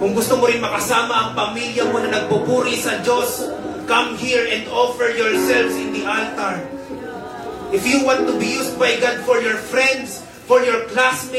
Kung 0.00 0.16
gusto 0.16 0.40
mo 0.40 0.48
rin 0.48 0.64
makasama 0.64 1.12
ang 1.12 1.30
pamilya 1.36 1.84
mo 1.92 2.00
na 2.00 2.08
nagpupuri 2.08 2.80
sa 2.80 3.04
Diyos, 3.04 3.52
come 3.84 4.16
here 4.16 4.48
and 4.48 4.64
offer 4.72 5.12
yourselves 5.12 5.76
in 5.76 5.92
the 5.92 6.08
altar. 6.08 6.64
If 7.70 7.84
you 7.84 8.00
want 8.06 8.24
to 8.30 8.34
be 8.40 8.48
used 8.48 8.80
by 8.80 8.96
God 8.96 9.22
for 9.28 9.42
your 9.44 9.60
friends, 9.60 10.24
for 10.46 10.62
your 10.62 10.86
classmates, 10.88 11.33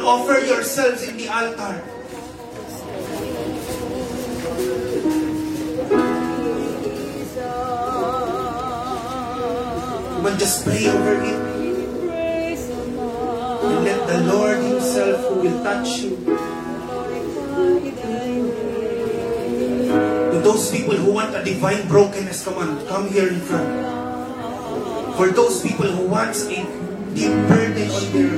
and 0.00 0.08
offer 0.08 0.40
yourselves 0.40 1.06
in 1.06 1.16
the 1.18 1.28
altar. 1.28 1.84
Come 10.16 10.24
on, 10.24 10.38
just 10.38 10.64
pray 10.64 10.88
over 10.88 11.20
it. 11.20 11.36
And 13.60 13.84
let 13.84 14.00
the 14.08 14.20
Lord 14.24 14.56
Himself 14.64 15.20
who 15.28 15.34
will 15.44 15.62
touch 15.62 16.00
you. 16.00 16.16
To 20.32 20.40
those 20.40 20.70
people 20.70 20.96
who 20.96 21.12
want 21.12 21.36
a 21.36 21.44
divine 21.44 21.86
brokenness, 21.88 22.44
come 22.44 22.54
on, 22.54 22.86
come 22.86 23.08
here 23.12 23.28
in 23.28 23.40
front. 23.40 23.68
For 25.16 25.28
those 25.28 25.60
people 25.60 25.92
who 25.92 26.08
want 26.08 26.34
a 26.48 26.64
deep 27.12 27.32
burden 27.52 27.90
on 27.90 28.12
their 28.12 28.29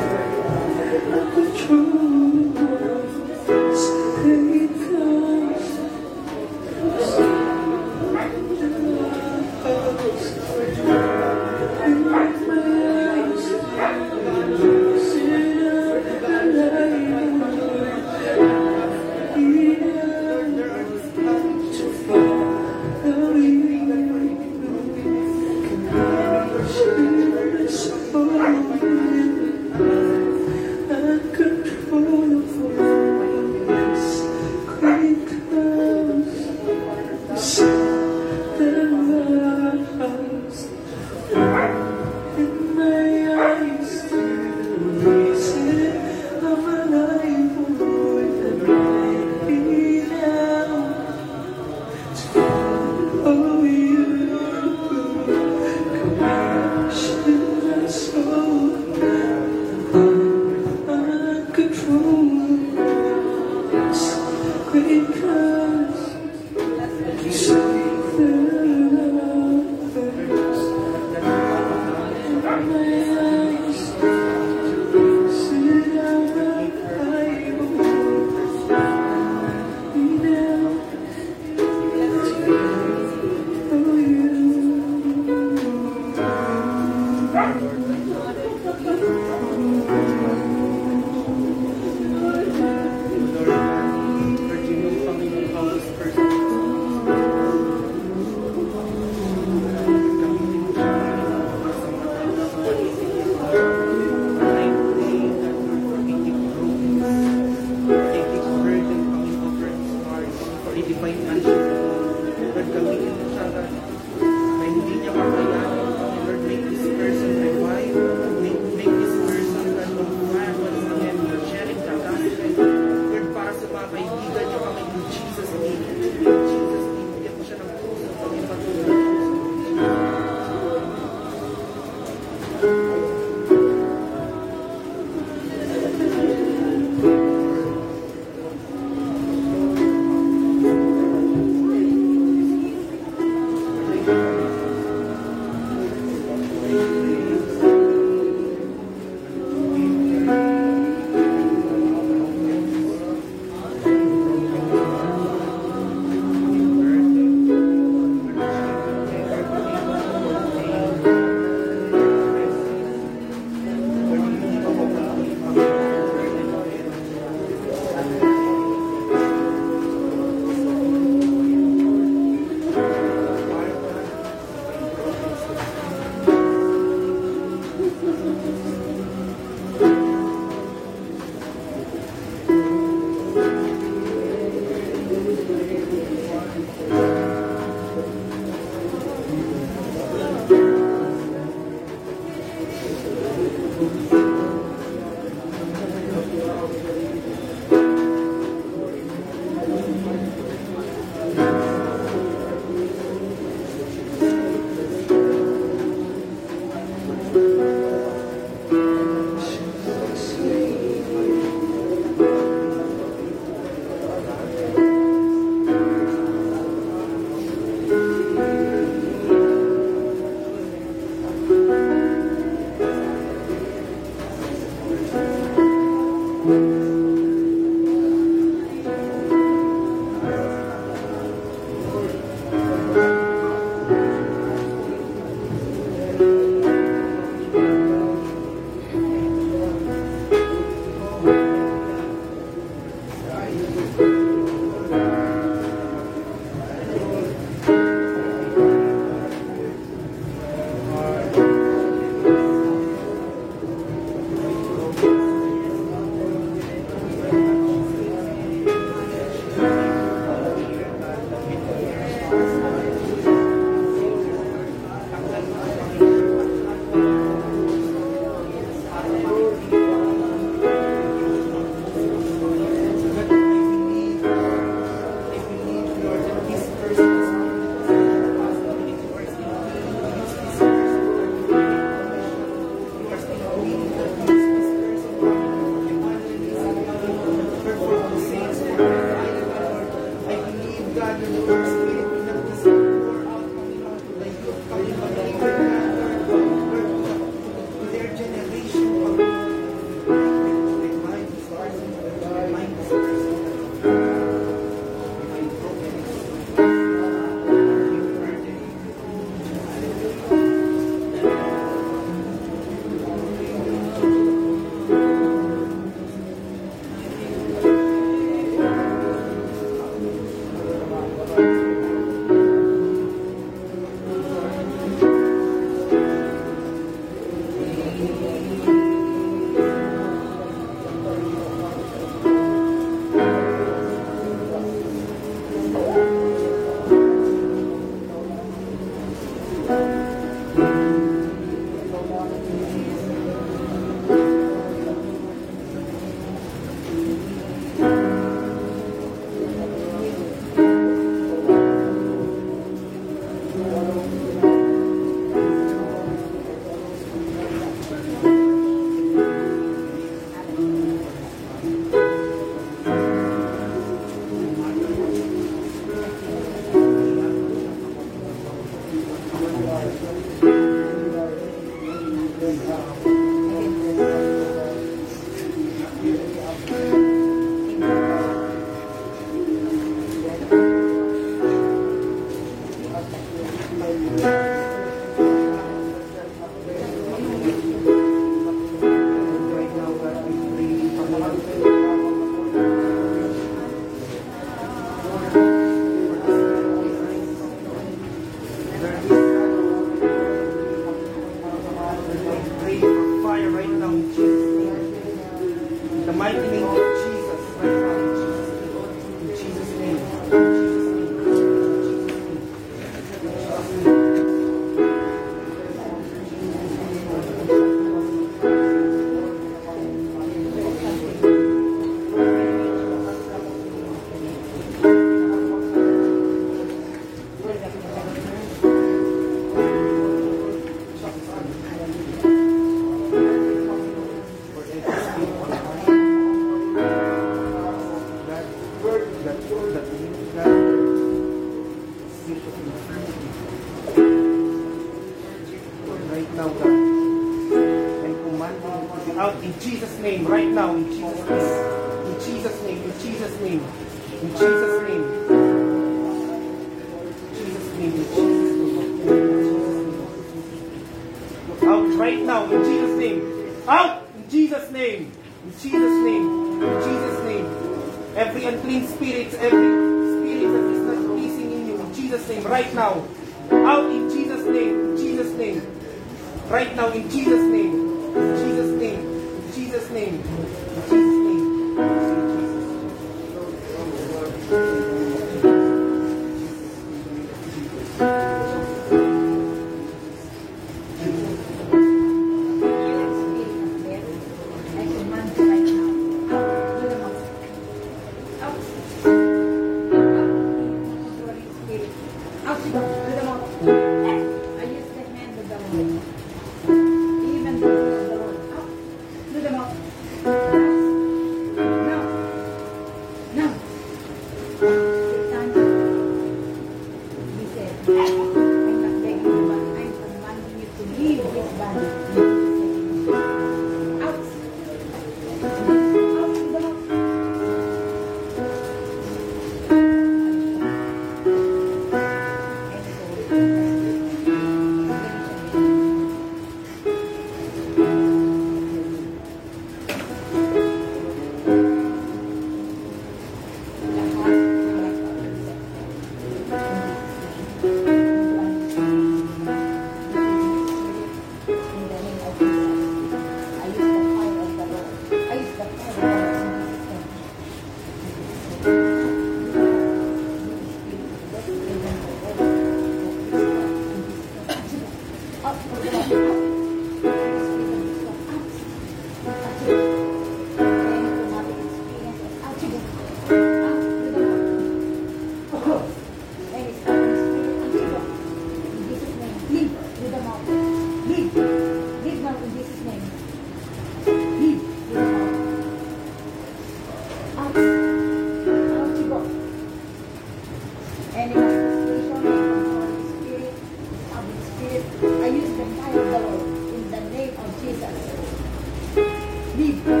people. 599.61 600.00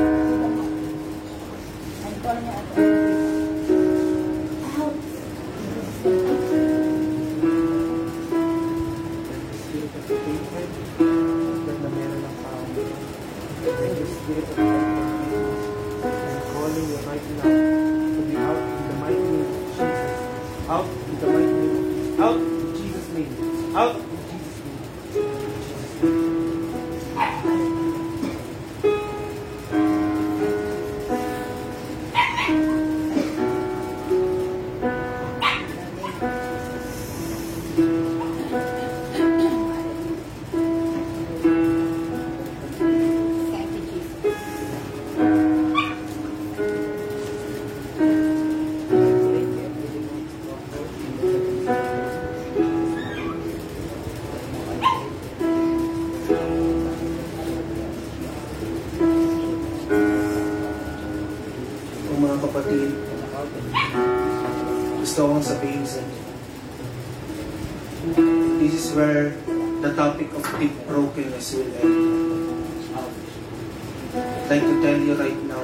like 74.51 74.67
to 74.67 74.83
tell 74.83 74.99
you 74.99 75.15
right 75.15 75.41
now, 75.47 75.63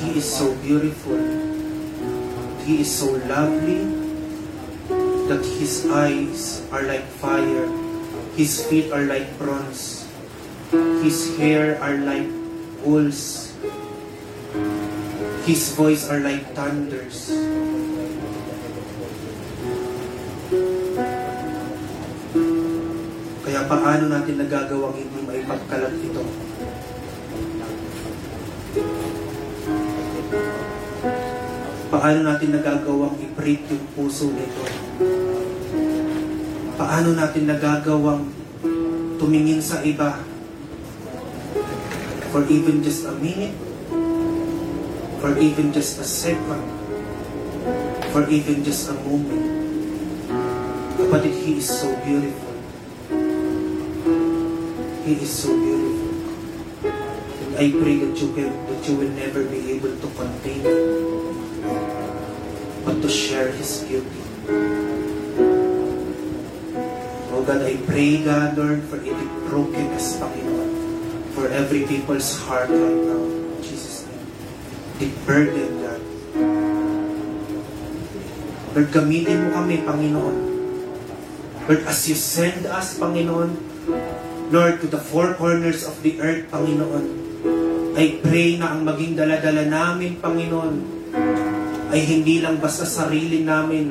He 0.00 0.16
is 0.16 0.24
so 0.24 0.56
beautiful. 0.64 1.20
He 2.64 2.80
is 2.80 2.88
so 2.88 3.20
lovely 3.28 3.84
that 5.28 5.44
His 5.44 5.84
eyes 5.92 6.64
are 6.72 6.80
like 6.88 7.04
fire. 7.20 7.68
His 8.32 8.64
feet 8.64 8.88
are 8.96 9.04
like 9.04 9.28
bronze. 9.36 10.08
His 11.04 11.36
hair 11.36 11.76
are 11.84 12.00
like 12.00 12.32
wolves. 12.80 13.52
His 15.44 15.76
voice 15.76 16.08
are 16.08 16.24
like 16.24 16.48
thunders. 16.56 17.28
Kaya 23.44 23.60
paano 23.68 24.08
natin 24.08 24.40
nagagawang 24.40 24.96
hindi 24.96 25.20
maipagkalat 25.28 25.92
ito? 26.00 26.53
Paano 32.04 32.20
natin 32.20 32.52
nagagawang 32.52 33.16
i-break 33.16 33.64
yung 33.64 33.80
puso 33.96 34.28
nito? 34.28 34.60
Paano 36.76 37.16
natin 37.16 37.48
nagagawang 37.48 38.28
tumingin 39.16 39.64
sa 39.64 39.80
iba 39.80 40.20
for 42.28 42.44
even 42.52 42.84
just 42.84 43.08
a 43.08 43.14
minute, 43.24 43.56
for 45.16 45.32
even 45.40 45.72
just 45.72 45.96
a 45.96 46.04
second, 46.04 46.60
for 48.12 48.28
even 48.28 48.60
just 48.60 48.92
a 48.92 48.96
moment. 49.08 49.48
Kapatid, 51.00 51.32
He 51.40 51.56
is 51.56 51.72
so 51.72 51.88
beautiful. 52.04 52.52
He 55.08 55.24
is 55.24 55.32
so 55.32 55.56
beautiful. 55.56 56.12
And 57.48 57.52
I 57.56 57.72
pray 57.72 57.96
that 58.04 58.12
you, 58.12 58.28
can, 58.36 58.52
that 58.68 58.80
you 58.84 58.92
will 58.92 59.12
never 59.16 59.40
be 59.48 59.72
able 59.72 59.96
to 59.96 60.08
contain 60.12 60.68
but 60.68 61.03
to 63.04 63.12
share 63.12 63.52
His 63.52 63.84
beauty. 63.84 64.24
Oh 67.28 67.44
God, 67.44 67.60
I 67.60 67.76
pray, 67.84 68.24
God, 68.24 68.56
Lord, 68.56 68.80
for 68.88 68.96
it 68.96 69.12
broken 69.44 69.92
as 69.92 70.16
Panginoon, 70.16 70.72
for 71.36 71.52
every 71.52 71.84
people's 71.84 72.32
heart 72.48 72.72
right 72.72 73.00
now. 73.04 73.20
In 73.20 73.60
Jesus' 73.60 74.08
name. 74.08 74.24
The 75.04 75.08
burden, 75.28 75.70
God. 75.84 76.02
Lord, 78.72 78.88
gamitin 78.88 79.36
mo 79.36 79.48
kami, 79.52 79.84
Panginoon. 79.84 80.36
Lord, 81.68 81.82
as 81.84 82.08
you 82.08 82.16
send 82.16 82.64
us, 82.64 82.96
Panginoon, 82.96 83.52
Lord, 84.48 84.80
to 84.80 84.88
the 84.88 85.02
four 85.04 85.36
corners 85.36 85.84
of 85.84 86.00
the 86.00 86.24
earth, 86.24 86.48
Panginoon, 86.48 87.04
I 88.00 88.16
pray 88.24 88.56
na 88.56 88.72
ang 88.72 88.88
maging 88.88 89.20
daladala 89.20 89.68
namin, 89.68 90.24
Panginoon, 90.24 90.93
ay 91.94 92.02
hindi 92.02 92.42
lang 92.42 92.58
basta 92.58 92.82
sarili 92.82 93.46
namin, 93.46 93.86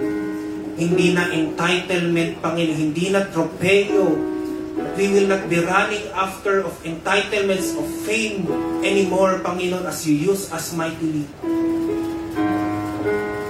hindi 0.75 1.15
na 1.15 1.31
entitlement, 1.31 2.43
Panginoon, 2.43 2.75
hindi 2.75 3.07
na 3.07 3.23
tropeyo. 3.31 4.11
We 4.99 5.07
will 5.07 5.31
not 5.31 5.47
be 5.47 5.63
running 5.63 6.11
after 6.11 6.67
of 6.67 6.75
entitlements 6.83 7.71
of 7.79 7.87
fame 8.03 8.43
anymore, 8.83 9.39
Panginoon, 9.39 9.87
as 9.87 10.03
you 10.03 10.19
use 10.19 10.51
us 10.51 10.75
mightily. 10.75 11.23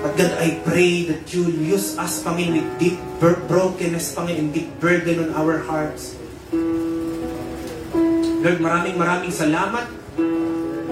But 0.05 0.13
God, 0.21 0.37
I 0.37 0.61
pray 0.61 1.09
that 1.09 1.25
you 1.33 1.49
use 1.49 1.97
us, 1.97 2.21
Panginoon, 2.21 2.61
with 2.61 2.69
deep 2.77 3.01
brokenness, 3.17 4.13
Panginoon, 4.13 4.53
deep 4.53 4.69
burden 4.77 5.25
on 5.25 5.29
our 5.33 5.65
hearts. 5.65 6.13
Lord, 8.43 8.61
maraming 8.61 9.01
maraming 9.01 9.33
salamat. 9.33 9.89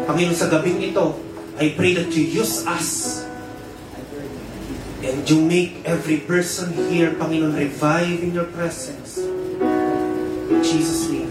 Panginoon, 0.10 0.34
sa 0.34 0.50
gabing 0.50 0.82
ito, 0.82 1.14
I 1.62 1.78
pray 1.78 1.94
that 1.94 2.10
you 2.18 2.26
use 2.26 2.66
us 2.66 3.21
and 5.04 5.28
you 5.30 5.42
make 5.42 5.82
every 5.86 6.18
person 6.18 6.74
here, 6.90 7.12
Panginoon, 7.12 7.58
revive 7.58 8.22
in 8.22 8.34
your 8.34 8.46
presence. 8.46 9.18
In 9.18 10.62
Jesus' 10.64 11.10
name. 11.10 11.31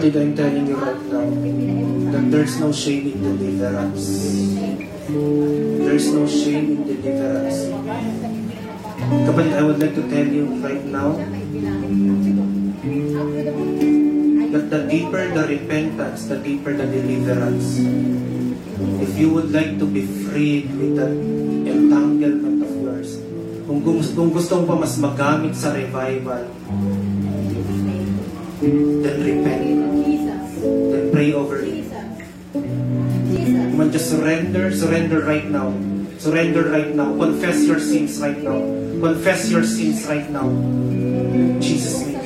Kapatid, 0.00 0.16
I'm 0.16 0.32
telling 0.32 0.64
you 0.64 0.80
right 0.80 0.96
now 1.12 1.28
that 2.16 2.24
there's 2.32 2.56
no 2.56 2.72
shame 2.72 3.12
in 3.12 3.20
deliverance. 3.20 4.08
There's 5.84 6.08
no 6.08 6.24
shame 6.24 6.72
in 6.72 6.88
deliverance. 6.88 7.68
Kapatid, 9.28 9.52
I 9.52 9.60
would 9.60 9.76
like 9.76 9.92
to 10.00 10.04
tell 10.08 10.24
you 10.24 10.56
right 10.64 10.80
now 10.88 11.20
that 14.56 14.64
the 14.72 14.80
deeper 14.88 15.20
the 15.36 15.44
repentance, 15.44 16.32
the 16.32 16.40
deeper 16.40 16.72
the 16.72 16.88
deliverance. 16.88 17.76
If 19.04 19.20
you 19.20 19.36
would 19.36 19.52
like 19.52 19.76
to 19.76 19.84
be 19.84 20.08
freed 20.08 20.72
with 20.80 20.96
that 20.96 21.12
entanglement 21.12 22.64
of 22.64 22.72
yours, 22.72 23.20
kung 23.68 23.84
gusto, 23.84 24.16
kung 24.16 24.32
gusto 24.32 24.64
mo 24.64 24.72
pa 24.72 24.76
mas 24.80 24.96
magamit 24.96 25.52
sa 25.52 25.76
revival, 25.76 26.48
then 28.60 29.16
repent. 29.24 29.62
Jesus, 30.04 30.60
Then 30.60 31.12
pray 31.12 31.32
over 31.32 31.64
it. 31.64 31.64
Jesus, 31.64 32.04
Jesus. 33.32 33.92
Just 33.92 34.10
surrender, 34.10 34.70
surrender 34.70 35.20
right 35.24 35.48
now. 35.48 35.72
Surrender 36.18 36.68
right 36.68 36.94
now. 36.94 37.16
Confess 37.16 37.64
your 37.64 37.80
sins 37.80 38.20
right 38.20 38.36
now. 38.36 38.60
Confess 39.00 39.50
your 39.50 39.64
sins 39.64 40.04
right 40.06 40.28
now. 40.28 40.48
In 40.48 41.60
Jesus' 41.60 42.04
name. 42.06 42.19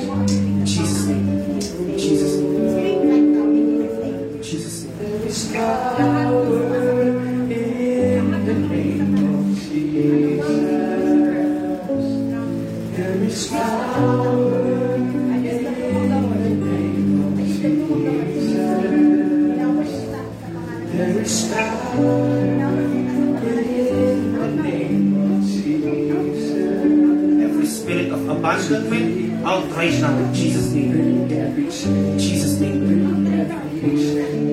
Of 28.75 28.91
abandonment, 28.91 29.45
out 29.45 29.71
right 29.77 30.01
now 30.01 30.17
in 30.19 30.35
Jesus' 30.35 30.73
name. 30.73 31.31
In 31.31 32.19
Jesus' 32.19 32.61
name. 32.61 32.83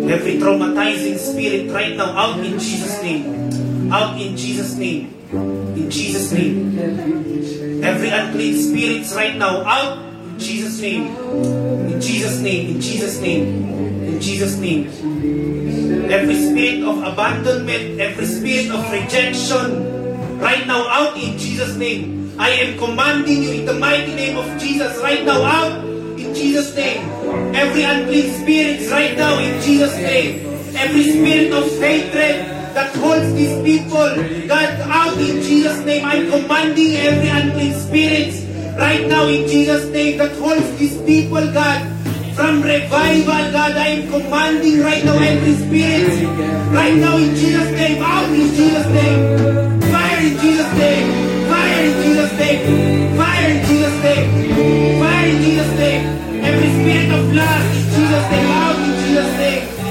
Every 0.09 0.37
traumatizing 0.37 1.17
spirit 1.17 1.71
right 1.71 1.95
now, 1.95 2.11
out 2.17 2.39
in 2.43 2.59
Jesus' 2.59 3.01
name. 3.01 3.91
Out 3.91 4.19
in 4.19 4.37
Jesus' 4.37 4.75
name. 4.75 5.13
In 5.75 5.89
Jesus' 5.89 6.31
name. 6.31 6.77
Every 7.83 8.09
unclean 8.09 8.55
spirits 8.55 9.13
right 9.15 9.35
now, 9.37 9.63
out 9.63 9.97
in 9.97 10.39
Jesus' 10.39 10.81
name. 10.81 11.07
In 11.87 12.01
Jesus' 12.01 12.39
name. 12.39 12.75
In 12.75 12.81
Jesus' 12.81 13.21
name. 13.21 13.45
In 14.05 14.21
Jesus' 14.21 14.57
name. 14.57 14.89
Every 16.11 16.35
spirit 16.35 16.83
of 16.83 17.01
abandonment, 17.03 17.99
every 17.99 18.25
spirit 18.25 18.69
of 18.69 18.91
rejection, 18.91 20.39
right 20.39 20.67
now 20.67 20.87
out 20.89 21.17
in 21.17 21.37
Jesus' 21.37 21.77
name. 21.77 22.20
I 22.37 22.49
am 22.49 22.77
commanding 22.77 23.43
you 23.43 23.51
in 23.51 23.65
the 23.65 23.73
mighty 23.73 24.13
name 24.15 24.37
of 24.37 24.59
Jesus, 24.59 24.97
right 25.01 25.23
now 25.23 25.43
out 25.43 25.83
in 26.17 26.33
Jesus' 26.33 26.75
name. 26.75 27.07
Every 27.55 27.83
unclean 27.83 28.31
spirit 28.41 28.89
right 28.91 29.17
now 29.17 29.39
in 29.39 29.61
Jesus' 29.61 29.95
name. 29.97 30.47
Every 30.75 31.03
spirit 31.03 31.51
of 31.53 31.69
hatred 31.79 32.45
that 32.73 32.95
holds 32.95 33.33
these 33.33 33.55
people, 33.63 34.15
God, 34.47 34.69
out 34.87 35.17
in 35.17 35.41
Jesus' 35.41 35.85
name. 35.85 36.05
I'm 36.05 36.29
commanding 36.31 36.95
every 36.95 37.27
unclean 37.29 37.73
spirit 37.73 38.33
right 38.77 39.07
now 39.07 39.27
in 39.27 39.47
Jesus' 39.47 39.85
name 39.91 40.17
that 40.17 40.31
holds 40.37 40.77
these 40.77 40.97
people, 41.03 41.45
God. 41.53 41.87
From 42.35 42.61
revival, 42.61 43.51
God, 43.51 43.75
I 43.75 43.87
am 43.87 44.09
commanding 44.09 44.79
right 44.81 45.03
now 45.03 45.17
every 45.19 45.53
spirit. 45.55 46.27
Right 46.71 46.95
now 46.95 47.17
in 47.17 47.35
Jesus' 47.35 47.71
name, 47.71 48.01
out 48.01 48.29
in 48.31 48.47
Jesus' 48.55 48.87
name. 48.87 49.81
Fire 49.91 50.19
in 50.25 50.37
Jesus' 50.39 50.73
name. 50.77 51.30
In 51.81 51.93
Jesus' 52.03 52.33
name. 52.37 53.17
Fire 53.17 53.49
in 53.49 53.65
Jesus' 53.65 54.03
name. 54.03 54.99
Fire 55.01 55.27
in 55.27 55.37
Jesus' 55.41 55.73
name. 55.79 56.03
Every 56.43 56.69
spirit 56.77 57.09
of 57.11 57.33
lust 57.33 57.75
in 57.77 57.83
Jesus' 57.95 58.27
name, 58.31 58.47
out 58.61 58.77
in 58.85 58.93
Jesus' 59.05 59.37
name. 59.37 59.81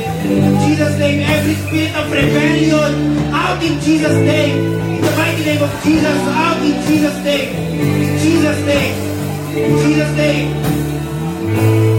Jesus' 0.67 0.99
name, 0.99 1.21
every 1.21 1.55
spirit 1.55 1.95
of 1.97 2.11
rebellion, 2.11 3.19
out 3.35 3.63
in 3.63 3.81
Jesus' 3.81 4.13
name. 4.13 4.57
In 4.97 5.01
the 5.03 5.11
mighty 5.17 5.45
name 5.45 5.63
of 5.63 5.83
Jesus, 5.83 6.19
out 6.45 6.63
in 6.63 6.81
Jesus' 6.87 7.25
name. 7.25 7.49
In 7.81 8.19
Jesus' 8.19 8.61
name. 8.67 8.95
Jesus' 9.83 10.17
name. 10.17 11.90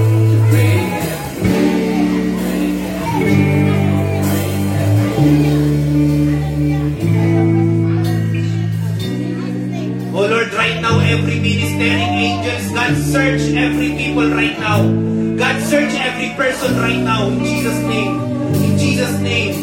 Every 11.11 11.43
ministering 11.43 12.07
angels, 12.23 12.71
God 12.71 12.95
search 12.95 13.43
every 13.51 13.91
people 13.99 14.31
right 14.31 14.55
now. 14.55 14.87
God 15.35 15.59
search 15.67 15.91
every 15.99 16.31
person 16.39 16.71
right 16.79 17.03
now. 17.03 17.27
In 17.27 17.43
Jesus' 17.43 17.81
name. 17.83 18.15
In 18.55 18.73
Jesus' 18.79 19.17
name. 19.19 19.53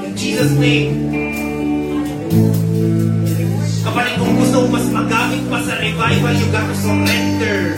In 0.00 0.12
Jesus' 0.16 0.54
name. 0.56 0.90
Kapatid, 3.84 4.16
kung 4.16 4.32
gusto 4.40 4.64
mo 4.64 4.80
mas 4.80 4.86
magamit 4.88 5.44
pa 5.52 5.60
sa 5.60 5.76
revival, 5.76 6.34
you 6.40 6.48
got 6.48 6.64
to 6.72 6.76
surrender. 6.80 7.76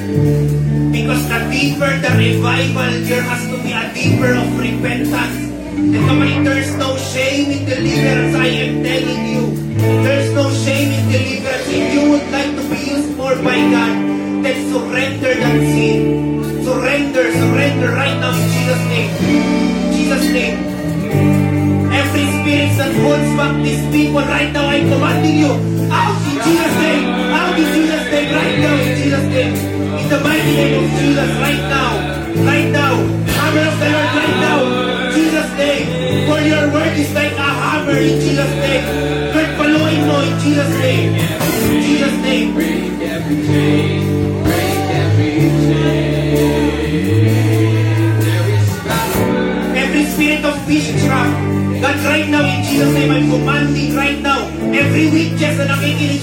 Because 0.94 1.22
the 1.26 1.38
deeper 1.50 1.92
the 1.98 2.12
revival, 2.14 2.92
there 3.10 3.26
has 3.26 3.42
to 3.50 3.56
be 3.58 3.74
a 3.74 3.90
deeper 3.90 4.38
of 4.38 4.48
repentance. 4.54 5.38
And 5.76 5.98
kapatid, 5.98 6.46
there's 6.46 6.72
no 6.78 6.94
shame 7.10 7.35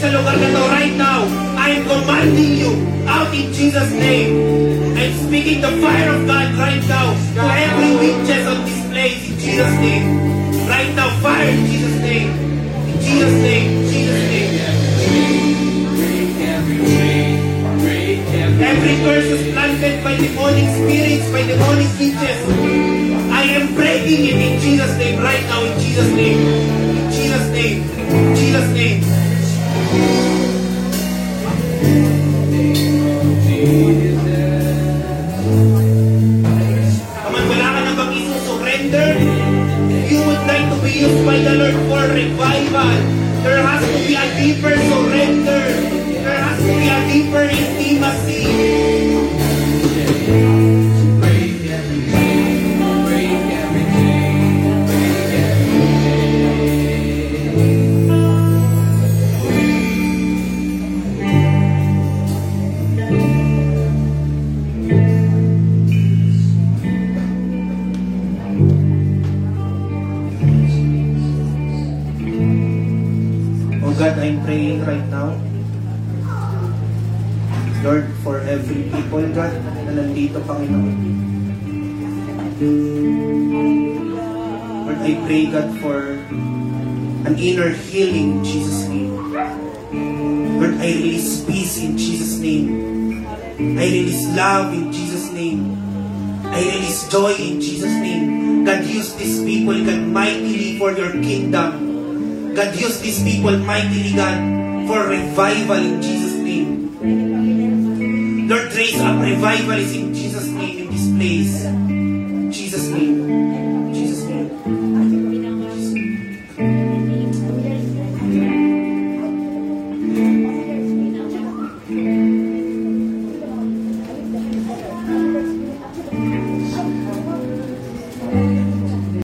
sa 0.03 0.11
lugar 0.11 0.35
na 0.35 0.47
to, 0.51 0.63
right 0.67 0.95
now, 0.99 1.23
I'm 1.55 1.87
commanding 1.87 2.59
you 2.59 2.75
out 3.07 3.31
in 3.31 3.55
Jesus' 3.55 3.95
name. 3.95 4.35
I'm 4.99 5.15
speaking 5.23 5.63
the 5.63 5.71
fire 5.79 6.11
of 6.11 6.27
God 6.27 6.51
right 6.59 6.83
now 6.91 7.15
to 7.15 7.43
every 7.47 7.91
witches 7.95 8.43
on 8.43 8.67
this 8.67 8.83
place 8.91 9.23
in 9.31 9.39
Jesus' 9.39 9.75
name. 9.79 10.03
Right 10.67 10.91
now, 10.91 11.07
fire 11.23 11.47
in 11.47 11.63
Jesus' 11.71 12.03
name. 12.03 12.35
In 12.91 12.97
Jesus' 12.99 13.37
name, 13.47 13.67
Jesus' 13.87 14.27
name. 14.27 14.51
Every 18.59 18.95
curse 19.07 19.29
is 19.31 19.43
planted 19.55 20.03
by 20.03 20.19
demonic 20.19 20.67
spirits, 20.83 21.31
by 21.31 21.47
demonic 21.47 21.91
witches. 21.95 22.39
I 23.31 23.43
am 23.55 23.71
breaking 23.71 24.19
it 24.27 24.35
in 24.35 24.59
Jesus' 24.59 24.99
name 24.99 25.23
right 25.23 25.43
now, 25.47 25.63
in 25.63 25.79
Jesus' 25.79 26.11
name. 26.11 26.39
In 26.43 27.07
Jesus' 27.07 27.47
name. 27.55 27.79
In 27.87 28.35
Jesus' 28.35 28.71
name. 28.75 29.02